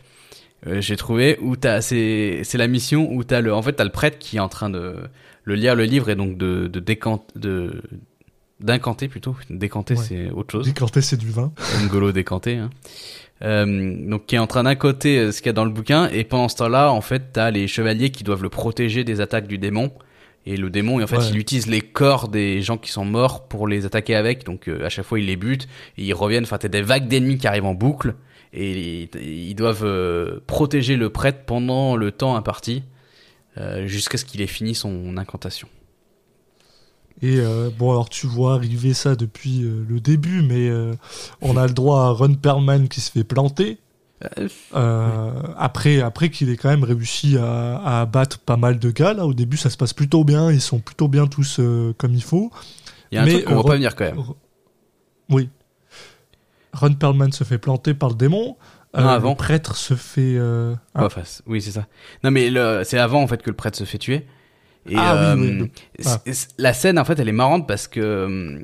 Euh, 0.66 0.82
J'ai 0.82 0.96
trouvé 0.96 1.38
où 1.42 1.56
t'as, 1.56 1.82
c'est, 1.82 2.40
c'est 2.44 2.58
la 2.58 2.68
mission 2.68 3.12
où 3.12 3.24
t'as 3.24 3.42
le, 3.42 3.54
en 3.54 3.62
fait 3.62 3.74
t'as 3.74 3.84
le 3.84 3.92
prêtre 3.92 4.18
qui 4.18 4.38
est 4.38 4.40
en 4.40 4.50
train 4.50 4.72
de 4.72 4.96
le 5.44 5.54
lire 5.56 5.76
le 5.76 5.84
livre 5.84 6.10
et 6.10 6.16
donc 6.16 6.38
de, 6.38 6.66
de 6.68 6.80
décanter, 6.80 7.26
de 7.40 7.84
d'incanter 8.60 9.08
plutôt. 9.08 9.36
Décanter 9.50 9.96
Ouais. 9.96 10.04
c'est 10.08 10.30
autre 10.32 10.52
chose. 10.52 10.66
Décanter 10.66 11.02
c'est 11.02 11.18
du 11.18 11.30
vin. 11.30 11.52
Ngolo 11.86 12.12
décanté. 12.12 12.58
Hein. 12.58 12.70
Euh, 13.44 13.96
donc 14.10 14.26
qui 14.26 14.36
est 14.36 14.40
en 14.40 14.48
train 14.48 14.64
d'incoter 14.64 15.20
euh, 15.20 15.32
ce 15.32 15.42
qu'il 15.42 15.48
y 15.48 15.50
a 15.52 15.54
dans 15.54 15.66
le 15.66 15.70
bouquin 15.72 16.10
et 16.10 16.24
pendant 16.24 16.50
ce 16.50 16.56
temps-là 16.56 16.92
en 16.92 17.02
fait 17.02 17.32
t'as 17.34 17.52
les 17.52 17.68
chevaliers 17.68 18.10
qui 18.10 18.24
doivent 18.24 18.42
le 18.42 18.50
protéger 18.50 19.04
des 19.04 19.22
attaques 19.22 19.46
du 19.46 19.60
démon 19.60 19.92
et 20.48 20.58
le 20.58 20.72
démon 20.72 21.04
en 21.04 21.06
fait 21.06 21.18
Ouais. 21.18 21.28
il 21.30 21.38
utilise 21.38 21.68
les 21.68 21.82
corps 21.82 22.30
des 22.30 22.64
gens 22.64 22.78
qui 22.80 22.90
sont 22.90 23.06
morts 23.06 23.48
pour 23.48 23.68
les 23.68 23.86
attaquer 23.86 24.16
avec 24.16 24.44
donc 24.44 24.68
euh, 24.68 24.84
à 24.84 24.90
chaque 24.90 25.06
fois 25.06 25.20
il 25.20 25.28
les 25.28 25.36
bute 25.36 25.68
et 26.00 26.04
ils 26.06 26.14
reviennent 26.16 26.46
enfin 26.46 26.58
t'as 26.58 26.68
des 26.68 26.82
vagues 26.82 27.08
d'ennemis 27.08 27.38
qui 27.38 27.46
arrivent 27.46 27.66
en 27.66 27.76
boucle 27.76 28.16
et 28.54 29.04
ils, 29.14 29.22
ils 29.22 29.54
doivent 29.54 29.86
euh, 29.86 30.40
protéger 30.48 30.96
le 30.96 31.12
prêtre 31.12 31.42
pendant 31.46 31.96
le 31.96 32.12
temps 32.12 32.36
imparti 32.38 32.82
euh, 33.60 33.86
jusqu'à 33.86 34.18
ce 34.18 34.26
qu'il 34.26 34.42
ait 34.42 34.48
fini 34.48 34.74
son 34.74 35.16
incantation 35.18 35.68
Et 37.22 37.40
euh, 37.40 37.70
bon, 37.76 37.92
alors 37.92 38.10
tu 38.10 38.28
vois 38.28 38.54
arriver 38.56 38.94
ça 38.94 39.16
depuis 39.16 39.64
euh, 39.64 39.84
le 39.90 40.00
début, 40.00 40.42
mais 40.44 40.70
euh, 40.70 40.94
on 41.42 41.58
a 41.58 41.66
le 41.66 41.74
droit 41.74 42.02
à 42.04 42.10
Ron 42.10 42.36
Perlman 42.36 42.88
qui 42.88 43.02
se 43.02 43.12
fait 43.12 43.24
planter. 43.24 43.80
Euh, 44.76 45.32
Après, 45.58 46.02
après 46.02 46.30
qu'il 46.30 46.50
ait 46.50 46.58
quand 46.58 46.70
même 46.70 46.84
réussi 46.84 47.38
à, 47.38 47.78
à 47.78 48.02
abattre 48.02 48.40
pas 48.40 48.58
mal 48.58 48.80
de 48.80 48.90
gars, 48.92 49.14
là, 49.14 49.26
au 49.26 49.34
début 49.34 49.58
ça 49.58 49.70
se 49.70 49.78
passe 49.78 49.94
plutôt 49.94 50.24
bien, 50.24 50.52
ils 50.52 50.62
sont 50.62 50.80
plutôt 50.80 51.08
bien 51.08 51.28
tous 51.28 51.60
comme 51.98 52.14
il 52.14 52.24
faut. 52.24 52.52
il 53.12 53.16
y 53.16 53.18
a 53.18 53.22
un 53.22 53.26
Mais, 53.26 53.34
truc 53.34 53.46
qu'on 53.46 53.54
voit 53.56 53.64
pas 53.64 53.70
Ron- 53.70 53.76
venir 53.76 53.96
quand 53.96 54.06
même 54.06 54.24
Oui. 55.30 55.50
Ron 56.74 56.94
Perlman 56.94 57.32
se 57.32 57.44
fait 57.44 57.58
planter 57.58 57.94
par 57.94 58.10
le 58.10 58.16
démon. 58.16 58.58
Non, 58.98 59.08
avant. 59.10 59.30
le 59.32 59.36
prêtre 59.36 59.76
se 59.76 59.94
fait. 59.96 60.38
ah, 60.96 61.08
oui, 61.46 61.62
c'est 61.62 61.72
ça. 61.72 61.86
Non, 62.24 62.32
mais 62.32 62.50
le- 62.50 62.82
c'est 62.86 62.98
avant 62.98 63.22
en 63.22 63.28
fait 63.28 63.42
que 63.44 63.50
le 63.50 63.56
prêtre 63.56 63.78
se 63.78 63.84
fait 63.84 63.98
tuer. 64.00 64.26
Et 64.90 64.96
Ah, 64.98 65.36
oui, 65.38 65.48
euh, 65.62 65.64
oui, 65.64 66.06
Ah. 66.06 66.22
la 66.58 66.74
scène 66.74 66.98
en 67.00 67.06
fait, 67.06 67.20
elle 67.20 67.30
est 67.30 67.34
marrante 67.34 67.68
parce 67.68 67.88
que 67.88 68.00
euh, 68.00 68.60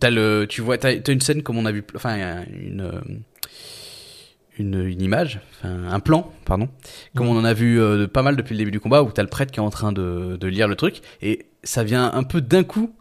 t'as 0.00 0.10
le, 0.10 0.46
tu 0.48 0.60
vois, 0.60 0.78
t'as 0.78 0.96
t'as 0.98 1.12
une 1.12 1.20
scène 1.20 1.42
comme 1.42 1.58
on 1.58 1.66
a 1.66 1.72
vu, 1.72 1.84
enfin 1.96 2.44
une 2.52 2.80
euh, 2.80 3.00
une, 4.58 4.84
une 4.86 5.02
image, 5.02 5.40
un 5.62 6.00
plan, 6.00 6.32
pardon, 6.44 6.68
comme 7.14 7.28
on 7.28 7.38
en 7.38 7.44
a 7.44 7.54
vu 7.54 7.80
euh, 7.80 8.08
pas 8.08 8.22
mal 8.22 8.34
depuis 8.34 8.54
le 8.54 8.58
début 8.58 8.70
du 8.72 8.80
combat 8.80 9.02
où 9.04 9.10
t'as 9.12 9.22
le 9.22 9.28
prêtre 9.28 9.52
qui 9.52 9.60
est 9.60 9.62
en 9.62 9.70
train 9.70 9.92
de, 9.92 10.36
de 10.36 10.46
lire 10.48 10.66
le 10.66 10.74
truc 10.74 11.00
et 11.22 11.46
ça 11.62 11.84
vient 11.84 12.10
un 12.12 12.24
peu 12.24 12.40
d'un 12.40 12.64
coup. 12.64 12.92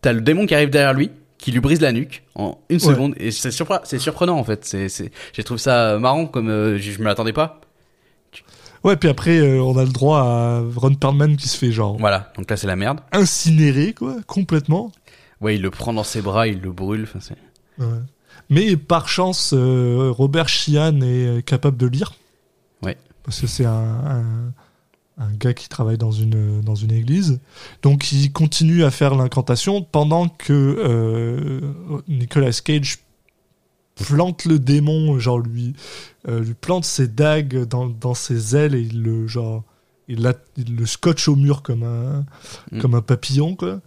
T'as 0.00 0.12
le 0.14 0.20
démon 0.22 0.46
qui 0.46 0.54
arrive 0.54 0.70
derrière 0.70 0.94
lui, 0.94 1.10
qui 1.38 1.52
lui 1.52 1.60
brise 1.60 1.80
la 1.82 1.92
nuque 1.92 2.22
en 2.34 2.58
une 2.70 2.76
Ouais. 2.76 2.82
seconde 2.82 3.14
et 3.18 3.30
c'est 3.30 3.50
surpre- 3.50 3.82
c'est 3.84 3.98
surprenant 3.98 4.38
en 4.38 4.44
fait. 4.44 4.64
C'est, 4.64 4.88
c'est, 4.88 5.10
j'ai 5.34 5.44
trouvé 5.44 5.60
ça 5.60 5.98
marrant 5.98 6.26
comme 6.26 6.48
euh, 6.48 6.78
je, 6.78 6.92
je 6.92 6.98
me 6.98 7.04
l'attendais 7.04 7.32
pas. 7.34 7.60
Ouais, 8.84 8.96
puis 8.96 9.08
après, 9.08 9.38
euh, 9.38 9.62
on 9.62 9.76
a 9.78 9.84
le 9.84 9.90
droit 9.92 10.18
à 10.20 10.60
Ron 10.76 10.94
Perlman 10.94 11.36
qui 11.36 11.48
se 11.48 11.56
fait 11.56 11.70
genre 11.72 11.96
Voilà, 11.98 12.32
donc 12.36 12.50
là 12.50 12.56
c'est 12.56 12.66
la 12.66 12.76
merde. 12.76 13.00
incinéré, 13.12 13.92
quoi, 13.94 14.16
complètement. 14.26 14.90
Ouais, 15.40 15.54
il 15.56 15.62
le 15.62 15.70
prend 15.70 15.92
dans 15.92 16.04
ses 16.04 16.20
bras, 16.22 16.46
il 16.48 16.60
le 16.60 16.72
brûle. 16.72 17.02
Enfin, 17.04 17.18
c'est... 17.20 17.36
Ouais. 17.82 17.98
Mais 18.50 18.76
par 18.76 19.08
chance, 19.08 19.52
euh, 19.56 20.10
Robert 20.14 20.48
Sheehan 20.48 21.00
est 21.00 21.26
euh, 21.26 21.40
capable 21.40 21.76
de 21.76 21.86
lire. 21.86 22.12
Ouais. 22.82 22.96
Parce 23.24 23.40
que 23.40 23.46
c'est 23.46 23.64
un, 23.64 23.72
un, 23.72 24.52
un 25.18 25.32
gars 25.38 25.54
qui 25.54 25.68
travaille 25.68 25.98
dans 25.98 26.10
une, 26.10 26.60
dans 26.60 26.74
une 26.74 26.90
église. 26.92 27.40
Donc 27.82 28.10
il 28.12 28.32
continue 28.32 28.84
à 28.84 28.90
faire 28.90 29.14
l'incantation 29.14 29.82
pendant 29.82 30.28
que 30.28 30.52
euh, 30.52 31.60
Nicolas 32.08 32.52
Cage 32.64 32.98
plante 33.96 34.44
le 34.44 34.58
démon, 34.58 35.18
genre 35.18 35.38
lui, 35.38 35.74
euh, 36.28 36.40
lui 36.40 36.54
plante 36.54 36.84
ses 36.84 37.08
dagues 37.08 37.64
dans, 37.64 37.86
dans 37.86 38.14
ses 38.14 38.56
ailes 38.56 38.74
et 38.74 38.80
il 38.80 39.02
le, 39.02 39.26
genre, 39.26 39.62
il, 40.08 40.22
la- 40.22 40.34
il 40.56 40.76
le 40.76 40.86
scotche 40.86 41.28
au 41.28 41.36
mur 41.36 41.62
comme 41.62 41.82
un, 41.82 42.24
Mm. 42.72 42.78
comme 42.80 42.94
un 42.94 43.02
papillon, 43.02 43.54
quoi. 43.56 43.80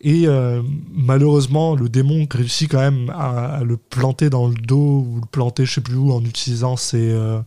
Et 0.00 0.28
euh, 0.28 0.62
malheureusement, 0.92 1.74
le 1.74 1.88
démon 1.88 2.26
réussit 2.30 2.70
quand 2.70 2.78
même 2.78 3.10
à, 3.10 3.56
à 3.56 3.64
le 3.64 3.76
planter 3.76 4.30
dans 4.30 4.46
le 4.46 4.54
dos 4.54 5.04
ou 5.08 5.16
le 5.20 5.26
planter 5.26 5.66
je 5.66 5.74
sais 5.74 5.80
plus 5.80 5.96
où 5.96 6.12
en 6.12 6.24
utilisant 6.24 6.76
ses, 6.76 7.10
euh, 7.10 7.40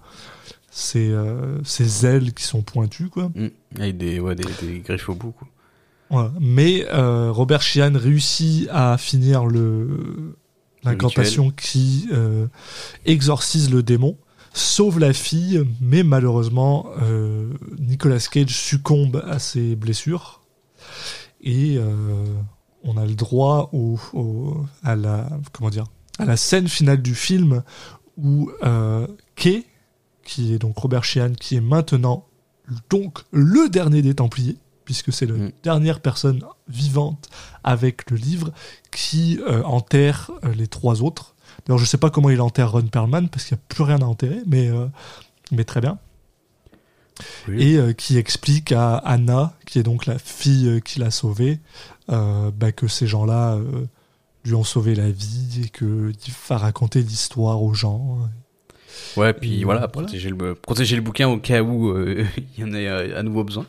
ses, 0.70 1.10
euh, 1.12 1.64
ses 1.64 2.06
ailes 2.06 2.34
qui 2.34 2.44
sont 2.44 2.62
pointues. 2.62 3.08
Quoi. 3.08 3.32
Mm. 3.36 3.48
Avec 3.80 3.98
des, 3.98 4.20
ouais, 4.20 4.36
des, 4.36 4.44
des 4.62 4.80
griffes 4.80 5.08
au 5.08 5.16
bout. 5.16 5.32
Quoi. 5.32 5.48
Voilà. 6.10 6.34
Mais 6.42 6.86
euh, 6.92 7.32
Robert 7.32 7.62
Sheehan 7.62 7.94
réussit 7.96 8.68
à 8.70 8.98
finir 8.98 9.46
le 9.46 10.36
l'incantation 10.84 11.52
qui 11.52 12.08
euh, 12.12 12.48
exorcise 13.06 13.70
le 13.72 13.84
démon, 13.84 14.18
sauve 14.54 15.00
la 15.00 15.14
fille, 15.14 15.64
mais 15.80 16.04
malheureusement, 16.04 16.88
euh, 17.02 17.50
Nicolas 17.80 18.20
Cage 18.20 18.56
succombe 18.56 19.24
à 19.28 19.40
ses 19.40 19.76
blessures. 19.76 20.42
Et 21.42 21.76
euh, 21.78 22.26
on 22.84 22.98
a 22.98 23.06
le 23.06 23.14
droit 23.16 23.70
au, 23.74 23.98
au- 24.14 24.66
à, 24.84 24.96
la, 24.96 25.30
comment 25.52 25.70
dire, 25.70 25.86
à 26.20 26.26
la 26.26 26.38
scène 26.38 26.68
finale 26.68 27.02
du 27.02 27.16
film 27.16 27.64
où 28.18 28.52
Kay, 29.36 29.66
qui 30.24 30.54
est 30.54 30.60
donc 30.60 30.78
Robert 30.78 31.04
Sheehan, 31.04 31.34
qui 31.40 31.56
est 31.56 31.62
maintenant 31.62 32.26
donc 32.90 33.20
le 33.32 33.70
dernier 33.70 34.02
des 34.02 34.14
Templiers, 34.14 34.58
puisque 34.86 35.12
c'est 35.14 35.26
la 35.26 35.34
Mm. 35.34 35.52
dernière 35.64 36.00
personne 36.00 36.44
vivante 36.68 37.30
avec 37.64 38.10
le 38.10 38.18
livre 38.18 38.52
qui 38.92 39.40
euh, 39.48 39.64
enterre 39.64 40.32
euh, 40.44 40.54
les 40.54 40.68
trois 40.68 41.02
autres. 41.02 41.36
D'ailleurs, 41.66 41.80
je 41.80 41.86
sais 41.86 41.98
pas 41.98 42.10
comment 42.10 42.30
il 42.30 42.42
enterre 42.42 42.72
Ron 42.72 42.84
Perlman 42.88 43.28
parce 43.30 43.46
qu'il 43.46 43.56
n'y 43.56 43.62
a 43.62 43.66
plus 43.70 43.84
rien 43.84 44.02
à 44.02 44.06
enterrer, 44.06 44.42
mais, 44.48 44.70
euh, 44.70 44.88
mais 45.52 45.64
très 45.64 45.82
bien. 45.82 46.00
Oui. 47.48 47.62
Et 47.62 47.78
euh, 47.78 47.94
qui 47.94 48.18
explique 48.18 48.72
à 48.72 48.96
Anna, 48.98 49.54
qui 49.66 49.80
est 49.80 49.84
donc 49.84 50.06
la 50.06 50.18
fille 50.18 50.82
qui 50.84 51.00
l'a 51.00 51.12
sauvée, 51.12 51.60
bah, 52.08 52.72
que 52.76 52.88
ces 52.88 53.08
gens-là 53.08 53.58
lui 54.44 54.54
ont 54.54 54.66
sauvé 54.66 54.96
la 54.96 55.10
vie 55.10 55.62
et 55.66 55.70
qu'il 55.70 56.34
va 56.50 56.58
raconter 56.58 57.02
l'histoire 57.02 57.62
aux 57.64 57.74
gens. 57.74 58.18
Ouais, 59.16 59.32
puis 59.32 59.62
Et 59.62 59.64
voilà, 59.64 59.82
voilà. 59.82 59.88
Protéger, 59.88 60.30
le, 60.30 60.56
protéger 60.56 60.96
le 60.98 61.02
bouquin 61.02 61.30
au 61.30 61.38
cas 61.38 61.62
où 61.62 61.96
il 62.08 62.26
y 62.58 62.64
en 62.66 62.74
ait 62.74 62.88
à 63.14 63.24
nouveau 63.24 63.46
besoin. 63.46 63.66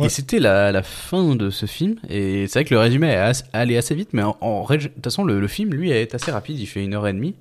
Ouais. 0.00 0.06
Et 0.06 0.08
c'était 0.08 0.40
la, 0.40 0.72
la 0.72 0.82
fin 0.82 1.34
de 1.36 1.50
ce 1.50 1.66
film. 1.66 1.96
Et 2.08 2.46
c'est 2.46 2.60
vrai 2.60 2.64
que 2.64 2.74
le 2.74 2.80
résumé 2.80 3.08
est 3.08 3.16
as- 3.16 3.44
allé 3.52 3.76
assez 3.76 3.94
vite, 3.94 4.10
mais 4.12 4.22
en, 4.22 4.66
de 4.68 4.76
toute 4.76 5.04
façon, 5.04 5.24
le, 5.24 5.40
le 5.40 5.48
film, 5.48 5.72
lui, 5.72 5.90
est 5.90 6.14
assez 6.14 6.30
rapide. 6.30 6.58
Il 6.58 6.66
fait 6.66 6.82
une 6.84 6.94
heure 6.94 7.06
et 7.06 7.12
demie. 7.12 7.34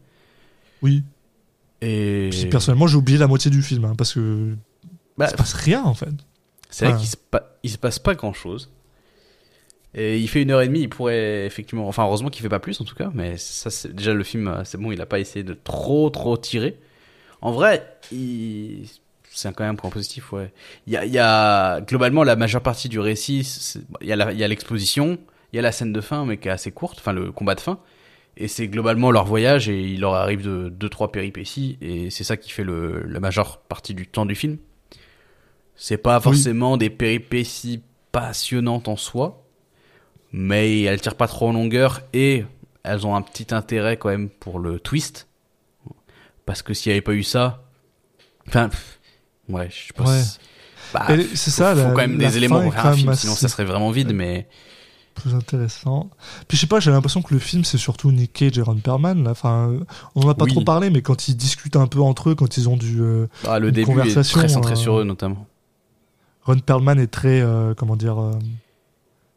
Oui. 0.81 1.03
Et 1.81 2.29
Puis, 2.31 2.45
personnellement, 2.47 2.87
j'ai 2.87 2.97
oublié 2.97 3.17
la 3.17 3.27
moitié 3.27 3.49
du 3.49 3.61
film 3.61 3.85
hein, 3.85 3.93
parce 3.97 4.13
que 4.13 4.55
Bah, 5.17 5.27
il 5.27 5.31
se 5.31 5.35
passe 5.35 5.53
rien 5.53 5.83
en 5.83 5.93
fait. 5.93 6.09
C'est 6.69 6.85
vrai 6.87 6.97
qu'il 6.99 7.07
se, 7.07 7.15
pa- 7.17 7.55
il 7.63 7.69
se 7.69 7.77
passe 7.77 7.99
pas 7.99 8.15
grand 8.15 8.33
chose. 8.33 8.69
Et 9.95 10.19
il 10.19 10.27
fait 10.27 10.41
une 10.43 10.51
heure 10.51 10.61
et 10.61 10.67
demie, 10.67 10.81
il 10.81 10.89
pourrait 10.89 11.45
effectivement. 11.45 11.87
Enfin, 11.87 12.03
heureusement 12.03 12.29
qu'il 12.29 12.43
fait 12.43 12.49
pas 12.49 12.59
plus 12.59 12.79
en 12.79 12.83
tout 12.85 12.95
cas, 12.95 13.09
mais 13.13 13.37
ça, 13.37 13.69
déjà 13.89 14.13
le 14.13 14.23
film, 14.23 14.47
euh, 14.47 14.63
c'est 14.63 14.77
bon, 14.77 14.91
il 14.91 15.01
a 15.01 15.05
pas 15.07 15.19
essayé 15.19 15.43
de 15.43 15.53
trop 15.55 16.09
trop 16.11 16.37
tirer. 16.37 16.77
En 17.41 17.51
vrai, 17.51 17.87
il... 18.11 18.85
c'est 19.41 19.53
quand 19.53 19.63
même 19.63 19.73
un 19.73 19.75
point 19.75 19.89
positif, 19.89 20.31
ouais. 20.33 20.51
Il 20.85 20.93
y 20.93 20.97
a, 20.97 21.05
il 21.05 21.13
y 21.13 21.19
a 21.19 21.81
globalement 21.81 22.23
la 22.23 22.35
majeure 22.35 22.61
partie 22.61 22.89
du 22.89 22.99
récit, 22.99 23.75
il 24.01 24.07
y 24.07 24.13
a 24.13 24.47
l'exposition, 24.47 25.17
il 25.53 25.55
y 25.55 25.59
a 25.59 25.61
la 25.61 25.71
scène 25.71 25.93
de 25.93 26.01
fin, 26.01 26.25
mais 26.25 26.37
qui 26.37 26.47
est 26.47 26.51
assez 26.51 26.71
courte, 26.71 26.97
enfin 26.99 27.13
le 27.13 27.31
combat 27.31 27.55
de 27.55 27.61
fin. 27.61 27.79
Et 28.37 28.47
c'est 28.47 28.67
globalement 28.67 29.11
leur 29.11 29.25
voyage 29.25 29.67
et 29.69 29.81
il 29.81 30.01
leur 30.01 30.13
arrive 30.13 30.43
de 30.43 30.69
deux 30.69 30.89
trois 30.89 31.11
péripéties 31.11 31.77
et 31.81 32.09
c'est 32.09 32.23
ça 32.23 32.37
qui 32.37 32.51
fait 32.51 32.63
le, 32.63 33.03
la 33.03 33.19
majeure 33.19 33.59
partie 33.59 33.93
du 33.93 34.07
temps 34.07 34.25
du 34.25 34.35
film. 34.35 34.57
C'est 35.75 35.97
pas 35.97 36.19
forcément 36.19 36.77
des 36.77 36.89
péripéties 36.89 37.81
passionnantes 38.11 38.87
en 38.87 38.97
soi, 38.97 39.45
mais 40.31 40.83
elles 40.83 41.01
tirent 41.01 41.15
pas 41.15 41.27
trop 41.27 41.49
en 41.49 41.53
longueur 41.53 42.01
et 42.13 42.45
elles 42.83 43.05
ont 43.07 43.15
un 43.15 43.21
petit 43.21 43.53
intérêt 43.53 43.97
quand 43.97 44.09
même 44.09 44.29
pour 44.29 44.59
le 44.59 44.79
twist. 44.79 45.27
Parce 46.45 46.61
que 46.61 46.73
s'il 46.73 46.91
n'y 46.91 46.93
avait 46.93 47.01
pas 47.01 47.13
eu 47.13 47.23
ça, 47.23 47.63
enfin, 48.47 48.69
pff, 48.69 48.98
ouais, 49.49 49.69
je 49.69 49.87
sais 49.87 49.93
pas. 49.95 50.03
Ouais. 50.05 50.21
si- 50.21 50.37
bah, 50.93 51.05
c'est 51.35 51.51
ça, 51.51 51.75
faut 51.75 51.81
la- 51.81 51.89
quand 51.91 51.97
même 51.97 52.17
des 52.17 52.37
éléments 52.37 52.61
pour 52.61 52.71
est 52.73 52.75
faire 52.75 52.85
un 52.87 52.93
film, 52.93 53.13
sinon 53.13 53.35
ça 53.35 53.47
serait 53.47 53.65
vraiment 53.65 53.91
vide, 53.91 54.11
mais 54.13 54.47
plus 55.13 55.35
intéressant. 55.35 56.09
Puis 56.47 56.55
je 56.57 56.61
sais 56.61 56.67
pas, 56.67 56.79
j'ai 56.79 56.91
l'impression 56.91 57.21
que 57.21 57.33
le 57.33 57.39
film 57.39 57.63
c'est 57.65 57.77
surtout 57.77 58.11
Nick 58.11 58.31
Cage 58.33 58.57
et 58.57 58.61
Ron 58.61 58.77
Perlman. 58.77 59.23
Là. 59.23 59.31
Enfin, 59.31 59.69
euh, 59.69 59.79
on 60.15 60.21
en 60.21 60.29
a 60.29 60.33
pas 60.33 60.45
Oui. 60.45 60.51
trop 60.53 60.61
parlé, 60.63 60.89
mais 60.89 61.01
quand 61.01 61.27
ils 61.27 61.35
discutent 61.35 61.75
un 61.75 61.87
peu 61.87 61.99
entre 61.99 62.29
eux, 62.29 62.35
quand 62.35 62.55
ils 62.57 62.69
ont 62.69 62.77
du 62.77 63.01
euh, 63.01 63.27
ah, 63.47 63.59
le 63.59 63.67
Une 63.67 63.73
début 63.73 63.91
est 63.91 63.93
conversation, 63.95 64.39
très 64.39 64.47
centré 64.47 64.73
euh, 64.73 64.77
sur 64.77 64.97
eux 64.99 65.03
notamment. 65.03 65.45
Ron 66.43 66.57
Perlman 66.59 66.97
est 66.99 67.07
très 67.11 67.41
euh, 67.41 67.73
comment 67.75 67.97
dire. 67.97 68.17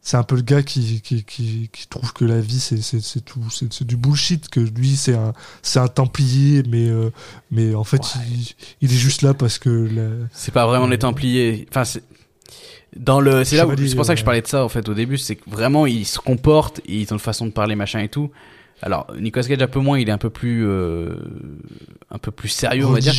Euh, 0.03 0.05
c'est 0.05 0.17
un 0.17 0.23
peu 0.23 0.35
le 0.35 0.41
gars 0.41 0.63
qui, 0.63 1.01
qui, 1.01 1.23
qui, 1.23 1.69
qui 1.71 1.87
trouve 1.87 2.11
que 2.13 2.25
la 2.25 2.41
vie 2.41 2.59
c'est 2.59 3.21
tout 3.21 3.39
c'est 3.49 3.83
du 3.85 3.95
bullshit 3.95 4.49
que 4.49 4.59
lui 4.59 4.95
c'est 4.95 5.15
un 5.15 5.33
c'est 5.61 5.79
un 5.79 5.87
templier 5.87 6.63
mais 6.67 6.89
euh, 6.89 7.09
mais 7.51 7.73
en 7.73 7.83
fait 7.85 8.01
il, 8.31 8.53
il 8.81 8.91
est 8.93 8.97
juste 8.97 9.21
là 9.21 9.33
parce 9.33 9.57
que 9.59 9.69
la- 9.69 10.27
C'est 10.33 10.53
pas 10.53 10.65
vraiment 10.67 10.87
les 10.87 10.99
Templiers. 10.99 11.65
Enfin, 11.69 11.85
c'est 11.85 12.03
dans 12.95 13.19
le. 13.21 13.43
C'est 13.43 13.55
là 13.55 13.65
c'est 13.87 13.95
pour 13.95 14.05
ça 14.05 14.13
que 14.13 14.19
je 14.19 14.25
parlais 14.25 14.41
de 14.41 14.47
ça 14.47 14.63
en 14.63 14.69
fait 14.69 14.87
au 14.89 14.93
début. 14.93 15.17
C'est 15.17 15.35
que 15.37 15.49
vraiment 15.49 15.85
ils 15.87 16.05
se 16.05 16.19
comportent, 16.19 16.81
ils 16.85 17.07
ont 17.11 17.15
une 17.15 17.19
façon 17.19 17.45
de 17.45 17.51
parler 17.51 17.75
machin 17.75 17.99
et 17.99 18.09
tout. 18.09 18.29
Alors 18.85 19.07
Nicolas 19.17 19.47
Cage 19.47 19.61
un 19.61 19.67
peu 19.67 19.79
moins, 19.79 19.97
il 19.97 20.09
est 20.09 20.11
un 20.11 20.17
peu 20.17 20.29
plus 20.29 20.67
euh, 20.67 21.15
un 22.11 22.17
peu 22.17 22.31
plus 22.31 22.49
sérieux 22.49 22.85
on 22.85 22.91
va 22.91 22.99
dire. 22.99 23.13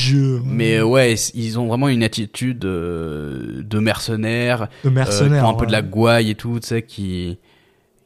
Mais 0.45 0.77
euh, 0.77 0.85
ouais, 0.85 1.15
ils 1.35 1.59
ont 1.59 1.67
vraiment 1.67 1.89
une 1.89 2.03
attitude 2.03 2.65
euh, 2.67 3.63
de 3.63 3.79
mercenaires, 3.79 4.69
de 4.85 4.89
qui 4.91 4.95
mercenaires 4.95 5.45
ont 5.47 5.51
un 5.51 5.55
peu 5.55 5.67
de 5.67 5.73
la 5.73 5.81
gouaille 5.83 6.31
et 6.31 6.35
tout, 6.35 6.61
tu 6.61 6.67
sais, 6.69 6.83
qui 6.83 7.39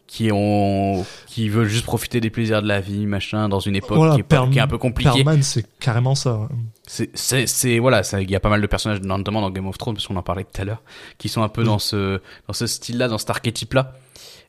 qui 0.07 0.31
ont 0.33 1.05
qui 1.27 1.49
veulent 1.51 1.69
juste 1.69 1.85
profiter 1.85 2.21
des 2.21 2.31
plaisirs 2.31 2.63
de 2.63 2.69
la 2.69 2.81
vie, 2.81 3.05
machin, 3.07 3.49
dans 3.49 3.61
une 3.61 3.77
époque 3.77 3.97
Voilà, 3.99 4.15
qui, 4.15 4.21
est 4.21 4.23
pas- 4.23 4.37
Perl- 4.37 4.51
qui 4.51 4.59
est 4.59 4.63
un 4.63 4.67
peu 4.69 4.79
compliquée. 4.79 5.11
Perlman 5.25 5.43
c'est 5.43 5.67
carrément 5.81 6.15
ça. 6.15 6.49
C'est, 6.87 7.11
c'est, 7.47 7.79
voilà, 7.81 8.01
il 8.19 8.31
y 8.31 8.35
a 8.35 8.41
pas 8.41 8.49
mal 8.49 8.63
de 8.63 8.67
personnages, 8.67 9.03
notamment 9.03 9.43
dans 9.43 9.51
Game 9.51 9.67
of 9.67 9.77
Thrones, 9.77 9.95
parce 9.97 10.07
qu'on 10.07 10.17
en 10.17 10.23
parlait 10.23 10.45
tout 10.45 10.63
à 10.63 10.65
l'heure, 10.65 10.83
qui 11.19 11.29
sont 11.29 11.43
un 11.43 11.51
peu 11.51 11.61
Oui. 11.61 11.67
dans 11.67 11.79
ce, 11.79 12.21
dans 12.47 12.55
ce 12.55 12.67
style-là, 12.67 13.09
dans 13.09 13.19
cet 13.19 13.29
archétype-là. 13.29 13.93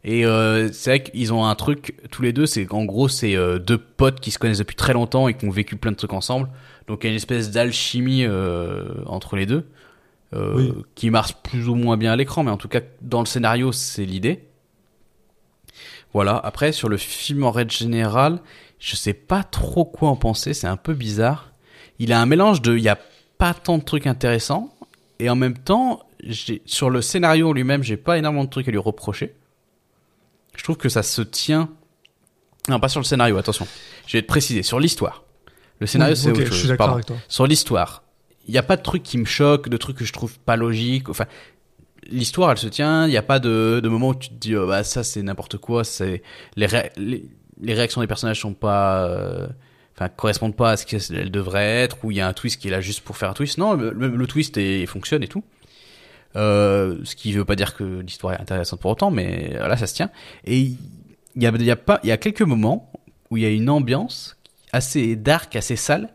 Et 0.06 0.26
euh, 0.26 0.72
c'est 0.72 0.90
vrai 0.92 1.04
qu'ils 1.04 1.34
ont 1.34 1.46
un 1.46 1.56
truc 1.56 1.96
tous 2.10 2.22
les 2.22 2.32
deux, 2.32 2.46
c'est 2.46 2.66
qu'en 2.66 2.86
gros 2.86 3.10
c'est 3.10 3.36
euh, 3.36 3.60
deux 3.60 3.78
potes 3.78 4.22
qui 4.22 4.32
se 4.32 4.40
connaissent 4.40 4.60
depuis 4.60 4.78
très 4.78 4.94
longtemps 4.94 5.28
et 5.28 5.34
qui 5.34 5.46
ont 5.46 5.50
vécu 5.52 5.76
plein 5.76 5.92
de 5.92 5.98
trucs 5.98 6.14
ensemble. 6.14 6.50
Donc 6.88 7.04
il 7.04 7.08
y 7.08 7.10
a 7.10 7.12
une 7.12 7.18
espèce 7.18 7.52
d'alchimie 7.52 8.24
euh, 8.24 9.04
entre 9.08 9.36
les 9.36 9.46
deux 9.46 9.68
euh, 10.34 10.54
Oui. 10.56 10.74
qui 10.96 11.10
marche 11.10 11.36
plus 11.44 11.68
ou 11.68 11.76
moins 11.76 11.98
bien 11.98 12.14
à 12.14 12.16
l'écran, 12.16 12.44
mais 12.44 12.52
en 12.52 12.58
tout 12.58 12.70
cas 12.70 12.80
dans 13.02 13.20
le 13.20 13.26
scénario 13.26 13.74
c'est 13.74 14.06
l'idée. 14.06 14.46
Voilà. 16.14 16.38
Après 16.38 16.72
sur 16.72 16.88
le 16.88 16.98
film 16.98 17.44
en 17.44 17.52
règle 17.52 17.72
générale, 17.72 18.40
je 18.80 18.96
sais 18.96 19.14
pas 19.14 19.44
trop 19.44 19.84
quoi 19.84 20.10
en 20.10 20.16
penser, 20.16 20.54
c'est 20.54 20.68
un 20.68 20.78
peu 20.78 20.94
bizarre. 20.94 21.52
Il 22.00 22.14
a 22.14 22.22
un 22.22 22.26
mélange 22.26 22.62
de, 22.62 22.78
il 22.78 22.84
y 22.84 22.90
a 22.90 22.98
pas 23.38 23.54
tant 23.54 23.78
de 23.78 23.84
trucs 23.84 24.08
intéressants 24.08 24.74
et 25.20 25.30
en 25.30 25.36
même 25.36 25.58
temps, 25.58 26.04
sur 26.66 26.90
le 26.90 27.02
scénario 27.02 27.52
lui-même, 27.52 27.84
j'ai 27.84 27.98
pas 27.98 28.18
énormément 28.18 28.46
de 28.46 28.50
trucs 28.50 28.68
à 28.70 28.72
lui 28.72 28.78
reprocher. 28.78 29.36
Je 30.60 30.64
trouve 30.66 30.76
que 30.78 30.90
ça 30.90 31.04
se 31.04 31.22
tient. 31.22 31.70
Non, 32.68 32.82
pas 32.82 32.90
sur 32.90 33.00
le 33.00 33.06
scénario, 33.06 33.38
attention. 33.38 33.66
Je 34.06 34.18
vais 34.18 34.22
te 34.22 34.28
préciser. 34.28 34.62
Sur 34.62 34.78
l'histoire. 34.80 35.24
Le 35.80 35.88
scénario, 35.88 36.14
Oui, 36.16 36.22
c'est 36.22 36.30
autre 36.32 36.42
je 36.42 36.46
chose. 36.48 36.58
suis 36.60 36.68
d'accord 36.68 36.78
Pardon. 36.88 36.94
avec 36.96 37.06
toi. 37.06 37.16
Sur 37.30 37.48
l'histoire, 37.48 38.04
il 38.46 38.52
n'y 38.52 38.58
a 38.58 38.64
pas 38.64 38.76
de 38.76 38.82
trucs 38.82 39.04
qui 39.04 39.18
me 39.18 39.24
choquent, 39.26 39.70
de 39.70 39.78
trucs 39.78 39.96
que 39.98 40.04
je 40.04 40.12
trouve 40.12 40.38
pas 40.40 40.58
logiques. 40.58 41.08
Enfin, 41.08 41.26
l'histoire, 42.10 42.52
elle 42.52 42.58
se 42.58 42.68
tient. 42.68 43.08
Il 43.08 43.12
n'y 43.12 43.18
a 43.18 43.22
pas 43.24 43.40
de, 43.40 43.80
de 43.82 43.88
moment 43.90 44.10
où 44.10 44.16
tu 44.16 44.28
te 44.30 44.34
dis, 44.34 44.56
oh, 44.58 44.68
bah 44.68 44.84
ça 44.84 45.04
c'est 45.06 45.22
n'importe 45.22 45.58
quoi. 45.58 45.86
C'est 45.86 46.22
les, 46.58 46.66
ré- 46.66 46.92
les 46.98 47.24
les 47.62 47.74
réactions 47.74 48.02
des 48.02 48.08
personnages 48.08 48.40
sont 48.42 48.54
pas, 48.54 49.06
euh, 49.06 49.48
enfin 49.96 50.08
correspondent 50.10 50.56
pas 50.56 50.72
à 50.72 50.78
ce 50.78 50.86
qu'elles 50.86 51.32
devraient 51.32 51.84
être. 51.84 51.98
Ou 52.04 52.12
il 52.12 52.18
y 52.18 52.22
a 52.22 52.28
un 52.28 52.34
twist 52.34 52.62
qui 52.62 52.68
est 52.68 52.72
là 52.72 52.82
juste 52.82 53.02
pour 53.02 53.16
faire 53.18 53.30
un 53.30 53.34
twist. 53.34 53.58
Non, 53.58 53.74
le, 53.76 53.92
le- 53.92 54.10
le 54.16 54.28
twist 54.28 54.58
est, 54.58 54.86
fonctionne 54.86 55.24
et 55.24 55.28
tout. 55.30 55.44
Euh, 56.36 56.98
ce 57.04 57.16
qui 57.16 57.32
veut 57.32 57.46
pas 57.46 57.56
dire 57.56 57.76
que 57.76 57.84
l'histoire 57.84 58.34
est 58.34 58.42
intéressante 58.42 58.80
pour 58.80 58.92
autant, 58.92 59.12
mais 59.12 59.54
là 59.54 59.76
ça 59.78 59.88
se 59.88 59.96
tient. 59.96 60.12
Et 60.46 60.60
il 61.36 61.44
y 61.44 61.48
a, 61.48 61.52
y 62.04 62.12
a 62.12 62.18
quelques 62.18 62.42
moments 62.42 62.92
où 63.30 63.38
il 63.38 63.44
y 63.44 63.46
a 63.46 63.50
une 63.50 63.70
ambiance 63.70 64.38
assez 64.72 65.16
dark, 65.16 65.56
assez 65.56 65.76
sale, 65.76 66.10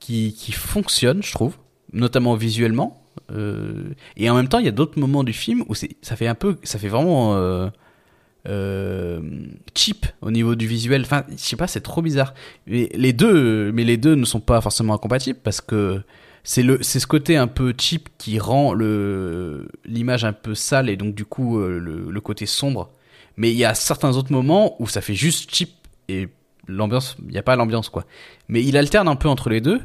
qui, 0.00 0.34
qui 0.34 0.52
fonctionne, 0.52 1.22
je 1.22 1.32
trouve, 1.32 1.56
notamment 1.92 2.34
visuellement. 2.34 3.02
Euh, 3.32 3.94
et 4.16 4.30
en 4.30 4.34
même 4.34 4.48
temps, 4.48 4.58
il 4.58 4.64
y 4.64 4.68
a 4.68 4.72
d'autres 4.72 4.98
moments 4.98 5.24
du 5.24 5.32
film 5.32 5.64
où 5.68 5.74
ça 5.74 6.16
fait 6.16 6.26
un 6.26 6.34
peu, 6.34 6.56
ça 6.62 6.78
fait 6.78 6.88
vraiment 6.88 7.34
euh, 7.34 7.68
euh, 8.48 9.20
cheap 9.74 10.06
au 10.20 10.30
niveau 10.30 10.54
du 10.54 10.66
visuel. 10.66 11.02
Enfin, 11.02 11.24
je 11.30 11.36
sais 11.36 11.56
pas, 11.56 11.66
c'est 11.66 11.80
trop 11.80 12.02
bizarre. 12.02 12.34
Mais 12.66 12.88
les 12.94 13.12
deux, 13.12 13.72
mais 13.72 13.84
les 13.84 13.96
deux 13.96 14.14
ne 14.14 14.24
sont 14.24 14.40
pas 14.40 14.60
forcément 14.60 14.94
incompatibles 14.94 15.38
parce 15.42 15.60
que 15.60 16.02
c'est 16.48 16.62
le, 16.62 16.78
c'est 16.80 16.98
ce 16.98 17.06
côté 17.06 17.36
un 17.36 17.46
peu 17.46 17.74
cheap 17.76 18.08
qui 18.16 18.38
rend 18.38 18.72
le 18.72 19.68
l'image 19.84 20.24
un 20.24 20.32
peu 20.32 20.54
sale 20.54 20.88
et 20.88 20.96
donc 20.96 21.14
du 21.14 21.26
coup 21.26 21.58
euh, 21.60 21.78
le, 21.78 22.10
le 22.10 22.20
côté 22.22 22.46
sombre. 22.46 22.88
Mais 23.36 23.50
il 23.50 23.56
y 23.58 23.66
a 23.66 23.74
certains 23.74 24.16
autres 24.16 24.32
moments 24.32 24.74
où 24.78 24.88
ça 24.88 25.02
fait 25.02 25.14
juste 25.14 25.54
cheap 25.54 25.68
et 26.08 26.28
l'ambiance, 26.66 27.18
il 27.20 27.32
n'y 27.32 27.36
a 27.36 27.42
pas 27.42 27.54
l'ambiance 27.54 27.90
quoi. 27.90 28.06
Mais 28.48 28.64
il 28.64 28.78
alterne 28.78 29.08
un 29.08 29.16
peu 29.16 29.28
entre 29.28 29.50
les 29.50 29.60
deux. 29.60 29.82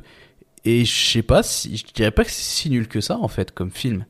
Et 0.63 0.85
je 0.85 1.11
sais 1.11 1.21
pas 1.21 1.43
si, 1.43 1.75
je 1.75 1.83
dirais 1.93 2.11
pas 2.11 2.23
que 2.23 2.31
c'est 2.31 2.41
si 2.41 2.69
nul 2.69 2.87
que 2.87 3.01
ça 3.01 3.17
en 3.17 3.27
fait 3.27 3.51
comme 3.51 3.69
film. 3.69 4.05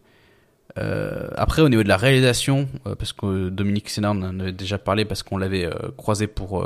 Euh, 0.78 1.30
après 1.36 1.64
au 1.64 1.70
niveau 1.70 1.82
de 1.82 1.88
la 1.88 1.98
réalisation, 1.98 2.70
euh, 2.86 2.94
parce 2.94 3.14
que 3.14 3.50
Dominique 3.50 3.90
Sénard 3.90 4.12
en 4.12 4.40
avait 4.40 4.52
déjà 4.52 4.78
parlé 4.78 5.06
parce 5.06 5.24
qu'on 5.24 5.40
l'avait 5.40 5.66
euh, 5.66 5.90
croisé 5.98 6.28
pour 6.28 6.64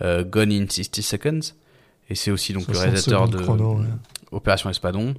Gone 0.00 0.50
in 0.50 0.66
60 0.68 1.02
Seconds. 1.02 1.54
Et 2.08 2.16
c'est 2.16 2.32
aussi 2.32 2.52
donc 2.52 2.66
le 2.66 2.74
60 2.74 2.82
réalisateur 2.82 3.28
de 3.28 3.38
chrono, 3.38 3.78
ouais. 3.78 3.86
Opération 4.32 4.70
Espadon. 4.70 5.14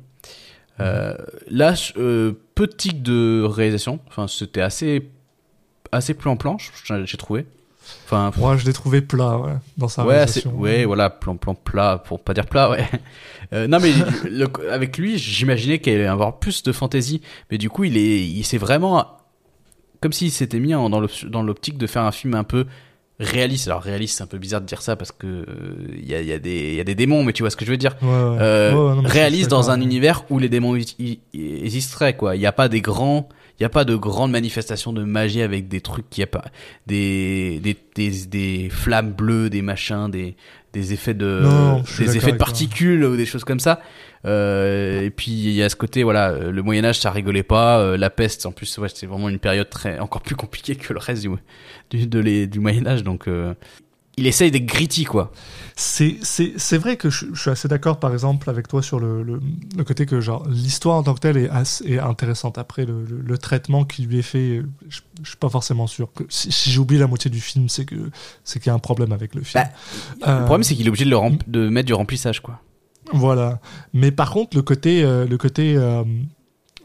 Euh, 0.80 1.16
là, 1.50 1.74
euh, 1.98 2.34
petit 2.56 2.94
de 2.94 3.44
réalisation. 3.44 4.00
Enfin, 4.08 4.28
c'était 4.28 4.62
assez, 4.62 5.10
assez 5.92 6.14
plan-plan, 6.14 6.58
j'ai 6.86 7.06
j'ai 7.06 7.18
trouvé. 7.18 7.46
Enfin, 8.06 8.32
Moi, 8.38 8.58
je 8.58 8.66
l'ai 8.66 8.74
trouvé 8.74 9.02
plat, 9.02 9.38
ouais, 9.40 9.54
dans 9.78 9.88
sa 9.88 10.06
ouais, 10.06 10.26
ouais, 10.54 10.86
voilà, 10.86 11.10
plan, 11.10 11.36
plan 11.36 11.56
plat, 11.56 11.98
pour 12.06 12.20
pas 12.22 12.34
dire 12.34 12.46
plat, 12.46 12.70
ouais. 12.70 12.86
Euh, 13.54 13.68
non, 13.68 13.80
mais 13.82 13.92
le- 14.30 14.48
avec 14.72 14.98
lui, 14.98 15.18
j'imaginais 15.18 15.80
qu'il 15.80 15.92
allait 15.94 16.06
avoir 16.06 16.40
plus 16.40 16.64
de 16.64 16.72
fantaisie, 16.72 17.22
mais 17.52 17.58
du 17.58 17.70
coup, 17.70 17.84
il 17.84 17.98
est, 17.98 18.26
il 18.26 18.46
s'est 18.46 18.58
vraiment, 18.58 19.18
comme 20.00 20.14
s'il 20.14 20.32
s'était 20.32 20.60
mis 20.62 20.74
en- 20.74 20.90
dans 20.90 21.44
l'optique 21.44 21.78
de 21.78 21.86
faire 21.86 22.04
un 22.04 22.14
film 22.14 22.34
un 22.36 22.46
peu 22.46 22.66
réaliste. 23.22 23.68
Alors 23.68 23.82
réaliste, 23.82 24.18
c'est 24.18 24.24
un 24.24 24.28
peu 24.28 24.38
bizarre 24.40 24.60
de 24.62 24.66
dire 24.66 24.82
ça 24.82 24.96
parce 24.98 25.12
que 25.14 25.26
euh, 25.28 25.46
il 25.98 26.10
y, 26.10 26.14
a, 26.16 26.22
il 26.22 26.28
y 26.28 26.34
a 26.34 26.40
des, 26.40 26.74
y 26.76 26.80
a 26.80 26.84
des 26.84 26.96
démons, 26.96 27.24
mais 27.24 27.32
tu 27.34 27.44
vois 27.44 27.50
ce 27.50 27.56
que 27.56 27.64
je 27.66 27.72
veux 27.72 27.78
dire. 27.78 27.96
Ouais, 28.02 28.08
ouais. 28.10 28.14
Euh, 28.42 28.72
Ouais, 28.74 28.96
non, 28.96 29.02
réaliste 29.08 29.50
dans 29.50 29.70
un 29.70 29.80
univers 29.80 30.24
où 30.30 30.40
les 30.40 30.50
démons 30.50 30.76
y- 30.76 30.96
y- 31.00 31.20
y- 31.34 31.64
existeraient 31.66 32.16
quoi. 32.18 32.36
Il 32.36 32.40
n'y 32.40 32.46
a 32.46 32.52
pas 32.52 32.68
des 32.68 32.82
grands, 32.82 33.30
il 33.60 33.64
y 33.64 33.66
a 33.66 33.70
pas 33.70 33.86
de 33.86 33.96
grandes 33.96 34.32
manifestations 34.32 34.92
de 34.92 35.04
magie 35.04 35.42
avec 35.42 35.68
des 35.68 35.82
trucs 35.82 36.10
qui 36.10 36.24
a 36.24 36.28
pas 36.28 36.46
des 36.88 37.60
des, 37.64 37.78
des 37.96 38.26
des 38.26 38.70
flammes 38.70 39.12
bleues, 39.14 39.50
des 39.50 39.62
machins, 39.62 40.10
des 40.10 40.36
des 40.74 40.94
effets 40.94 41.14
de 41.14 41.42
Non, 41.44 41.82
des 42.00 42.18
effets 42.18 42.32
de 42.32 42.38
particules 42.38 43.04
ou 43.04 43.16
des 43.18 43.26
choses 43.26 43.44
comme 43.44 43.60
ça. 43.60 43.82
Euh, 44.26 45.02
et 45.02 45.10
puis 45.10 45.32
il 45.32 45.52
y 45.54 45.64
a 45.64 45.70
ce 45.70 45.76
côté 45.76 46.04
voilà, 46.04 46.30
euh, 46.30 46.52
le 46.52 46.62
Moyen 46.62 46.86
Âge 46.86 47.00
ça 47.00 47.10
rigolait 47.10 47.42
pas, 47.44 47.80
euh, 47.80 47.98
la 47.98 48.10
peste 48.12 48.46
en 48.46 48.52
plus 48.52 48.78
ouais, 48.78 48.88
c'est 48.94 49.08
vraiment 49.08 49.30
une 49.30 49.40
période 49.40 49.70
très 49.70 49.98
encore 50.00 50.22
plus 50.22 50.36
compliquée 50.36 50.76
que 50.76 50.94
le 50.94 51.00
reste 51.00 51.24
du 51.24 51.30
du 51.90 52.06
de 52.06 52.20
les- 52.20 52.46
du 52.48 52.60
Moyen 52.60 52.86
Âge 52.86 53.04
donc 53.04 53.28
euh, 53.28 53.56
il 54.18 54.28
essaye 54.28 54.52
d'être 54.52 54.66
gritty 54.66 55.06
quoi. 55.06 55.32
C'est, 55.78 56.18
c'est, 56.22 56.52
c'est 56.58 56.78
vrai 56.78 56.98
que 56.98 57.10
je, 57.10 57.28
je 57.34 57.42
suis 57.42 57.50
assez 57.50 57.70
d'accord, 57.70 57.98
par 57.98 58.12
exemple, 58.12 58.50
avec 58.50 58.68
toi 58.68 58.84
sur 58.84 59.00
le, 59.00 59.24
le, 59.24 59.40
le 59.76 59.84
côté 59.86 60.06
que 60.06 60.20
genre 60.20 60.46
l'histoire 60.50 60.98
en 60.98 61.04
tant 61.04 61.14
que 61.14 61.22
telle 61.22 61.38
est, 61.38 61.50
assez, 61.50 61.94
est 61.94 61.98
intéressante. 61.98 62.58
Après, 62.58 62.86
le, 62.86 63.06
le, 63.06 63.38
traitement 63.38 63.86
qui 63.86 64.04
lui 64.06 64.20
est 64.20 64.22
fait, 64.22 64.62
je, 64.90 65.00
je 65.24 65.28
suis 65.30 65.38
pas 65.38 65.50
forcément 65.50 65.88
sûr. 65.88 66.12
Que, 66.14 66.24
si 66.30 66.78
oublié 66.78 67.00
la 67.00 67.08
moitié 67.08 67.32
du 67.32 67.40
film, 67.40 67.70
c'est 67.70 67.86
que 67.86 67.96
c'est 68.44 68.60
qu'il 68.60 68.68
y 68.68 68.70
a 68.70 68.74
un 68.76 68.80
problème 68.80 69.14
avec 69.14 69.34
le 69.34 69.44
film. 69.44 69.64
Bah, 70.20 70.40
Le 70.40 70.46
problème 70.46 70.64
c'est 70.64 70.76
qu'il 70.76 70.86
est 70.86 70.90
obligé 70.90 71.06
de 71.06 71.10
le 71.10 71.18
rem- 71.18 71.40
de 71.48 71.70
mettre 71.70 71.88
du 71.88 71.94
remplissage 71.94 72.42
quoi. 72.42 72.60
Voilà. 73.14 73.60
Mais 73.94 74.12
par 74.12 74.32
contre, 74.32 74.56
le 74.56 74.64
côté, 74.64 75.04
euh, 75.04 75.26
le 75.26 75.38
côté, 75.38 75.76
euh, 75.76 76.04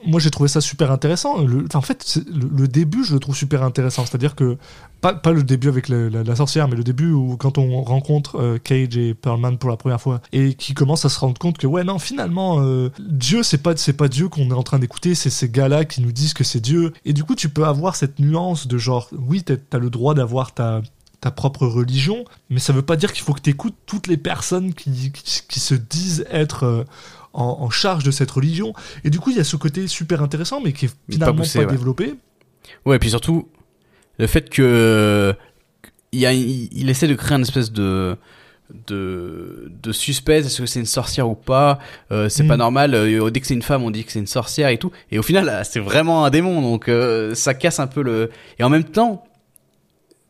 moi 0.05 0.21
j'ai 0.21 0.31
trouvé 0.31 0.49
ça 0.49 0.61
super 0.61 0.91
intéressant. 0.91 1.37
En 1.75 1.81
fait, 1.81 2.19
le, 2.33 2.49
le 2.49 2.69
début, 2.69 3.05
je 3.05 3.15
le 3.15 3.21
trouve 3.21 3.37
super 3.37 3.63
intéressant. 3.63 4.05
C'est-à-dire 4.07 4.35
que 4.35 4.57
pas, 5.01 5.15
pas 5.15 5.33
le 5.33 5.43
début 5.43 5.69
avec 5.69 5.89
la, 5.89 6.37
sorcière, 6.37 6.69
mais 6.69 6.77
le 6.77 6.83
début 6.83 7.13
où 7.13 7.37
quand 7.37 7.59
on 7.59 7.83
rencontre 7.83 8.41
euh, 8.41 8.59
Cage 8.59 8.97
et 8.97 9.15
Perlman 9.15 9.59
pour 9.59 9.71
la 9.71 9.77
première 9.77 10.01
fois 10.01 10.21
et 10.33 10.55
qui 10.55 10.75
commence 10.75 11.05
à 11.05 11.09
se 11.09 11.21
rendre 11.21 11.39
compte 11.39 11.59
que 11.59 11.67
ouais 11.67 11.85
non 11.85 11.99
finalement 11.99 12.63
Dieu 12.99 13.43
c'est 13.43 13.63
pas 13.63 13.75
pas 13.97 14.09
Dieu 14.09 14.29
qu'on 14.29 14.49
est 14.49 14.55
en 14.55 14.63
train 14.63 14.79
d'écouter, 14.79 15.15
c'est 15.15 15.31
ces 15.31 15.49
gars-là 15.49 15.85
qui 15.85 16.01
nous 16.01 16.13
disent 16.13 16.35
que 16.35 16.45
c'est 16.45 16.61
Dieu. 16.61 16.93
Et 17.05 17.13
du 17.13 17.25
coup, 17.25 17.35
tu 17.35 17.49
peux 17.49 17.65
avoir 17.65 17.95
cette 17.95 18.19
nuance 18.19 18.67
de 18.67 18.79
genre 18.79 19.09
oui 19.13 19.43
t'as 19.43 19.55
as 19.73 19.79
le 19.79 19.91
droit 19.91 20.15
d'avoir 20.15 20.53
ta 20.53 20.83
ta 21.27 21.33
propre 21.33 21.67
religion, 21.67 22.25
mais 22.51 22.61
ça 22.61 22.73
veut 22.73 22.83
pas 22.83 22.95
dire 22.95 23.13
qu'il 23.13 23.25
faut 23.25 23.33
que 23.35 23.41
tu 23.41 23.51
écoutes 23.51 23.75
toutes 23.85 24.07
les 24.07 24.17
personnes 24.17 24.75
qui, 24.75 25.11
qui, 25.11 25.43
qui 25.49 25.59
se 25.59 25.75
disent 25.75 26.25
être 26.31 26.63
euh, 26.65 26.85
en, 27.33 27.59
en 27.63 27.69
charge 27.71 28.05
de 28.05 28.13
cette 28.13 28.31
religion. 28.31 28.75
Et 29.03 29.11
du 29.11 29.19
coup, 29.19 29.31
il 29.31 29.37
y 29.37 29.41
a 29.41 29.45
ce 29.45 29.57
côté 29.57 29.89
super 29.89 30.23
intéressant, 30.23 30.61
mais 30.61 30.73
qui 30.73 30.85
est 30.85 30.95
finalement 31.11 31.33
pas 31.33 31.37
pas, 31.39 31.43
poussé, 31.43 31.59
ouais. 31.59 31.67
développé. 31.67 32.15
Ouais, 32.85 32.95
et 32.95 32.99
puis 33.01 33.11
surtout, 33.11 33.49
le 34.21 34.29
fait 34.29 34.49
que 34.49 35.35
il, 36.13 36.21
y 36.21 36.27
a, 36.27 36.33
il, 36.33 36.69
il 36.73 36.89
essaie 36.91 37.09
de 37.09 37.17
créer 37.17 37.35
une 37.37 37.43
espèce 37.43 37.73
de 37.73 38.17
de, 38.87 39.71
de 39.83 39.93
suspense, 39.93 40.47
est-ce 40.47 40.59
que 40.63 40.67
c'est 40.67 40.81
une 40.81 40.87
sorcière 40.87 41.29
ou 41.29 41.35
pas? 41.35 41.79
Euh, 42.13 42.29
C'est 42.29 42.45
Mm. 42.45 42.49
pas 42.49 42.57
normal, 42.57 42.95
euh, 42.95 43.31
dès 43.31 43.41
que 43.41 43.47
c'est 43.49 43.55
une 43.55 43.63
femme 43.63 43.83
on 43.83 43.91
dit 43.91 44.05
que 44.05 44.13
c'est 44.13 44.19
une 44.21 44.27
sorcière 44.27 44.69
et 44.69 44.79
tout, 44.79 44.91
et 45.11 45.19
au 45.19 45.23
final 45.23 45.63
c'est 45.65 45.81
vraiment 45.81 46.25
un 46.25 46.31
démon, 46.31 46.63
donc 46.63 46.89
euh, 46.89 47.35
ça 47.35 47.55
casse 47.55 47.81
un 47.81 47.87
peu 47.89 48.03
le... 48.03 48.31
Et 48.59 48.65
en 48.65 48.69
même 48.69 48.85
temps, 48.85 49.25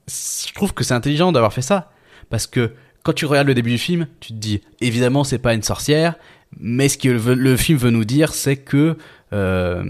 je 0.09 0.53
trouve 0.55 0.73
que 0.75 0.85
c'est 0.85 0.95
intelligent 0.95 1.33
d'avoir 1.33 1.53
fait 1.53 1.63
ça, 1.63 1.91
parce 2.31 2.47
que 2.47 2.73
quand 3.03 3.13
tu 3.13 3.27
regardes 3.27 3.47
le 3.47 3.55
début 3.55 3.71
du 3.71 3.79
film, 3.79 4.07
tu 4.21 4.29
te 4.33 4.39
dis, 4.39 4.61
évidemment 4.81 5.25
c'est 5.25 5.39
pas 5.39 5.55
une 5.55 5.63
sorcière, 5.63 6.15
mais 6.59 6.89
ce 6.89 6.99
que 6.99 7.09
le, 7.09 7.35
le 7.35 7.57
film 7.57 7.79
veut 7.79 7.91
nous 7.91 8.05
dire, 8.05 8.35
c'est 8.35 8.57
que 8.57 8.97
euh, 9.33 9.85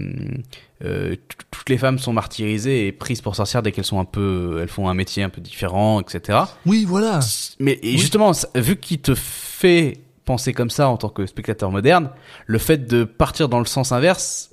euh, 0.83 1.15
toutes 1.51 1.69
les 1.69 1.77
femmes 1.77 1.97
sont 1.99 2.13
martyrisées 2.13 2.87
et 2.87 2.91
prises 2.91 3.21
pour 3.21 3.35
sorcières 3.35 3.61
dès 3.63 3.71
qu'elles 3.71 3.85
sont 3.85 3.99
un 3.99 4.05
peu, 4.05 4.59
elles 4.61 4.67
font 4.67 4.89
un 4.89 4.93
métier 4.93 5.23
un 5.23 5.29
peu 5.29 5.41
différent, 5.41 6.01
etc. 6.01 6.39
Oui, 6.65 6.85
voilà. 6.87 7.19
Mais 7.59 7.79
et 7.83 7.91
Oui. 7.93 7.97
justement, 7.97 8.31
vu 8.55 8.75
qu'il 8.77 8.99
te 8.99 9.15
fait 9.15 9.99
penser 10.25 10.53
comme 10.53 10.69
ça 10.69 10.89
en 10.89 10.97
tant 10.97 11.09
que 11.09 11.25
spectateur 11.25 11.71
moderne, 11.71 12.09
le 12.47 12.57
fait 12.59 12.85
de 12.87 13.03
partir 13.05 13.49
dans 13.49 13.59
le 13.59 13.65
sens 13.65 13.91
inverse, 13.91 14.49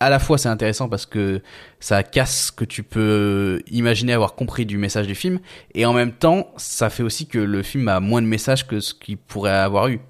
à 0.00 0.08
la 0.10 0.18
fois 0.18 0.38
c'est 0.38 0.48
intéressant 0.48 0.88
parce 0.88 1.04
que 1.06 1.42
ça 1.78 2.02
casse 2.02 2.46
ce 2.46 2.52
que 2.52 2.64
tu 2.64 2.82
peux 2.82 3.62
imaginer 3.70 4.12
avoir 4.14 4.34
compris 4.34 4.64
du 4.66 4.78
message 4.78 5.06
du 5.06 5.14
film, 5.14 5.38
et 5.74 5.84
en 5.86 5.92
même 5.92 6.12
temps, 6.12 6.48
ça 6.56 6.88
fait 6.90 7.02
aussi 7.02 7.26
que 7.26 7.38
le 7.38 7.62
film 7.62 7.86
a 7.88 8.00
moins 8.00 8.22
de 8.22 8.26
messages 8.26 8.66
que 8.66 8.80
ce 8.80 8.94
qu'il 8.94 9.18
pourrait 9.18 9.50
avoir 9.50 9.88
eu. 9.88 10.00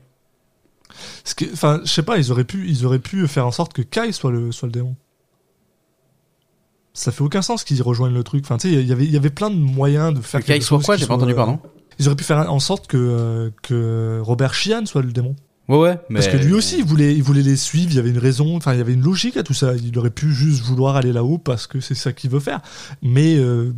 Ce 1.25 1.35
qui- 1.35 1.49
Enfin, 1.53 1.81
je 1.85 1.91
sais 1.91 2.03
pas, 2.03 2.19
ils 2.19 2.31
auraient 2.33 2.45
pu, 2.45 2.67
ils 2.69 2.87
auraient 2.87 2.99
pu 2.99 3.27
faire 3.29 3.47
en 3.47 3.53
sorte 3.53 3.73
que 3.73 3.83
Kai 3.83 4.13
soit 4.13 4.31
le, 4.31 4.53
soit 4.53 4.67
le 4.67 4.73
démon. 4.73 4.97
Ça 6.93 7.13
fait 7.13 7.23
aucun 7.23 7.43
sens 7.43 7.63
qu'ils 7.65 7.81
rejoignent 7.83 8.15
le 8.15 8.25
truc. 8.25 8.45
Enfin, 8.45 8.57
tu 8.59 8.69
sais, 8.69 8.75
il 8.75 8.87
y 8.87 8.93
avait, 8.93 9.05
il 9.05 9.11
y 9.11 9.17
avait 9.17 9.31
plein 9.31 9.49
de 9.51 9.55
moyens 9.57 10.13
de 10.13 10.21
faire. 10.21 10.41
Que 10.41 10.47
Kai 10.47 10.61
soit 10.61 10.81
quoi 10.81 10.97
J'ai 10.97 11.07
pas 11.07 11.15
entendu, 11.15 11.33
euh, 11.33 11.37
pardon. 11.37 11.61
Ils 11.99 12.07
auraient 12.09 12.17
pu 12.17 12.25
faire 12.25 12.51
en 12.53 12.59
sorte 12.61 12.87
que, 12.89 12.97
euh, 12.97 13.51
que 13.63 14.21
Robert 14.23 14.55
Sheehan 14.55 14.87
soit 14.87 15.03
le 15.03 15.13
démon. 15.13 15.37
Ouais, 15.71 15.79
ouais, 15.79 15.99
mais 16.09 16.21
Parce 16.21 16.27
que 16.33 16.37
lui 16.37 16.53
aussi, 16.53 16.79
il 16.79 16.85
voulait, 16.85 17.15
il 17.15 17.23
voulait 17.23 17.43
les 17.43 17.57
suivre, 17.57 17.91
il 17.93 17.97
y 17.97 17.99
avait 18.01 18.11
une 18.11 18.19
raison, 18.19 18.57
enfin, 18.57 18.73
il 18.75 18.79
y 18.79 18.81
avait 18.81 18.93
une 18.95 19.03
logique 19.05 19.37
à 19.37 19.45
tout 19.45 19.55
ça. 19.55 19.75
Il 19.77 19.97
aurait 19.99 20.11
pu 20.11 20.33
juste 20.33 20.63
vouloir 20.63 20.97
aller 20.97 21.13
là-haut 21.13 21.39
parce 21.39 21.69
que 21.69 21.79
c'est 21.79 21.95
ça 21.95 22.13
qu'il 22.13 22.29
veut 22.29 22.41
faire. 22.41 22.61
Mais 23.03 23.37
euh, 23.37 23.73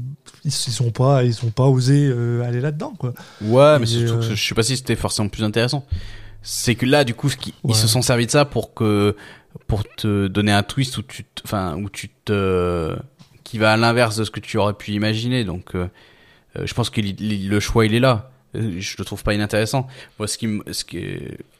ils, 0.45 0.49
ils 0.49 0.53
sont 0.73 0.91
pas, 0.91 1.23
ils 1.23 1.45
ont 1.45 1.51
pas 1.51 1.65
osé 1.67 2.09
euh, 2.11 2.43
aller 2.45 2.63
là-dedans, 2.63 2.95
quoi. 2.99 3.13
Ouais, 3.43 3.79
mais 3.79 3.85
surtout 3.85 4.15
que 4.21 4.25
euh, 4.33 4.35
je 4.35 4.43
sais 4.43 4.55
pas 4.55 4.63
si 4.63 4.77
c'était 4.79 4.97
forcément 4.97 5.29
plus 5.29 5.45
intéressant. 5.45 5.85
C'est 6.41 6.75
que 6.77 6.87
là, 6.87 7.05
du 7.05 7.13
coup, 7.15 7.29
Ouais. 7.29 7.53
ils 7.69 7.75
se 7.75 7.87
sont 7.87 8.01
servis 8.01 8.25
de 8.27 8.31
ça 8.31 8.45
pour 8.47 8.73
que 8.73 9.15
pour 9.67 9.85
te 9.85 10.29
donner 10.29 10.53
un 10.53 10.63
twist 10.63 10.97
où 10.97 11.03
tu, 11.03 11.27
enfin, 11.45 11.77
où 11.77 11.91
tu 11.91 12.09
te, 12.25 12.97
qui 13.45 13.59
va 13.59 13.73
à 13.73 13.77
l'inverse 13.77 14.17
de 14.17 14.25
ce 14.25 14.31
que 14.31 14.41
tu 14.41 14.57
aurais 14.57 14.73
pu 14.73 14.93
imaginer. 14.93 15.45
Donc, 15.45 15.75
euh, 15.77 15.87
je 16.65 16.73
pense 16.73 16.89
que 16.89 17.03
le 17.03 17.61
choix 17.61 17.85
il 17.85 17.95
est 17.95 18.01
là. 18.01 18.32
Euh, 18.55 18.73
Je 18.79 18.97
le 18.99 19.05
trouve 19.05 19.23
pas 19.23 19.35
inintéressant. 19.35 19.87
Moi, 20.19 20.29
ce 20.29 20.39
qui, 20.39 20.61
ce 20.71 20.85
qui, 20.85 21.05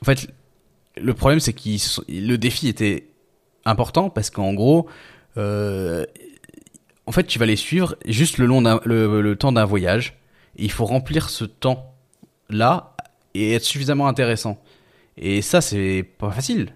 en 0.01 0.05
fait, 0.05 0.29
le 1.01 1.15
problème 1.15 1.41
c'est 1.41 1.53
que 1.53 1.61
le 2.09 2.37
défi 2.37 2.69
était 2.69 3.07
important 3.65 4.11
parce 4.11 4.31
qu'en 4.31 4.55
gros, 4.55 4.89
euh, 5.37 6.05
en 7.07 7.13
fait, 7.13 7.25
tu 7.25 7.39
vas 7.39 7.47
les 7.47 7.57
suivre 7.57 7.97
juste 8.07 8.39
le 8.39 8.47
long 8.47 8.63
le, 8.85 9.21
le 9.21 9.37
temps 9.37 9.53
d'un 9.53 9.65
voyage. 9.65 10.19
Il 10.57 10.71
faut 10.71 10.85
remplir 10.85 11.31
ce 11.31 11.45
temps 11.45 11.95
là 12.51 12.95
et 13.35 13.55
être 13.55 13.65
suffisamment 13.65 14.07
intéressant. 14.09 14.63
Et 15.17 15.43
ça, 15.43 15.61
c'est 15.61 16.07
pas 16.19 16.31
facile. 16.31 16.75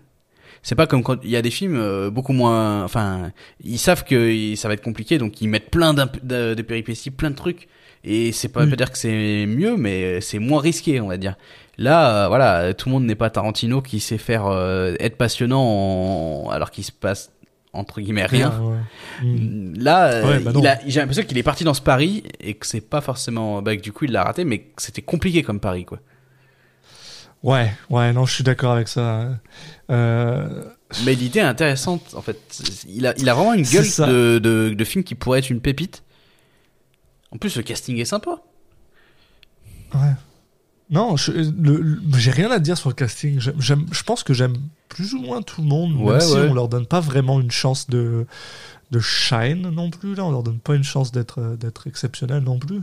C'est 0.62 0.75
pas 0.75 0.87
comme 0.87 1.03
quand 1.03 1.23
il 1.23 1.31
y 1.31 1.37
a 1.37 1.43
des 1.43 1.51
films 1.51 1.77
euh, 1.77 2.11
beaucoup 2.11 2.33
moins. 2.33 2.83
Enfin, 2.83 3.33
ils 3.62 3.79
savent 3.79 4.05
que 4.05 4.55
ça 4.57 4.69
va 4.69 4.75
être 4.75 4.83
compliqué, 4.83 5.19
donc 5.19 5.41
ils 5.41 5.49
mettent 5.49 5.71
plein 5.71 5.95
de 5.95 6.62
péripéties, 6.62 7.11
plein 7.11 7.31
de 7.31 7.37
trucs. 7.37 7.69
Et 8.09 8.30
c'est 8.32 8.48
pas, 8.48 8.66
pas 8.66 8.76
dire 8.76 8.92
que 8.92 8.98
c'est 8.98 9.46
mieux, 9.46 9.76
mais 9.76 10.20
c'est 10.20 10.38
moins 10.38 10.61
risqué, 10.61 11.00
on 11.00 11.09
va 11.09 11.16
dire. 11.16 11.34
Là, 11.76 12.24
euh, 12.24 12.28
voilà, 12.28 12.72
tout 12.72 12.88
le 12.88 12.94
monde 12.94 13.04
n'est 13.04 13.16
pas 13.16 13.30
Tarantino 13.30 13.82
qui 13.82 13.98
sait 14.00 14.16
faire 14.16 14.46
euh, 14.46 14.94
être 15.00 15.16
passionnant 15.16 15.61
en- 15.62 16.48
alors 16.50 16.70
qu'il 16.70 16.84
se 16.84 16.92
passe 16.92 17.32
entre 17.72 18.00
guillemets 18.00 18.24
rien. 18.24 18.52
Ouais. 18.61 19.26
Mm. 19.26 19.74
Là, 19.78 20.07
euh, 20.12 20.38
Ouais, 20.38 20.38
bah 20.62 20.78
j'ai 20.86 21.00
l'impression 21.00 21.24
qu'il 21.24 21.36
est 21.36 21.42
parti 21.42 21.64
dans 21.64 21.74
ce 21.74 21.82
pari 21.82 22.22
et 22.40 22.54
que 22.54 22.66
c'est 22.66 22.80
pas 22.80 23.00
forcément. 23.02 23.61
Bah, 23.61 23.76
que 23.76 23.82
du 23.82 23.92
coup, 23.92 24.04
il 24.07 24.12
l'a 24.12 24.22
raté, 24.24 24.44
mais 24.44 24.61
que 24.61 24.80
c'était 24.80 25.02
compliqué 25.02 25.42
comme 25.42 25.61
pari, 25.61 25.84
quoi. 25.84 25.98
Ouais, 27.42 27.70
ouais, 27.90 28.12
non, 28.12 28.24
je 28.24 28.34
suis 28.34 28.44
d'accord 28.44 28.72
avec 28.72 28.88
ça. 28.88 29.28
Euh, 29.90 30.64
Mais 31.04 31.14
l'idée 31.14 31.40
est 31.40 31.42
intéressante, 31.42 32.14
en 32.14 32.22
fait. 32.22 32.38
Il 32.88 33.07
a, 33.07 33.14
il 33.18 33.28
a 33.28 33.34
vraiment 33.34 33.52
une 33.54 33.62
gueule 33.62 33.84
de, 34.40 34.70
de 34.74 34.84
film 34.84 35.04
qui 35.04 35.14
pourrait 35.14 35.40
être 35.40 35.50
une 35.50 35.61
pépite. 35.61 36.02
En 37.33 37.39
plus, 37.39 37.57
le 37.57 37.62
casting 37.62 37.99
est 37.99 38.05
sympa. 38.05 38.39
ouais. 39.95 40.12
Non, 40.89 41.16
j'ai 41.16 42.31
rien 42.31 42.49
à 42.53 42.61
dire 42.61 42.79
sur 42.79 42.89
le 42.89 42.95
casting. 42.95 43.41
Je 43.41 44.03
pense 44.05 44.22
que 44.22 44.33
j'aime 44.33 44.55
plus 44.89 45.14
ou 45.14 45.18
moins 45.20 45.43
tout 45.43 45.61
le 45.62 45.66
monde, 45.66 45.97
Ouais, 45.97 46.12
même 46.12 46.20
si 46.20 46.33
on 46.35 46.55
leur 46.55 46.68
donne 46.68 46.87
pas 46.87 47.01
vraiment 47.01 47.41
une 47.41 47.51
chance 47.51 47.89
de 47.91 48.24
de 48.93 49.01
shine 49.01 49.68
non 49.70 49.91
plus. 49.91 50.14
Là, 50.14 50.24
on 50.24 50.31
leur 50.31 50.45
donne 50.45 50.61
pas 50.61 50.77
une 50.77 50.85
chance 50.85 51.11
d'être 51.11 51.57
d'être 51.59 51.89
exceptionnel 51.89 52.45
non 52.45 52.61
plus. 52.61 52.83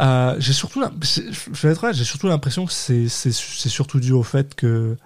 Euh, 0.00 0.36
j'ai 0.38 0.54
surtout, 0.54 0.82
j'ai 1.02 2.04
surtout 2.04 2.28
l'impression 2.28 2.64
que 2.64 2.72
c'est 2.72 3.08
surtout 3.10 4.00
dû 4.00 4.12
au 4.12 4.22
fait 4.22 4.54
que 4.54 4.96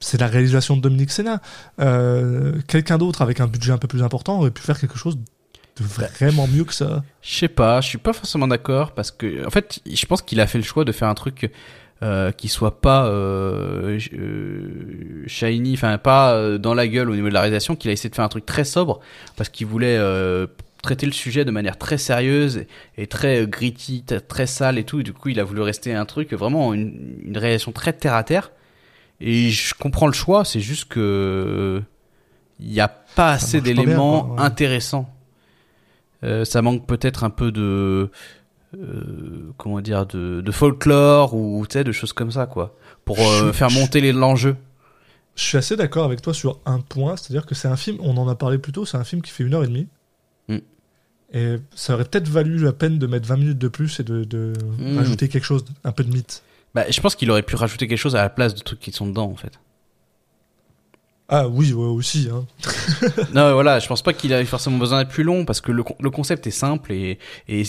c'est 0.00 0.18
la 0.18 0.28
réalisation 0.28 0.74
de 0.78 0.80
Dominique 0.80 1.10
Sénat. 1.10 1.42
Euh, 1.80 2.62
Quelqu'un 2.66 2.96
d'autre 2.96 3.20
avec 3.20 3.40
un 3.40 3.46
budget 3.46 3.72
un 3.72 3.78
peu 3.78 3.88
plus 3.88 4.02
important 4.02 4.38
aurait 4.38 4.50
pu 4.52 4.62
faire 4.62 4.80
quelque 4.80 4.96
chose 4.96 5.18
vraiment 5.80 6.46
mieux 6.46 6.64
que 6.64 6.74
ça. 6.74 7.02
Je 7.22 7.34
sais 7.34 7.48
pas, 7.48 7.80
je 7.80 7.88
suis 7.88 7.98
pas 7.98 8.12
forcément 8.12 8.48
d'accord 8.48 8.92
parce 8.92 9.10
que, 9.10 9.46
en 9.46 9.50
fait, 9.50 9.80
je 9.86 10.06
pense 10.06 10.22
qu'il 10.22 10.40
a 10.40 10.46
fait 10.46 10.58
le 10.58 10.64
choix 10.64 10.84
de 10.84 10.92
faire 10.92 11.08
un 11.08 11.14
truc 11.14 11.50
euh, 12.02 12.32
qui 12.32 12.48
soit 12.48 12.80
pas 12.80 13.06
euh, 13.06 13.98
euh, 14.12 15.24
shiny, 15.26 15.74
enfin 15.74 15.98
pas 15.98 16.58
dans 16.58 16.74
la 16.74 16.88
gueule 16.88 17.10
au 17.10 17.14
niveau 17.14 17.28
de 17.28 17.34
la 17.34 17.40
réalisation, 17.40 17.76
qu'il 17.76 17.90
a 17.90 17.92
essayé 17.92 18.10
de 18.10 18.14
faire 18.14 18.24
un 18.24 18.28
truc 18.28 18.44
très 18.44 18.64
sobre 18.64 19.00
parce 19.36 19.48
qu'il 19.48 19.66
voulait 19.66 19.98
traiter 20.82 21.06
le 21.06 21.12
sujet 21.12 21.44
de 21.44 21.52
manière 21.52 21.78
très 21.78 21.96
sérieuse 21.96 22.56
et, 22.96 23.02
et 23.02 23.06
très 23.06 23.46
gritty, 23.46 24.04
très 24.28 24.46
sale 24.46 24.78
et 24.78 24.84
tout. 24.84 25.00
Et 25.00 25.04
du 25.04 25.12
coup, 25.12 25.28
il 25.28 25.38
a 25.38 25.44
voulu 25.44 25.62
rester 25.62 25.94
un 25.94 26.04
truc 26.04 26.32
vraiment 26.32 26.74
une, 26.74 27.20
une 27.24 27.38
réalisation 27.38 27.72
très 27.72 27.92
terre 27.92 28.14
à 28.14 28.24
terre. 28.24 28.50
Et 29.20 29.50
je 29.50 29.74
comprends 29.74 30.08
le 30.08 30.12
choix, 30.12 30.44
c'est 30.44 30.60
juste 30.60 30.88
que 30.88 31.80
il 32.58 32.68
n'y 32.68 32.80
a 32.80 32.88
pas 32.88 33.32
assez 33.32 33.60
d'éléments 33.60 34.34
ouais. 34.34 34.40
intéressants. 34.40 35.08
Euh, 36.24 36.44
ça 36.44 36.62
manque 36.62 36.86
peut-être 36.86 37.24
un 37.24 37.30
peu 37.30 37.50
de 37.52 38.10
euh, 38.78 39.50
comment 39.58 39.80
dire 39.80 40.06
de, 40.06 40.40
de 40.40 40.50
folklore 40.52 41.34
ou 41.34 41.66
tu 41.68 41.74
sais 41.74 41.84
de 41.84 41.92
choses 41.92 42.12
comme 42.12 42.30
ça 42.30 42.46
quoi 42.46 42.74
pour 43.04 43.18
euh, 43.20 43.52
faire 43.52 43.70
monter 43.70 44.00
les- 44.00 44.12
l'enjeu. 44.12 44.56
Je 45.34 45.42
suis 45.42 45.58
assez 45.58 45.76
d'accord 45.76 46.04
avec 46.04 46.20
toi 46.22 46.32
sur 46.34 46.58
un 46.66 46.78
point, 46.80 47.16
c'est-à-dire 47.16 47.46
que 47.46 47.54
c'est 47.54 47.68
un 47.68 47.76
film, 47.76 47.96
on 48.00 48.16
en 48.18 48.28
a 48.28 48.34
parlé 48.34 48.58
plus 48.58 48.72
tôt, 48.72 48.84
c'est 48.84 48.98
un 48.98 49.04
film 49.04 49.22
qui 49.22 49.30
fait 49.30 49.44
une 49.44 49.54
heure 49.54 49.64
et 49.64 49.66
demie. 49.68 49.88
Mm. 50.48 50.58
Et 51.32 51.56
ça 51.74 51.94
aurait 51.94 52.04
peut-être 52.04 52.28
valu 52.28 52.58
la 52.58 52.72
peine 52.74 52.98
de 52.98 53.06
mettre 53.06 53.26
20 53.26 53.36
minutes 53.38 53.58
de 53.58 53.68
plus 53.68 53.98
et 54.00 54.04
de, 54.04 54.24
de 54.24 54.52
Mm. 54.78 54.98
rajouter 54.98 55.28
quelque 55.28 55.44
chose, 55.44 55.64
un 55.84 55.92
peu 55.92 56.04
de 56.04 56.12
mythe. 56.12 56.42
Bah, 56.74 56.84
je 56.90 57.00
pense 57.00 57.16
qu'il 57.16 57.30
aurait 57.30 57.42
pu 57.42 57.56
rajouter 57.56 57.88
quelque 57.88 57.98
chose 57.98 58.14
à 58.16 58.22
la 58.22 58.28
place 58.30 58.54
de 58.54 58.60
trucs 58.60 58.80
qui 58.80 58.92
sont 58.92 59.06
dedans 59.06 59.30
en 59.30 59.36
fait. 59.36 59.52
Ah 61.34 61.48
oui, 61.48 61.72
ouais, 61.72 61.86
aussi. 61.86 62.28
Hein. 62.30 62.44
non, 63.34 63.54
voilà, 63.54 63.78
je 63.78 63.86
pense 63.88 64.02
pas 64.02 64.12
qu'il 64.12 64.32
ait 64.32 64.44
forcément 64.44 64.76
besoin 64.76 64.98
d'être 64.98 65.10
plus 65.12 65.22
long 65.22 65.46
parce 65.46 65.62
que 65.62 65.72
le, 65.72 65.82
le 65.98 66.10
concept 66.10 66.46
est 66.46 66.50
simple 66.50 66.92
et, 66.92 67.18
et 67.48 67.62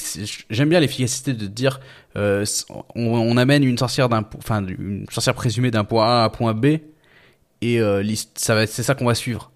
j'aime 0.49 0.67
bien 0.67 0.81
l'efficacité 0.81 1.31
de 1.33 1.45
dire 1.47 1.79
euh, 2.17 2.43
on, 2.95 3.05
on 3.05 3.37
amène 3.37 3.63
une 3.63 3.77
sorcière 3.77 4.09
d'un, 4.09 4.25
enfin 4.37 4.65
une 4.65 5.05
sorcière 5.09 5.33
présumée 5.33 5.71
d'un 5.71 5.85
point 5.85 6.05
A 6.05 6.21
à 6.23 6.25
un 6.25 6.29
point 6.29 6.53
B 6.53 6.65
et 7.61 7.79
euh, 7.79 8.01
l'hist- 8.03 8.37
ça 8.37 8.53
va, 8.53 8.67
c'est 8.67 8.83
ça 8.83 8.95
qu'on 8.95 9.05
va 9.05 9.15
suivre. 9.15 9.49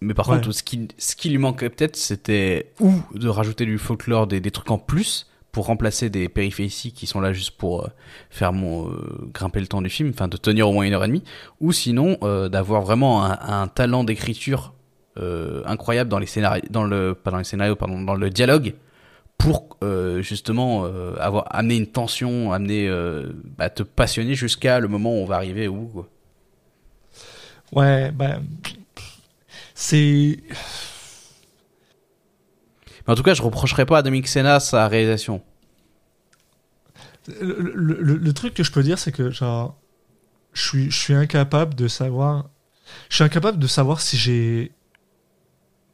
Mais 0.00 0.12
par 0.12 0.28
Ouais. 0.28 0.34
contre, 0.36 0.50
ce 0.50 0.64
qui, 0.64 0.88
ce 0.98 1.14
qui 1.14 1.30
lui 1.30 1.38
manquait 1.38 1.70
peut-être, 1.70 1.94
c'était 1.96 2.72
ou 2.80 2.92
de 3.14 3.28
rajouter 3.28 3.64
du 3.64 3.78
folklore, 3.78 4.26
des, 4.26 4.40
des 4.40 4.50
trucs 4.50 4.72
en 4.72 4.78
plus 4.78 5.28
pour 5.54 5.66
remplacer 5.66 6.10
des 6.10 6.28
périphéties 6.28 6.90
qui 6.90 7.06
sont 7.06 7.20
là 7.20 7.32
juste 7.32 7.52
pour 7.52 7.84
euh, 7.84 7.88
faire 8.28 8.52
mon 8.52 8.90
euh, 8.90 9.30
grimper 9.32 9.60
le 9.60 9.68
temps 9.68 9.82
du 9.82 9.88
film, 9.88 10.10
enfin 10.12 10.26
de 10.26 10.36
tenir 10.36 10.68
au 10.68 10.72
moins 10.72 10.84
une 10.84 10.92
heure 10.92 11.04
et 11.04 11.06
demie, 11.06 11.22
ou 11.60 11.70
sinon 11.70 12.18
euh, 12.24 12.48
d'avoir 12.48 12.82
vraiment 12.82 13.24
un, 13.24 13.68
talent 13.68 14.04
d'écriture 14.04 14.74
incroyable 15.16 16.10
dans 16.10 16.18
les 16.18 16.26
scénarios, 16.26 16.64
dans 16.70 16.82
le 16.82 17.14
pas 17.14 17.30
dans 17.30 17.38
les 17.38 17.44
scénarios, 17.44 17.76
pardon, 17.76 18.02
dans 18.02 18.16
le 18.16 18.30
dialogue, 18.30 18.74
pour 19.38 19.78
justement 20.18 20.86
avoir 21.20 21.44
amené 21.54 21.76
une 21.76 21.86
tension, 21.86 22.52
amener 22.52 22.90
bah, 23.56 23.70
te 23.70 23.84
passionner 23.84 24.34
jusqu'à 24.34 24.80
le 24.80 24.88
moment 24.88 25.10
où 25.10 25.22
on 25.22 25.24
va 25.24 25.36
arriver 25.36 25.68
où. 25.68 25.86
Quoi. 25.86 26.08
Ouais, 27.72 28.10
ben. 28.10 28.42
c'est. 29.72 30.38
Mais 33.06 33.12
en 33.12 33.16
tout 33.16 33.22
cas, 33.22 33.34
je 33.34 33.42
reprocherais 33.42 33.86
pas 33.86 33.98
à 33.98 34.02
Dominique 34.02 34.28
Senna 34.28 34.60
sa 34.60 34.88
réalisation. 34.88 35.42
Le, 37.40 37.72
le- 37.74 38.00
le- 38.02 38.16
le 38.16 38.32
truc 38.32 38.54
que 38.54 38.62
je 38.62 38.70
peux 38.70 38.82
dire, 38.82 38.98
c'est 38.98 39.12
que, 39.12 39.30
genre, 39.30 39.76
je 40.52 40.62
suis, 40.62 40.90
je 40.90 40.96
suis 40.98 41.14
incapable 41.14 41.74
de 41.74 41.88
savoir. 41.88 42.46
Je 43.08 43.14
suis 43.16 43.24
incapable 43.24 43.58
de 43.58 43.66
savoir 43.66 44.00
si 44.00 44.16
j'ai 44.18 44.72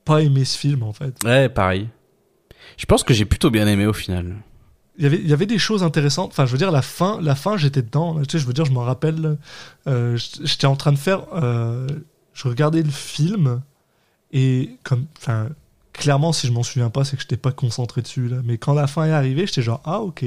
pas 0.05 0.23
aimé 0.23 0.45
ce 0.45 0.59
film, 0.59 0.83
en 0.83 0.93
fait. 0.93 1.15
Ouais, 1.25 1.49
pareil. 1.49 1.89
Je 2.77 2.85
pense 2.87 3.05
que 3.05 3.15
j'ai 3.15 3.25
plutôt 3.25 3.51
bien 3.51 3.67
aimé 3.69 3.87
au 3.87 3.93
final. 3.93 4.37
il 4.99 5.05
y 5.05 5.07
avait 5.07 5.19
il 5.19 5.29
y 5.29 5.33
avait 5.33 5.47
des 5.47 5.59
choses 5.59 5.83
intéressantes 5.83 6.31
enfin 6.33 6.47
je 6.47 6.53
veux 6.53 6.59
dire 6.59 6.71
la 6.71 6.83
fin 6.83 7.21
la 7.23 7.35
fin 7.35 7.57
j'étais 7.57 7.83
dedans 7.83 8.21
tu 8.23 8.33
sais 8.33 8.39
je 8.39 8.47
veux 8.47 8.53
dire 8.53 8.65
je 8.67 8.73
m'en 8.73 8.85
rappelle 8.85 9.39
euh, 9.87 10.17
j'étais 10.17 10.67
en 10.67 10.77
train 10.77 10.93
de 10.93 10.99
faire 10.99 11.23
euh, 11.35 11.87
je 12.35 12.49
regardais 12.49 12.83
le 12.83 12.91
film 12.91 13.63
et 14.33 14.77
comme 14.83 15.07
enfin 15.19 15.49
clairement 16.01 16.33
si 16.33 16.47
je 16.47 16.53
m'en 16.53 16.63
souviens 16.63 16.91
pas 16.91 17.05
c'est 17.05 17.17
que 17.17 17.23
j'étais 17.23 17.37
pas 17.37 17.53
concentré 17.53 18.03
dessus 18.03 18.27
là 18.29 18.39
mais 18.45 18.59
quand 18.59 18.75
la 18.75 18.87
fin 18.87 19.05
est 19.07 19.13
arrivée 19.13 19.47
j'étais 19.47 19.63
genre 19.63 19.81
ah 19.85 20.01
ok 20.01 20.25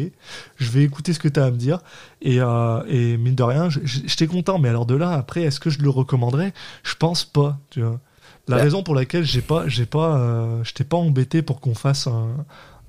je 0.57 0.69
vais 0.71 0.84
écouter 0.84 1.11
ce 1.13 1.19
que 1.19 1.28
tu 1.28 1.39
as 1.39 1.45
à 1.45 1.51
me 1.51 1.57
dire 1.57 1.80
et, 2.21 2.39
euh, 2.39 2.82
et 2.88 3.17
mine 3.17 3.36
de 3.36 3.43
rien 3.43 3.69
j'étais 3.84 4.28
content 4.28 4.59
mais 4.59 4.69
alors 4.69 4.86
de 4.86 4.95
là 4.95 5.11
après 5.11 5.41
est-ce 5.43 5.59
que 5.59 5.69
je 5.69 5.80
le 5.80 5.89
recommanderais? 5.89 6.53
Je 6.84 6.95
pense 6.95 7.26
pas 7.26 7.57
tu 7.69 7.82
vois 7.82 7.99
la 8.47 8.57
Bah. 8.57 8.63
raison 8.63 8.84
pour 8.84 8.93
laquelle 8.95 9.24
j'ai 9.26 9.41
pas 9.41 9.67
j'ai 9.67 9.86
pas 9.86 10.17
euh, 10.17 10.63
j'étais 10.63 10.84
pas 10.84 10.97
embêté 10.97 11.41
pour 11.41 11.59
qu'on 11.59 11.76
fasse 11.76 12.07
un, 12.07 12.28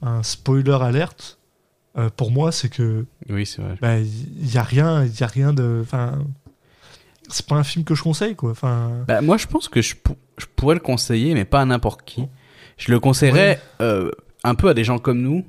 un 0.03 0.23
spoiler 0.23 0.79
alerte 0.81 1.39
euh, 1.97 2.11
pour 2.17 2.31
moi 2.33 2.53
c'est 2.53 2.69
que 2.69 3.07
Oui, 3.31 3.47
c'est 3.47 3.63
vrai. 3.63 3.77
bah, 3.81 3.99
il 3.99 4.51
y 4.53 4.59
a 4.59 4.63
rien 4.63 5.05
il 5.05 5.19
y 5.19 5.23
a 5.23 5.27
rien 5.29 5.53
de 5.53 5.81
enfin 5.83 6.19
c'est 7.29 7.47
pas 7.47 7.55
un 7.57 7.65
film 7.65 7.85
que 7.85 7.95
je 7.95 8.03
conseille 8.03 8.35
quoi 8.37 8.51
enfin 8.51 8.91
Bah, 9.09 9.23
moi, 9.23 9.37
je 9.39 9.47
pense 9.47 9.69
que 9.69 9.81
je, 9.81 9.95
je 10.37 10.45
pourrais 10.57 10.75
le 10.75 10.81
conseiller, 10.83 11.33
mais 11.33 11.47
pas 11.47 11.63
à 11.63 11.65
n'importe 11.65 12.03
qui. 12.05 12.27
Je 12.77 12.91
le 12.93 13.01
conseillerais 13.01 13.61
euh, 13.81 14.11
un 14.43 14.55
peu 14.55 14.69
à 14.69 14.75
des 14.75 14.85
gens 14.85 14.99
comme 14.99 15.21
nous, 15.21 15.45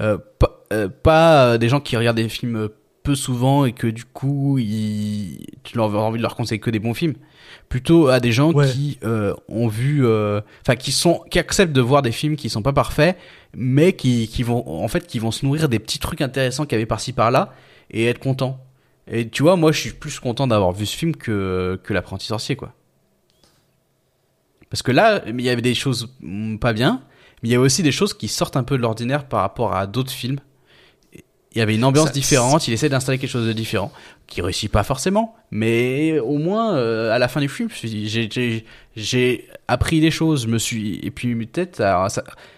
euh, 0.00 0.18
pas, 0.38 0.64
euh, 0.72 0.88
pas 0.88 1.58
des 1.58 1.68
gens 1.68 1.80
qui 1.80 1.96
regardent 1.96 2.18
des 2.18 2.28
films 2.28 2.68
peu 3.02 3.14
souvent 3.14 3.64
et 3.64 3.72
que 3.72 3.86
du 3.86 4.04
coup, 4.04 4.58
ils, 4.58 5.38
tu 5.62 5.76
leur 5.78 5.94
as 5.94 5.98
envie 5.98 6.18
de 6.18 6.22
leur 6.22 6.36
conseiller 6.36 6.60
que 6.60 6.70
des 6.70 6.78
bons 6.78 6.94
films. 6.94 7.14
Plutôt 7.70 8.08
à 8.08 8.20
des 8.20 8.32
gens 8.32 8.52
Ouais. 8.52 8.68
qui 8.70 8.98
euh, 9.04 9.32
ont 9.48 9.68
vu, 9.68 10.06
euh, 10.06 10.40
enfin, 10.62 10.76
qui 10.76 10.92
sont, 10.92 11.22
qui 11.30 11.38
acceptent 11.38 11.72
de 11.72 11.80
voir 11.80 12.02
des 12.02 12.12
films 12.12 12.36
qui 12.36 12.50
sont 12.50 12.62
pas 12.62 12.72
parfaits, 12.74 13.16
mais 13.54 13.94
qui, 13.94 14.28
qui 14.28 14.42
vont, 14.42 14.66
en 14.66 14.88
fait, 14.88 15.06
qui 15.06 15.18
vont 15.18 15.30
se 15.30 15.46
nourrir 15.46 15.68
des 15.70 15.78
petits 15.78 15.98
trucs 15.98 16.20
intéressants 16.20 16.64
qu'il 16.64 16.72
y 16.72 16.76
avait 16.76 16.86
par-ci 16.86 17.12
par-là 17.14 17.52
et 17.90 18.06
être 18.06 18.18
contents. 18.18 18.60
Et 19.10 19.28
tu 19.28 19.42
vois, 19.42 19.56
moi, 19.56 19.72
je 19.72 19.80
suis 19.80 19.92
plus 19.92 20.20
content 20.20 20.46
d'avoir 20.46 20.72
vu 20.72 20.84
ce 20.84 20.94
film 20.94 21.16
que, 21.16 21.80
que 21.82 21.94
l'apprenti 21.94 22.26
sorcier, 22.26 22.56
quoi. 22.56 22.74
Parce 24.70 24.82
que 24.82 24.92
là, 24.92 25.22
il 25.26 25.40
y 25.40 25.48
avait 25.50 25.62
des 25.62 25.74
choses 25.74 26.14
pas 26.60 26.72
bien, 26.72 27.02
mais 27.42 27.48
il 27.48 27.52
y 27.52 27.54
avait 27.54 27.64
aussi 27.64 27.82
des 27.82 27.92
choses 27.92 28.14
qui 28.14 28.28
sortent 28.28 28.56
un 28.56 28.64
peu 28.64 28.76
de 28.76 28.82
l'ordinaire 28.82 29.26
par 29.26 29.40
rapport 29.40 29.74
à 29.74 29.86
d'autres 29.86 30.10
films. 30.12 30.38
Il 31.54 31.58
y 31.58 31.62
avait 31.62 31.74
une 31.74 31.84
ambiance 31.84 32.08
Ça- 32.08 32.12
différente, 32.12 32.68
il 32.68 32.74
essaie 32.74 32.90
d'installer 32.90 33.18
quelque 33.18 33.30
chose 33.30 33.46
de 33.46 33.52
différent, 33.54 33.90
qui 34.26 34.42
réussit 34.42 34.70
pas 34.70 34.82
forcément, 34.84 35.34
mais 35.50 36.18
au 36.20 36.36
moins, 36.36 36.76
euh, 36.76 37.10
à 37.10 37.18
la 37.18 37.26
fin 37.26 37.40
du 37.40 37.48
film, 37.48 37.70
j'ai- 37.72 39.48
appris 39.66 40.00
des 40.00 40.10
choses, 40.10 40.42
je 40.42 40.48
me 40.48 40.58
suis, 40.58 41.00
et 41.02 41.10
puis 41.10 41.34
peut-être, 41.46 41.76
ça, 41.76 42.06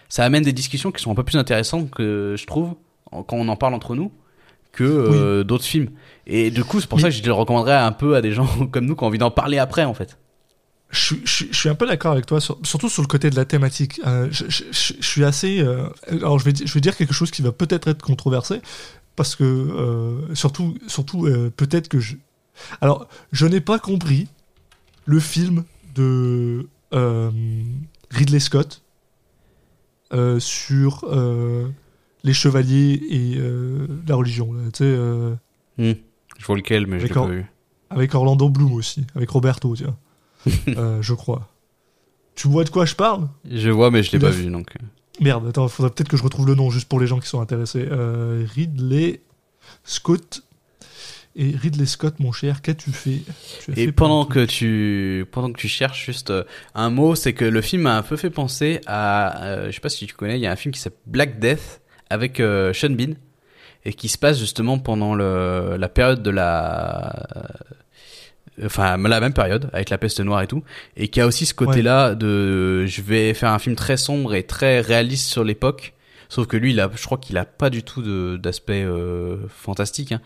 ça, 0.09 0.25
amène 0.25 0.43
des 0.43 0.53
discussions 0.53 0.91
qui 0.91 1.01
sont 1.03 1.13
un 1.13 1.15
peu 1.15 1.23
plus 1.23 1.39
intéressantes 1.39 1.91
que 1.91 2.35
je 2.37 2.45
trouve, 2.47 2.75
quand 3.11 3.25
on 3.33 3.49
en 3.49 3.57
parle 3.57 3.75
entre 3.75 3.95
nous, 3.95 4.11
que 4.73 4.85
euh, 4.85 5.45
d'autres 5.45 5.65
films. 5.65 5.91
Et 6.27 6.51
du 6.51 6.63
coup, 6.65 6.81
c'est 6.81 6.89
pour 6.89 6.99
Mais- 6.99 7.03
ça 7.03 7.09
que 7.11 7.15
je 7.15 7.23
le 7.23 7.33
recommanderais 7.33 7.75
un 7.75 7.93
peu 7.93 8.17
à 8.17 8.21
des 8.23 8.33
gens 8.33 8.47
comme 8.73 8.87
nous 8.87 8.97
qui 8.97 9.05
ont 9.05 9.07
envie 9.07 9.19
d'en 9.19 9.31
parler 9.31 9.59
après, 9.59 9.85
en 9.85 9.95
fait. 9.95 10.19
Je, 10.91 10.99
suis- 11.01 11.21
je, 11.25 11.31
suis- 11.33 11.49
je 11.53 11.57
suis 11.57 11.69
un 11.69 11.75
peu 11.75 11.87
d'accord 11.87 12.13
avec 12.13 12.27
toi, 12.27 12.41
sur- 12.41 12.59
surtout 12.65 12.89
sur 12.89 13.03
le 13.03 13.07
côté 13.09 13.31
de 13.31 13.37
la 13.37 13.45
thématique. 13.45 14.01
Euh, 14.07 14.29
je, 14.31 14.45
suis 15.01 15.25
assez. 15.25 15.61
euh, 15.61 15.89
alors, 16.11 16.39
je 16.39 16.45
vais, 16.45 16.53
di- 16.53 16.67
je 16.67 16.75
vais 16.75 16.81
dire 16.81 16.97
quelque 16.97 17.15
chose 17.15 17.31
qui 17.31 17.43
va 17.43 17.53
peut-être 17.53 17.89
être 17.89 18.03
controversé, 18.03 18.61
parce 19.17 19.37
que 19.37 19.45
euh, 19.45 20.35
surtout, 20.35 20.75
surtout 20.87 21.29
peut-être 21.57 21.89
que 21.89 22.01
je. 22.01 22.17
Alors, 22.81 23.09
je 23.33 23.47
n'ai 23.47 23.61
pas 23.61 23.79
compris 23.79 24.27
le 25.07 25.21
film 25.21 25.65
de 25.95 26.69
Ridley 28.11 28.41
Scott 28.41 28.83
sur 30.39 31.05
les 32.25 32.33
chevaliers 32.33 33.01
et 33.11 33.39
la 34.07 34.15
religion. 34.17 34.53
là, 34.53 34.71
Tu 34.73 34.85
sais, 34.85 34.97
Hmm. 35.79 35.95
Je 36.39 36.45
vois 36.47 36.57
lequel, 36.57 36.87
mais 36.87 36.99
je 37.01 37.07
l'ai 37.07 37.15
pas 37.15 37.27
vu. 37.27 37.47
avec 37.91 38.15
Orlando 38.15 38.49
Bloom 38.51 38.73
aussi, 38.75 39.07
avec 39.15 39.31
Roberto, 39.31 39.75
tiens. 39.77 39.97
Euh, 40.69 41.03
je 41.03 41.15
crois. 41.15 41.49
Tu 42.35 42.49
vois 42.49 42.65
de 42.65 42.71
quoi 42.71 42.87
je 42.87 42.95
parle? 42.95 43.29
Je 43.51 43.69
vois, 43.71 43.91
mais 43.91 44.03
je 44.03 44.13
l'ai 44.13 44.19
pas 44.19 44.31
vu, 44.31 44.51
donc. 44.51 44.69
euh. 44.81 44.85
Merde, 45.21 45.47
attends, 45.49 45.67
il 45.67 45.71
faudrait 45.71 45.91
peut-être 45.93 46.09
que 46.09 46.17
je 46.17 46.23
retrouve 46.23 46.47
le 46.47 46.55
nom 46.55 46.71
juste 46.71 46.89
pour 46.89 46.99
les 46.99 47.07
gens 47.07 47.19
qui 47.21 47.29
sont 47.29 47.41
intéressés. 47.43 47.87
Euh, 47.91 48.47
Ridley 48.55 49.21
Scott. 49.85 50.43
Et 51.37 51.55
Ridley 51.55 51.87
Scott, 51.87 52.19
mon 52.21 52.33
cher, 52.33 52.63
qu'as-tu 52.63 52.91
fait? 52.91 53.21
Tu 53.63 53.71
as 53.71 53.79
Et 53.79 53.87
fait 53.87 53.93
pendant 53.93 54.25
que 54.25 54.45
tu 54.47 55.27
pendant 55.31 55.53
que 55.53 55.59
tu 55.61 55.69
cherches 55.69 56.05
juste 56.07 56.33
un 56.75 56.91
mot, 56.91 57.15
c'est 57.15 57.35
que 57.35 57.45
le 57.45 57.61
film 57.61 57.83
m'a 57.83 57.97
un 57.99 58.03
peu 58.03 58.17
fait 58.17 58.31
penser 58.31 58.81
à 58.87 59.45
euh, 59.45 59.67
je 59.67 59.73
sais 59.73 59.81
pas 59.81 59.91
si 59.91 60.07
tu 60.07 60.15
connais, 60.15 60.39
il 60.39 60.43
y 60.43 60.47
a 60.47 60.51
un 60.53 60.57
film 60.57 60.73
qui 60.73 60.81
s'appelle 60.81 60.99
Black 61.07 61.39
Death 61.39 61.83
avec 62.09 62.41
euh, 62.41 62.73
Sean 62.73 62.91
Bean 62.91 63.13
et 63.85 63.93
qui 63.93 64.09
se 64.09 64.19
passe 64.19 64.39
justement 64.39 64.79
pendant 64.79 65.15
le 65.15 65.77
la 65.79 65.89
période 65.89 66.23
de 66.23 66.31
la 66.31 67.29
enfin 68.65 68.97
la 68.97 69.21
même 69.21 69.33
période 69.33 69.71
avec 69.73 69.91
la 69.91 69.99
peste 69.99 70.21
noire 70.21 70.43
et 70.43 70.47
tout 70.47 70.63
et 70.97 71.09
qui 71.09 71.21
a 71.21 71.27
aussi 71.27 71.47
ce 71.47 71.55
côté-là 71.55 72.15
de 72.15 72.87
je 72.87 73.03
vais 73.03 73.35
faire 73.35 73.51
un 73.53 73.59
film 73.59 73.77
très 73.77 73.97
sombre 73.97 74.35
et 74.35 74.43
très 74.43 74.81
réaliste 74.81 75.29
sur 75.29 75.45
l'époque. 75.45 75.95
Sauf 76.29 76.47
que 76.47 76.57
lui, 76.57 76.71
il 76.73 76.79
a, 76.81 76.89
je 76.95 77.05
crois 77.05 77.19
qu'il 77.19 77.37
a 77.39 77.45
pas 77.45 77.71
du 77.71 77.83
tout 77.83 78.37
d'aspect 78.39 78.85
euh, 78.85 79.37
fantastique. 79.49 80.13
Hein. 80.13 80.21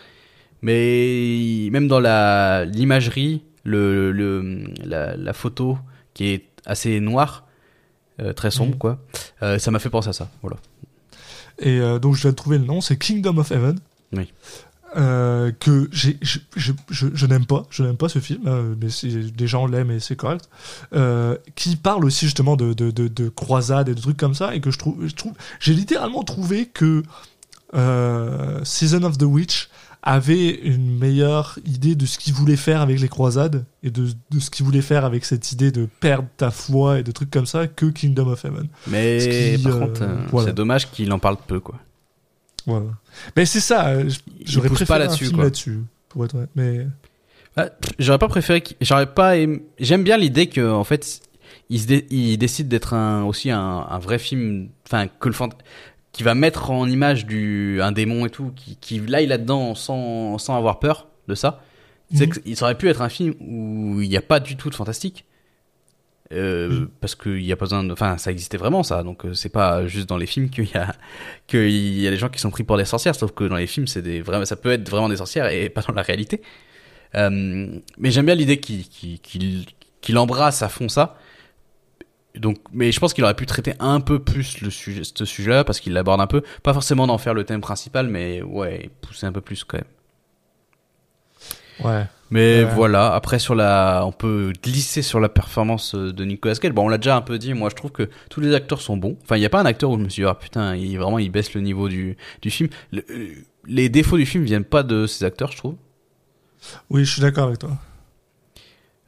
Mais 0.62 1.68
même 1.70 1.88
dans 1.88 2.00
la 2.00 2.64
l'imagerie, 2.64 3.42
le, 3.64 4.12
le 4.12 4.64
la, 4.84 5.16
la 5.16 5.32
photo 5.32 5.78
qui 6.12 6.26
est 6.28 6.44
assez 6.66 7.00
noire, 7.00 7.46
euh, 8.20 8.32
très 8.32 8.50
sombre 8.50 8.72
Mhm. 8.72 8.78
quoi, 8.78 8.98
euh, 9.42 9.58
ça 9.58 9.70
m'a 9.70 9.78
fait 9.78 9.90
penser 9.90 10.08
à 10.10 10.12
ça. 10.12 10.30
Voilà. 10.42 10.56
Et 11.58 11.78
donc 12.00 12.16
je 12.16 12.22
viens 12.22 12.30
de 12.32 12.36
trouver 12.36 12.58
le 12.58 12.64
nom, 12.64 12.80
c'est 12.80 12.96
Kingdom 12.98 13.38
of 13.38 13.50
Heaven. 13.52 13.78
Oui. 14.12 14.32
Euh, 14.96 15.50
que 15.58 15.88
j'ai, 15.90 16.18
je, 16.22 16.38
je, 16.54 16.72
je, 16.88 17.08
je 17.12 17.26
n'aime 17.26 17.46
pas, 17.46 17.64
je 17.70 17.82
n'aime 17.82 17.96
pas 17.96 18.08
ce 18.08 18.20
film, 18.20 18.46
hein, 18.46 18.76
mais 18.80 18.88
des 19.30 19.46
gens 19.48 19.66
l'aiment 19.66 19.90
et 19.90 19.98
c'est 19.98 20.14
correct. 20.14 20.48
Euh, 20.94 21.36
qui 21.56 21.74
parle 21.74 22.04
aussi 22.04 22.26
justement 22.26 22.54
de, 22.54 22.74
de, 22.74 22.92
de, 22.92 23.08
de 23.08 23.28
croisades 23.28 23.88
et 23.88 23.94
de 23.94 24.00
trucs 24.00 24.16
comme 24.16 24.34
ça, 24.34 24.54
et 24.54 24.60
que 24.60 24.70
je 24.70 24.78
trouve, 24.78 25.04
je 25.06 25.14
trouve, 25.14 25.32
j'ai 25.58 25.74
littéralement 25.74 26.22
trouvé 26.22 26.66
que 26.66 27.02
euh, 27.74 28.60
Season 28.62 29.02
of 29.02 29.18
the 29.18 29.24
Witch 29.24 29.68
avait 30.04 30.50
une 30.50 30.98
meilleure 30.98 31.58
idée 31.64 31.94
de 31.94 32.04
ce 32.04 32.18
qu'il 32.18 32.34
voulait 32.34 32.56
faire 32.56 32.82
avec 32.82 33.00
les 33.00 33.08
croisades 33.08 33.64
et 33.82 33.90
de, 33.90 34.08
de 34.30 34.38
ce 34.38 34.50
qu'il 34.50 34.66
voulait 34.66 34.82
faire 34.82 35.04
avec 35.04 35.24
cette 35.24 35.50
idée 35.50 35.72
de 35.72 35.88
perdre 36.00 36.28
ta 36.36 36.50
foi 36.50 37.00
et 37.00 37.02
de 37.02 37.10
trucs 37.10 37.30
comme 37.30 37.46
ça 37.46 37.66
que 37.66 37.86
Kingdom 37.86 38.28
of 38.28 38.44
Heaven. 38.44 38.68
Mais 38.86 39.56
qui, 39.56 39.62
par 39.62 39.76
euh, 39.76 39.80
contre, 39.80 40.02
euh, 40.02 40.16
voilà. 40.30 40.48
c'est 40.48 40.54
dommage 40.54 40.90
qu'il 40.90 41.10
en 41.12 41.18
parle 41.18 41.38
peu 41.46 41.58
quoi. 41.58 41.76
Voilà. 42.66 42.86
Mais 43.36 43.44
c'est 43.46 43.60
ça, 43.60 43.88
euh, 43.88 44.08
j'aurais 44.44 44.68
pousse 44.68 44.78
préféré 44.78 44.98
pas 45.00 45.04
là-dessus, 45.04 45.30
là-dessus, 45.36 45.80
pour 46.08 46.24
être 46.24 46.34
honnête. 46.34 46.50
Mais 46.54 46.86
Ah, 47.56 47.68
J'aurais 47.98 48.18
pas 48.18 48.28
préféré, 48.28 48.62
j'aurais 48.80 49.12
pas. 49.12 49.34
J'aime 49.78 50.02
bien 50.02 50.16
l'idée 50.16 50.48
que 50.48 50.68
en 50.72 50.82
fait, 50.84 51.20
il, 51.70 51.80
se 51.80 51.86
dé- 51.86 52.06
il 52.10 52.36
décide 52.38 52.68
d'être 52.68 52.94
un 52.94 53.24
aussi 53.24 53.50
un, 53.50 53.60
un 53.88 53.98
vrai 53.98 54.18
film, 54.18 54.68
enfin 54.86 55.06
que 55.08 55.28
le 55.28 55.34
fant- 55.34 55.50
qui 56.12 56.22
va 56.22 56.34
mettre 56.34 56.70
en 56.70 56.88
image 56.88 57.26
du 57.26 57.80
un 57.82 57.92
démon 57.92 58.26
et 58.26 58.30
tout, 58.30 58.50
qui, 58.56 58.76
qui 58.76 58.98
l'aille 59.00 59.26
là-dedans 59.26 59.74
sans 59.74 60.38
sans 60.38 60.56
avoir 60.56 60.78
peur 60.80 61.06
de 61.28 61.34
ça. 61.34 61.62
C'est 62.14 62.26
Mhm. 62.26 62.32
que 62.34 62.40
il 62.44 62.62
aurait 62.62 62.76
pu 62.78 62.88
être 62.88 63.02
un 63.02 63.08
film 63.08 63.34
où 63.40 64.00
il 64.00 64.08
n'y 64.08 64.16
a 64.16 64.22
pas 64.22 64.40
du 64.40 64.56
tout 64.56 64.68
de 64.70 64.74
fantastique. 64.74 65.24
Euh, 66.32 66.68
Mhm. 66.70 66.88
parce 67.02 67.14
qu'il 67.14 67.42
y 67.42 67.52
a 67.52 67.56
pas 67.56 67.66
besoin 67.66 67.84
de, 67.84 67.92
enfin, 67.92 68.16
ça 68.16 68.30
existait 68.30 68.56
vraiment 68.56 68.82
ça, 68.82 69.02
donc 69.02 69.26
euh, 69.26 69.34
c'est 69.34 69.50
pas 69.50 69.86
juste 69.86 70.08
dans 70.08 70.16
les 70.16 70.26
films 70.26 70.48
qu'il 70.48 70.64
y 70.70 70.76
a 70.76 70.94
qu'il 71.46 72.00
y 72.00 72.08
a 72.08 72.10
des 72.10 72.16
gens 72.16 72.30
qui 72.30 72.38
sont 72.40 72.50
pris 72.50 72.64
pour 72.64 72.78
des 72.78 72.86
sorcières, 72.86 73.14
sauf 73.14 73.32
que 73.32 73.44
dans 73.44 73.56
les 73.56 73.66
films 73.66 73.86
c'est 73.86 74.00
des 74.00 74.22
vraiment, 74.22 74.44
ça 74.46 74.56
peut 74.56 74.72
être 74.72 74.88
vraiment 74.88 75.10
des 75.10 75.18
sorcières 75.18 75.48
et 75.52 75.68
pas 75.68 75.82
dans 75.82 75.92
la 75.92 76.00
réalité. 76.02 76.40
Euh, 77.14 77.78
mais 77.98 78.10
j'aime 78.10 78.24
bien 78.26 78.34
l'idée 78.34 78.58
qu'il 78.58 78.86
qu'il 80.00 80.18
embrasse 80.18 80.62
à 80.62 80.68
fond 80.70 80.88
ça. 80.88 81.18
Donc, 82.34 82.58
mais 82.72 82.90
je 82.90 82.98
pense 82.98 83.14
qu'il 83.14 83.22
aurait 83.22 83.36
pu 83.36 83.46
traiter 83.46 83.74
un 83.78 84.00
peu 84.00 84.18
plus 84.18 84.60
le 84.60 84.70
sujet, 84.70 85.02
ce 85.04 85.24
sujet-là, 85.24 85.62
parce 85.62 85.78
qu'il 85.78 85.92
l'aborde 85.92 86.20
un 86.20 86.26
peu, 86.26 86.42
pas 86.64 86.72
forcément 86.72 87.06
d'en 87.06 87.18
faire 87.18 87.34
le 87.34 87.44
thème 87.44 87.60
principal, 87.60 88.08
mais 88.08 88.42
ouais, 88.42 88.90
pousser 89.02 89.26
un 89.26 89.32
peu 89.32 89.40
plus 89.42 89.62
quand 89.62 89.76
même. 89.78 89.86
ouais. 91.80 92.06
Mais 92.34 92.64
voilà, 92.64 93.14
après 93.14 93.38
sur 93.38 93.54
la, 93.54 94.02
on 94.04 94.10
peut 94.10 94.52
glisser 94.60 95.02
sur 95.02 95.20
la 95.20 95.28
performance 95.28 95.94
euh, 95.94 96.12
de 96.12 96.24
Nicolas 96.24 96.56
Cage. 96.56 96.72
Bon, 96.72 96.86
on 96.86 96.88
l'a 96.88 96.98
déjà 96.98 97.16
un 97.16 97.20
peu 97.20 97.38
dit. 97.38 97.54
Moi, 97.54 97.70
je 97.70 97.76
trouve 97.76 97.92
que 97.92 98.10
tous 98.28 98.40
les 98.40 98.52
acteurs 98.54 98.80
sont 98.80 98.96
bons. 98.96 99.16
Enfin, 99.22 99.36
il 99.36 99.40
n'y 99.40 99.46
a 99.46 99.50
pas 99.50 99.60
un 99.60 99.66
acteur 99.66 99.90
où 99.90 99.98
je 99.98 100.02
me 100.02 100.08
suis 100.08 100.22
dit, 100.22 100.28
ah 100.28 100.34
putain, 100.34 100.74
il 100.74 100.96
vraiment, 100.98 101.20
il 101.20 101.30
baisse 101.30 101.54
le 101.54 101.60
niveau 101.60 101.88
du 101.88 102.16
du 102.42 102.50
film. 102.50 102.70
Le- 102.90 103.04
euh, 103.08 103.28
les 103.66 103.88
défauts 103.88 104.16
du 104.16 104.26
film 104.26 104.42
viennent 104.42 104.64
pas 104.64 104.82
de 104.82 105.06
ces 105.06 105.24
acteurs, 105.24 105.52
je 105.52 105.58
trouve. 105.58 105.76
Oui, 106.90 107.04
je 107.04 107.12
suis 107.12 107.22
d'accord 107.22 107.46
avec 107.46 107.60
toi. 107.60 107.70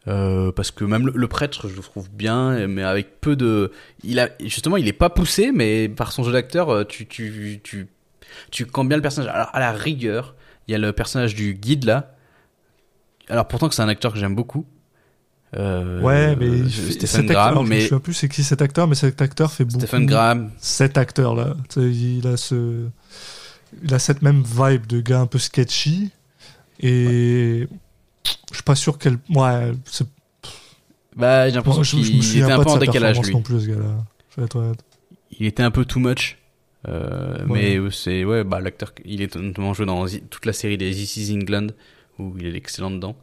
Euh, 0.07 0.53
parce 0.53 0.71
que 0.71 0.85
même 0.85 1.07
le, 1.07 1.13
le 1.17 1.27
prêtre, 1.27 1.69
je 1.69 1.75
le 1.75 1.83
trouve 1.83 2.09
bien, 2.09 2.69
mais 2.69 2.85
avec 2.85 3.21
peu 3.21 3.35
de, 3.35 3.73
il 4.05 4.21
a 4.21 4.29
justement, 4.41 4.77
il 4.77 4.87
est 4.87 4.93
pas 4.93 5.11
poussé, 5.11 5.51
mais 5.53 5.89
par 5.89 6.13
son 6.13 6.23
jeu 6.23 6.31
d'acteur, 6.31 6.87
tu 6.87 7.07
tu 7.07 7.61
tu 7.65 7.89
tu 8.53 8.67
camps 8.67 8.85
bien 8.85 8.99
le 8.99 9.03
personnage. 9.03 9.33
Alors 9.35 9.51
à 9.53 9.59
la 9.59 9.73
rigueur, 9.73 10.37
il 10.69 10.73
y 10.73 10.75
a 10.77 10.79
le 10.79 10.93
personnage 10.93 11.35
du 11.35 11.55
guide 11.55 11.87
là. 11.87 12.13
Alors 13.29 13.49
pourtant 13.49 13.69
que 13.69 13.75
c'est 13.75 13.83
un 13.83 13.89
acteur 13.89 14.13
que 14.13 14.19
j'aime 14.19 14.35
beaucoup. 14.35 14.67
Euh, 15.57 16.01
ouais, 16.01 16.37
mais 16.37 16.69
Stephen 16.69 17.07
cet 17.07 17.19
acteur, 17.19 17.35
Graham, 17.35 17.53
alors, 17.53 17.65
je 17.65 17.69
mais 17.71 17.81
souviens 17.83 18.01
plus 18.01 18.15
c'est 18.15 18.29
qui 18.29 18.43
cet 18.43 18.61
acteur, 18.63 18.89
mais 18.89 18.95
cet 18.95 19.23
acteur 19.23 19.53
fait 19.53 19.65
beaucoup. 19.65 19.87
Stephen 19.87 20.07
Graham, 20.07 20.51
Cet 20.59 20.99
acteur-là, 20.99 21.55
tu 21.71 21.81
sais, 21.81 21.91
il 21.91 22.27
a 22.27 22.37
ce, 22.37 22.87
il 23.83 23.95
a 23.95 23.99
cette 23.99 24.23
même 24.23 24.43
vibe 24.43 24.87
de 24.87 25.01
gars 25.01 25.21
un 25.21 25.27
peu 25.27 25.39
sketchy, 25.39 26.11
et 26.81 27.69
je 28.51 28.55
suis 28.55 28.63
pas 28.65 28.75
sûr 28.75 28.99
qu'elle, 28.99 29.19
ouais, 29.31 29.73
bah 31.17 31.49
j'ai 31.49 31.55
l'impression 31.55 31.83
qu'il 31.83 32.39
était 32.39 32.51
un 32.53 32.63
peu 32.63 32.71
en 32.71 32.77
décalage 32.79 33.21
lui. 33.23 33.33
non 33.33 33.41
plus, 33.43 33.61
ce 33.63 33.69
gars-là. 33.69 34.05
Je 34.35 34.41
vais 34.41 34.45
être 34.45 34.57
honnête. 34.57 34.85
Il 35.39 35.47
était 35.47 35.63
un 35.63 35.71
peu 35.71 35.85
too 35.85 36.01
much. 36.01 36.39
Euh, 36.89 37.45
Ouais. 37.47 37.79
Mais 37.81 37.91
c'est 37.91 38.25
ouais, 38.25 38.45
bah 38.45 38.61
l'acteur, 38.61 38.93
il 39.05 39.23
est 39.23 39.35
notamment 39.37 39.73
joué 39.75 39.87
dans 39.87 40.07
toute 40.31 40.45
la 40.47 40.53
série 40.53 40.77
des 40.77 40.91
This 40.91 41.17
Is 41.17 41.33
England 41.35 41.69
où 42.19 42.35
il 42.39 42.47
est 42.47 42.57
excellent 42.57 42.91
dedans. 42.91 43.17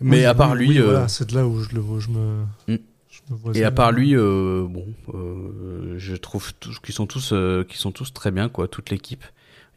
Mais 0.00 0.18
Oui, 0.18 0.24
à 0.24 0.34
part 0.34 0.54
lui, 0.54 0.68
oui, 0.70 0.78
euh, 0.78 0.84
voilà, 0.84 1.08
c'est 1.08 1.28
de 1.30 1.34
là 1.34 1.46
où 1.46 1.60
je 1.62 1.74
le 1.74 1.80
vois, 1.80 2.00
je 2.00 2.08
me, 2.08 2.44
Mm. 2.68 2.76
je 3.10 3.20
me 3.30 3.36
vois 3.36 3.56
et 3.56 3.62
à 3.64 3.70
part 3.70 3.92
lui, 3.92 4.16
euh, 4.16 4.66
bon, 4.68 4.86
euh, 5.14 5.94
je 5.98 6.16
trouve 6.16 6.52
qu'ils 6.82 6.94
sont 6.94 7.06
tous, 7.06 7.32
qu'ils 7.68 7.78
sont 7.78 7.92
tous 7.92 8.12
très 8.12 8.30
bien 8.32 8.48
quoi, 8.48 8.66
toute 8.68 8.90
l'équipe. 8.90 9.24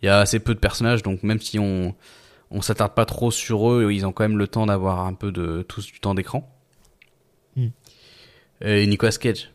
Il 0.02 0.06
y 0.08 0.10
a 0.10 0.20
assez 0.20 0.40
peu 0.40 0.54
de 0.54 0.60
personnages, 0.60 1.04
donc 1.04 1.24
même 1.24 1.40
si 1.40 1.60
on 1.60 1.96
on 2.50 2.62
s'attarde 2.62 2.94
pas 2.96 3.06
trop 3.06 3.30
sur 3.30 3.70
eux, 3.72 3.92
ils 3.92 4.06
ont 4.06 4.14
quand 4.14 4.24
même 4.24 4.38
le 4.38 4.48
temps 4.48 4.66
d'avoir 4.68 5.06
un 5.06 5.14
peu 5.14 5.32
de 5.34 5.64
tous 5.68 5.86
du 5.86 6.00
temps 6.00 6.16
d'écran. 6.16 6.50
Mm. 7.58 7.68
Et 8.62 8.88
Nicolas 8.88 9.12
Cage 9.12 9.52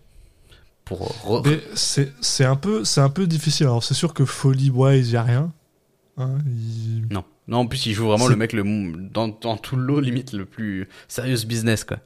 pour 0.85 1.43
c'est 1.75 2.13
c'est 2.21 2.45
un 2.45 2.57
peu 2.57 2.85
c'est 2.85 3.01
un 3.01 3.09
peu 3.11 3.27
difficile. 3.27 3.67
Alors 3.67 3.83
c'est 3.83 3.95
sûr 3.95 4.15
que 4.15 4.25
Folly 4.25 4.71
wise 4.71 5.11
y 5.11 5.17
a 5.17 5.23
rien. 5.25 5.53
Hein, 6.19 6.39
il- 6.47 7.07
Non. 7.11 7.25
Non, 7.49 7.59
en 7.59 7.67
plus, 7.67 7.87
il 7.87 7.93
joue 7.95 8.07
vraiment 8.07 8.29
le 8.29 8.37
mec 8.37 8.53
le, 8.53 8.63
dans, 9.11 9.29
dans 9.29 9.57
tout 9.57 9.77
le 9.77 9.83
lot, 9.83 10.01
limite, 10.01 10.33
le 10.33 10.45
plus 10.45 10.89
serious 11.09 11.45
business, 11.47 11.85
quoi. 11.85 11.99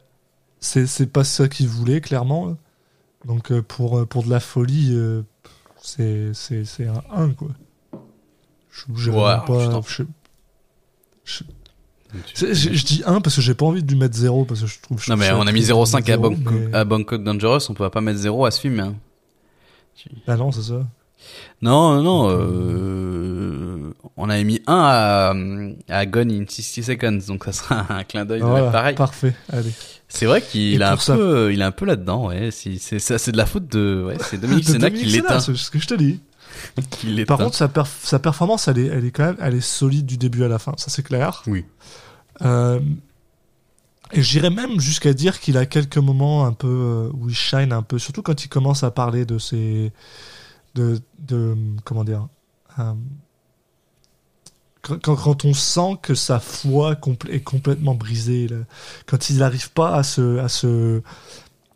c'est 0.60 1.12
pas 1.12 1.24
ça 1.24 1.48
qu'il 1.48 1.68
voulait 1.68 2.00
clairement. 2.00 2.46
là. 2.46 2.56
Donc 3.26 3.50
euh, 3.52 3.60
pour 3.62 3.98
euh, 3.98 4.06
pour 4.06 4.24
de 4.24 4.30
la 4.30 4.40
folie, 4.40 4.90
euh, 4.92 5.22
c'est 5.82 6.32
un 6.86 7.02
1 7.12 7.30
quoi. 7.30 7.48
Je, 8.94 9.10
Ouais, 9.10 9.36
pas. 9.46 9.80
Je, 9.86 10.02
je- 11.24 11.42
je- 12.34 12.54
je- 12.54 12.72
je 12.72 12.84
dis 12.84 13.02
1 13.04 13.20
parce 13.20 13.36
que 13.36 13.42
j'ai 13.42 13.54
pas 13.54 13.66
envie 13.66 13.82
de 13.82 13.90
lui 13.90 13.98
mettre 13.98 14.16
0 14.16 14.44
parce 14.44 14.60
que 14.60 14.66
je 14.66 14.80
trouve. 14.80 15.02
Non, 15.08 15.16
mais 15.16 15.30
on 15.32 15.40
a 15.42 15.52
mis 15.52 15.60
triste 15.60 15.68
de 15.68 15.74
0,5 15.74 16.12
à, 16.12 16.16
Bangkok, 16.16 16.54
mais- 16.54 16.74
à 16.74 16.84
Bangkok 16.84 17.24
Dangerous, 17.24 17.60
on 17.68 17.74
peut 17.74 17.88
pas 17.90 18.00
mettre 18.00 18.18
0 18.20 18.46
à 18.46 18.50
ce 18.50 18.60
film. 18.60 18.80
Hein. 18.80 18.94
Ah 20.26 20.36
non, 20.36 20.52
c'est 20.52 20.62
ça. 20.62 20.86
Non, 21.62 22.00
non, 22.02 22.28
euh, 22.30 23.92
on 24.16 24.30
a 24.30 24.42
mis 24.42 24.60
1 24.66 24.72
à, 24.74 25.34
à 25.88 26.06
Gone 26.06 26.30
in 26.30 26.44
60 26.48 26.84
Seconds, 26.84 27.18
donc 27.28 27.44
ça 27.44 27.52
sera 27.52 27.86
un 27.92 28.04
clin 28.04 28.24
d'œil 28.24 28.40
Voilà, 28.40 28.70
pareil. 28.70 28.94
Parfait. 28.94 29.34
Allez. 29.52 29.72
C'est 30.08 30.26
vrai 30.26 30.40
qu'il 30.40 30.82
a 30.82 30.92
un 30.92 30.96
ça- 30.96 31.14
peu, 31.16 31.52
il 31.52 31.60
est 31.60 31.64
un 31.64 31.70
peu 31.72 31.84
là-dedans, 31.84 32.28
ouais. 32.28 32.50
C'est, 32.50 32.78
c'est, 32.78 32.98
ça, 32.98 33.18
c'est 33.18 33.32
de 33.32 33.36
la 33.36 33.46
faute 33.46 33.68
de, 33.68 34.04
ouais, 34.06 34.16
c'est 34.20 34.40
Dominique 34.40 34.70
Dominique 34.70 35.04
qui 35.04 35.10
l'éteint. 35.10 35.40
C'est 35.40 35.54
ce 35.56 35.70
que 35.70 35.78
je 35.78 35.86
te 35.86 35.94
dis. 35.94 36.20
Par 37.26 37.38
contre, 37.38 37.54
sa, 37.56 37.66
perf- 37.68 37.86
sa 38.02 38.18
performance, 38.18 38.68
elle 38.68 38.78
est, 38.78 38.86
elle 38.86 39.04
est 39.04 39.10
quand 39.10 39.24
même, 39.26 39.36
elle 39.40 39.54
est 39.54 39.60
solide 39.60 40.06
du 40.06 40.16
début 40.16 40.44
à 40.44 40.48
la 40.48 40.58
fin. 40.58 40.72
Ça, 40.78 40.86
c'est 40.88 41.02
clair. 41.02 41.42
Oui. 41.46 41.64
Euh, 42.42 42.80
et 44.12 44.22
j'irais 44.22 44.50
même 44.50 44.78
jusqu'à 44.80 45.12
dire 45.12 45.40
qu'il 45.40 45.58
a 45.58 45.66
quelques 45.66 45.98
moments 45.98 46.46
un 46.46 46.52
peu 46.52 46.68
euh, 46.68 47.10
où 47.12 47.28
il 47.28 47.34
shine 47.34 47.72
un 47.72 47.82
peu, 47.82 47.98
surtout 47.98 48.22
quand 48.22 48.44
il 48.44 48.48
commence 48.48 48.84
à 48.84 48.90
parler 48.92 49.26
de 49.26 49.36
ses, 49.38 49.92
de, 50.76 51.00
de 51.18 51.56
comment 51.84 52.04
dire, 52.04 52.28
euh, 52.78 52.92
quand, 55.02 55.44
on 55.44 55.54
sent 55.54 55.98
que 56.02 56.14
sa 56.14 56.40
foi 56.40 56.94
compl- 56.94 57.30
est 57.30 57.40
complètement 57.40 57.94
brisée, 57.94 58.48
là. 58.48 58.56
quand 59.06 59.30
il 59.30 59.38
n'arrive 59.38 59.70
pas 59.72 59.94
à 59.96 60.02
se, 60.02 60.38
à 60.38 60.48
se, 60.48 61.02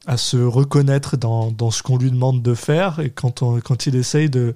à 0.06 0.16
se 0.16 0.36
reconnaître 0.36 1.16
dans, 1.16 1.50
dans 1.50 1.70
ce 1.70 1.82
qu'on 1.82 1.98
lui 1.98 2.10
demande 2.10 2.42
de 2.42 2.54
faire, 2.54 3.00
et 3.00 3.10
quand, 3.10 3.42
on, 3.42 3.60
quand 3.60 3.86
il 3.86 3.96
essaye 3.96 4.30
de, 4.30 4.54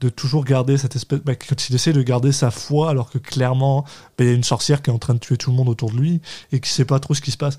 de 0.00 0.08
toujours 0.08 0.44
garder 0.44 0.76
cette 0.78 0.94
espèce, 0.96 1.20
bah, 1.20 1.34
quand 1.34 1.68
il 1.68 1.74
essaie 1.74 1.92
de 1.92 2.02
garder 2.02 2.32
sa 2.32 2.50
foi, 2.50 2.90
alors 2.90 3.10
que 3.10 3.18
clairement, 3.18 3.82
bah, 4.18 4.24
il 4.24 4.26
y 4.26 4.30
a 4.30 4.34
une 4.34 4.44
sorcière 4.44 4.82
qui 4.82 4.90
est 4.90 4.92
en 4.92 4.98
train 4.98 5.14
de 5.14 5.18
tuer 5.18 5.36
tout 5.36 5.50
le 5.50 5.56
monde 5.56 5.68
autour 5.68 5.90
de 5.90 5.96
lui 5.96 6.20
et 6.52 6.60
qui 6.60 6.68
sait 6.70 6.84
pas 6.84 7.00
trop 7.00 7.14
ce 7.14 7.20
qui 7.20 7.30
se 7.30 7.36
passe. 7.38 7.56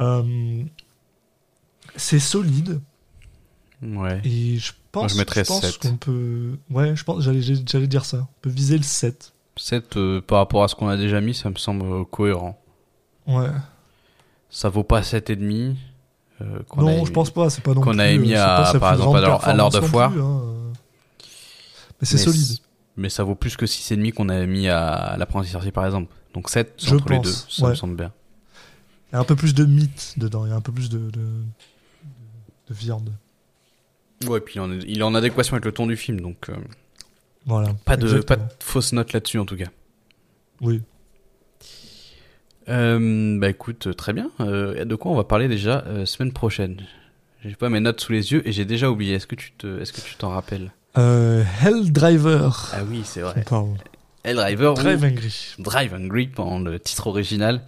Euh, 0.00 0.62
c'est 1.96 2.20
solide. 2.20 2.80
Ouais. 3.82 4.20
Et 4.24 4.58
je 4.58 4.72
pense, 4.92 5.02
Moi, 5.02 5.08
je 5.08 5.16
mettrais 5.18 5.42
pense 5.44 5.62
7. 5.62 5.78
qu'on 5.78 5.96
peut. 5.96 6.58
Ouais, 6.70 6.94
je 6.94 7.02
pense, 7.04 7.22
j'allais, 7.24 7.40
j'allais 7.40 7.86
dire 7.86 8.04
ça. 8.04 8.18
On 8.18 8.40
peut 8.42 8.50
viser 8.50 8.76
le 8.76 8.82
7. 8.84 9.32
7 9.62 9.96
euh, 9.96 10.20
par 10.20 10.38
rapport 10.38 10.64
à 10.64 10.68
ce 10.68 10.74
qu'on 10.74 10.88
a 10.88 10.96
déjà 10.96 11.20
mis, 11.20 11.34
ça 11.34 11.50
me 11.50 11.56
semble 11.56 11.84
euh, 11.84 12.04
cohérent. 12.04 12.58
Ouais. 13.26 13.48
Ça 14.48 14.68
vaut 14.68 14.82
pas 14.84 15.02
7,5. 15.02 15.76
Euh, 16.40 16.60
qu'on 16.68 16.80
Non, 16.82 17.02
a- 17.02 17.04
je 17.04 17.10
pense 17.12 17.30
pas, 17.30 17.50
c'est 17.50 17.62
pas 17.62 17.74
non 17.74 17.82
qu'on 17.82 17.98
a 17.98 18.08
émis 18.08 18.34
euh, 18.34 18.42
à- 18.42 18.72
par 18.80 18.94
exemple, 18.94 19.18
à 19.18 19.20
l'heure- 19.54 19.70
de 19.70 19.80
foire. 19.82 20.12
hein. 20.16 20.42
Mais 22.00 22.06
c'est 22.06 22.16
solide. 22.18 22.58
Mais 22.96 23.10
ça 23.10 23.22
vaut 23.24 23.34
plus 23.34 23.56
que 23.56 23.66
6,5 23.66 24.12
qu'on 24.14 24.28
a 24.30 24.46
mis 24.46 24.66
à 24.68 25.16
l'apprenti 25.18 25.48
sorcier 25.50 25.70
par 25.72 25.84
exemple. 25.84 26.12
Donc 26.34 26.48
7 26.48 26.74
Je 26.82 26.94
entre 26.94 27.10
les 27.12 27.18
deux, 27.18 27.30
ça 27.32 27.68
me 27.68 27.74
semble 27.74 27.96
bien. 27.96 28.12
Il 29.12 29.14
y 29.14 29.16
a 29.16 29.20
un 29.20 29.24
peu 29.24 29.36
plus 29.36 29.54
de 29.54 29.64
mythe 29.64 30.14
dedans, 30.16 30.46
il 30.46 30.50
y 30.50 30.52
a 30.52 30.56
un 30.56 30.60
peu 30.60 30.72
plus 30.72 30.88
de, 30.88 30.98
de, 31.10 31.20
de 32.68 32.74
viande. 32.74 33.12
Ouais, 34.26 34.40
puis 34.40 34.54
il 34.56 34.60
en 34.60 34.70
est, 34.72 34.80
il 34.86 35.00
est 35.00 35.02
en 35.02 35.14
adéquation 35.14 35.54
avec 35.54 35.64
le 35.64 35.72
ton 35.72 35.86
du 35.86 35.96
film, 35.96 36.20
donc 36.20 36.48
euh, 36.48 36.54
Voilà. 37.46 37.74
pas, 37.84 37.96
de, 37.96 38.06
pas 38.06 38.14
exactement. 38.34 38.44
de 38.46 38.64
fausses 38.64 38.92
notes 38.92 39.12
là-dessus 39.12 39.38
en 39.38 39.44
tout 39.46 39.56
cas. 39.56 39.68
Oui. 40.60 40.82
Euh, 42.68 43.38
bah 43.38 43.48
écoute, 43.48 43.88
euh, 43.88 43.94
très 43.94 44.12
bien. 44.12 44.30
Euh, 44.40 44.84
de 44.84 44.94
quoi 44.94 45.10
on 45.12 45.16
va 45.16 45.24
parler 45.24 45.48
déjà 45.48 45.82
euh, 45.86 46.06
semaine 46.06 46.32
prochaine? 46.32 46.76
J'ai 47.44 47.56
pas 47.56 47.68
mes 47.68 47.80
notes 47.80 48.00
sous 48.00 48.12
les 48.12 48.32
yeux 48.32 48.46
et 48.46 48.52
j'ai 48.52 48.64
déjà 48.64 48.90
oublié. 48.90 49.14
Est-ce 49.14 49.26
que 49.26 49.34
tu 49.34 49.52
te, 49.52 49.80
est-ce 49.80 49.92
que 49.92 50.00
tu 50.00 50.14
t'en 50.16 50.28
rappelles? 50.28 50.72
Hell 50.96 51.90
Driver. 51.90 52.70
Ah 52.74 52.80
oui, 52.88 53.00
c'est 53.04 53.22
vrai. 53.22 53.44
Hell 54.22 54.36
Driver. 54.36 54.72
ou 54.72 54.76
Drive 54.76 55.04
Angry. 55.04 55.54
Drive 55.58 55.94
Hungry 55.94 56.30
en 56.36 56.58
le 56.60 56.78
titre 56.78 57.06
original. 57.06 57.62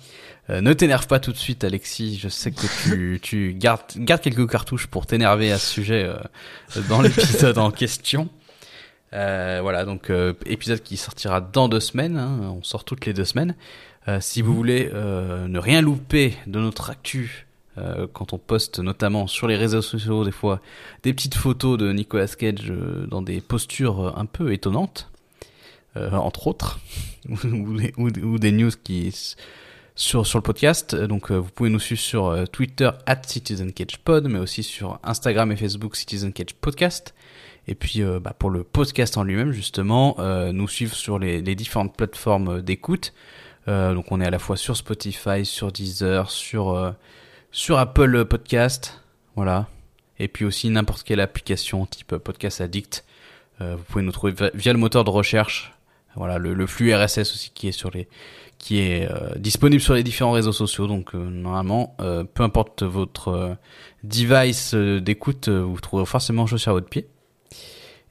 Ne 0.51 0.73
t'énerve 0.75 1.07
pas 1.07 1.20
tout 1.20 1.33
de 1.33 1.39
suite, 1.39 1.64
Alexis. 1.64 2.18
Je 2.20 2.29
sais 2.29 2.51
que 2.51 2.66
tu, 2.83 3.20
tu 3.23 3.55
gardes, 3.55 3.81
gardes 3.97 4.20
quelques 4.20 4.51
cartouches 4.51 4.87
pour 4.89 5.07
t'énerver 5.07 5.51
à 5.51 5.59
ce 5.59 5.66
sujet 5.73 6.11
dans 6.91 7.01
l'épisode 7.01 7.57
en 7.57 7.70
question. 7.70 8.29
Euh, 9.14 9.58
voilà, 9.62 9.84
donc 9.84 10.08
euh, 10.10 10.32
épisode 10.46 10.82
qui 10.82 10.96
sortira 10.96 11.40
dans 11.40 11.68
deux 11.68 11.80
semaines. 11.80 12.16
hein. 12.16 12.38
on 12.58 12.62
sort 12.62 12.84
toutes 12.84 13.04
les 13.06 13.12
deux 13.12 13.24
semaines. 13.24 13.54
Euh, 14.08 14.18
si 14.20 14.42
vous 14.42 14.54
voulez 14.54 14.90
ne 14.92 15.58
rien 15.58 15.80
louper 15.80 16.34
de 16.46 16.58
notre 16.58 16.90
actu, 16.90 17.46
quand 18.12 18.34
on 18.34 18.38
poste 18.38 18.80
notamment 18.80 19.26
sur 19.26 19.46
les 19.46 19.56
réseaux 19.56 19.80
sociaux 19.80 20.24
des 20.26 20.30
fois 20.30 20.60
des 21.04 21.14
petites 21.14 21.34
photos 21.36 21.78
de 21.78 21.90
Nicolas 21.90 22.26
Cage 22.26 22.70
dans 23.08 23.22
des 23.22 23.40
postures 23.40 24.18
un 24.18 24.26
peu 24.26 24.52
étonnantes, 24.52 25.10
entre 25.96 26.48
autres, 26.48 26.80
ou, 27.96 28.10
des- 28.10 28.38
des 28.38 28.52
news 28.52 28.70
qui 28.84 29.14
sur 29.94 30.26
sur 30.26 30.38
le 30.38 30.42
podcast. 30.42 30.94
Donc 30.94 31.30
vous 31.30 31.48
pouvez 31.50 31.70
nous 31.70 31.78
suivre 31.80 32.00
sur 32.02 32.44
Twitter 32.50 32.90
@CitizenCagePod, 33.26 34.28
mais 34.28 34.38
aussi 34.38 34.62
sur 34.62 34.98
Instagram 35.02 35.50
et 35.52 35.56
Facebook 35.56 35.96
Citizen 35.96 36.32
Cage 36.32 36.54
Podcast. 36.60 37.14
Et 37.68 37.74
puis 37.74 38.02
euh, 38.02 38.18
bah, 38.18 38.34
pour 38.36 38.50
le 38.50 38.64
podcast 38.64 39.16
en 39.16 39.24
lui-même 39.24 39.52
justement, 39.52 40.16
euh, 40.18 40.52
nous 40.52 40.68
suivre 40.68 40.94
sur 40.94 41.18
les, 41.18 41.42
différentes 41.54 41.96
plateformes 41.96 42.60
d'écoute. 42.60 43.12
Euh, 43.68 43.94
donc 43.94 44.10
on 44.10 44.20
est 44.20 44.26
à 44.26 44.30
la 44.30 44.38
fois 44.38 44.56
sur 44.56 44.76
Spotify, 44.76 45.44
sur 45.44 45.70
Deezer, 45.70 46.30
sur 46.30 46.94
sur 47.50 47.78
Apple 47.78 48.24
Podcast, 48.24 49.00
voilà. 49.36 49.68
Et 50.18 50.28
puis 50.28 50.44
aussi 50.44 50.70
n'importe 50.70 51.04
quelle 51.04 51.20
application 51.20 51.86
type 51.86 52.16
Podcast 52.16 52.60
Addict. 52.60 53.04
Vous 53.60 53.84
pouvez 53.88 54.02
nous 54.02 54.10
trouver 54.10 54.34
via- 54.54 54.72
le 54.72 54.78
moteur 54.78 55.04
de 55.04 55.10
recherche. 55.10 55.72
Voilà, 56.16 56.36
le, 56.38 56.66
flux 56.66 56.92
RSS 56.92 57.20
aussi 57.20 57.52
qui 57.54 57.68
est 57.68 57.72
sur 57.72 57.90
les 57.92 58.08
qui 58.58 58.80
est 58.80 59.08
disponible 59.38 59.80
sur 59.80 59.94
les 59.94 60.02
différents 60.02 60.32
réseaux 60.32 60.52
sociaux. 60.52 60.88
Donc 60.88 61.14
normalement, 61.14 61.96
peu 61.98 62.42
importe 62.42 62.82
votre 62.82 63.56
device 64.02 64.74
d'écoute, 64.74 65.48
vous 65.48 65.80
trouverez 65.80 66.06
forcément 66.06 66.46
chaussure 66.46 66.70
à 66.70 66.74
votre 66.74 66.88
pied. 66.88 67.06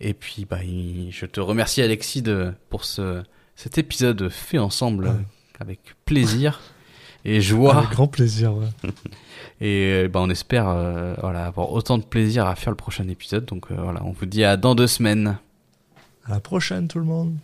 Et 0.03 0.15
puis, 0.15 0.45
bah, 0.49 0.57
je 0.61 1.25
te 1.27 1.39
remercie, 1.39 1.81
Alexis, 1.81 2.23
pour 2.69 2.83
ce, 2.85 3.23
cet 3.55 3.77
épisode 3.77 4.29
fait 4.29 4.57
ensemble 4.57 5.13
avec 5.59 5.79
plaisir 6.05 6.59
et 7.23 7.39
joie. 7.39 7.77
Avec 7.77 7.91
grand 7.91 8.07
plaisir. 8.07 8.53
Et 9.61 10.07
bah, 10.07 10.21
on 10.23 10.29
espère 10.31 10.67
euh, 10.69 11.13
avoir 11.15 11.71
autant 11.71 11.99
de 11.99 12.03
plaisir 12.03 12.47
à 12.47 12.55
faire 12.55 12.71
le 12.71 12.77
prochain 12.77 13.07
épisode. 13.07 13.45
Donc 13.45 13.71
euh, 13.71 13.75
voilà, 13.77 14.03
on 14.03 14.11
vous 14.11 14.25
dit 14.25 14.43
à 14.43 14.57
dans 14.57 14.73
deux 14.73 14.87
semaines. 14.87 15.37
À 16.25 16.31
la 16.31 16.39
prochaine, 16.39 16.87
tout 16.87 16.97
le 16.97 17.05
monde. 17.05 17.37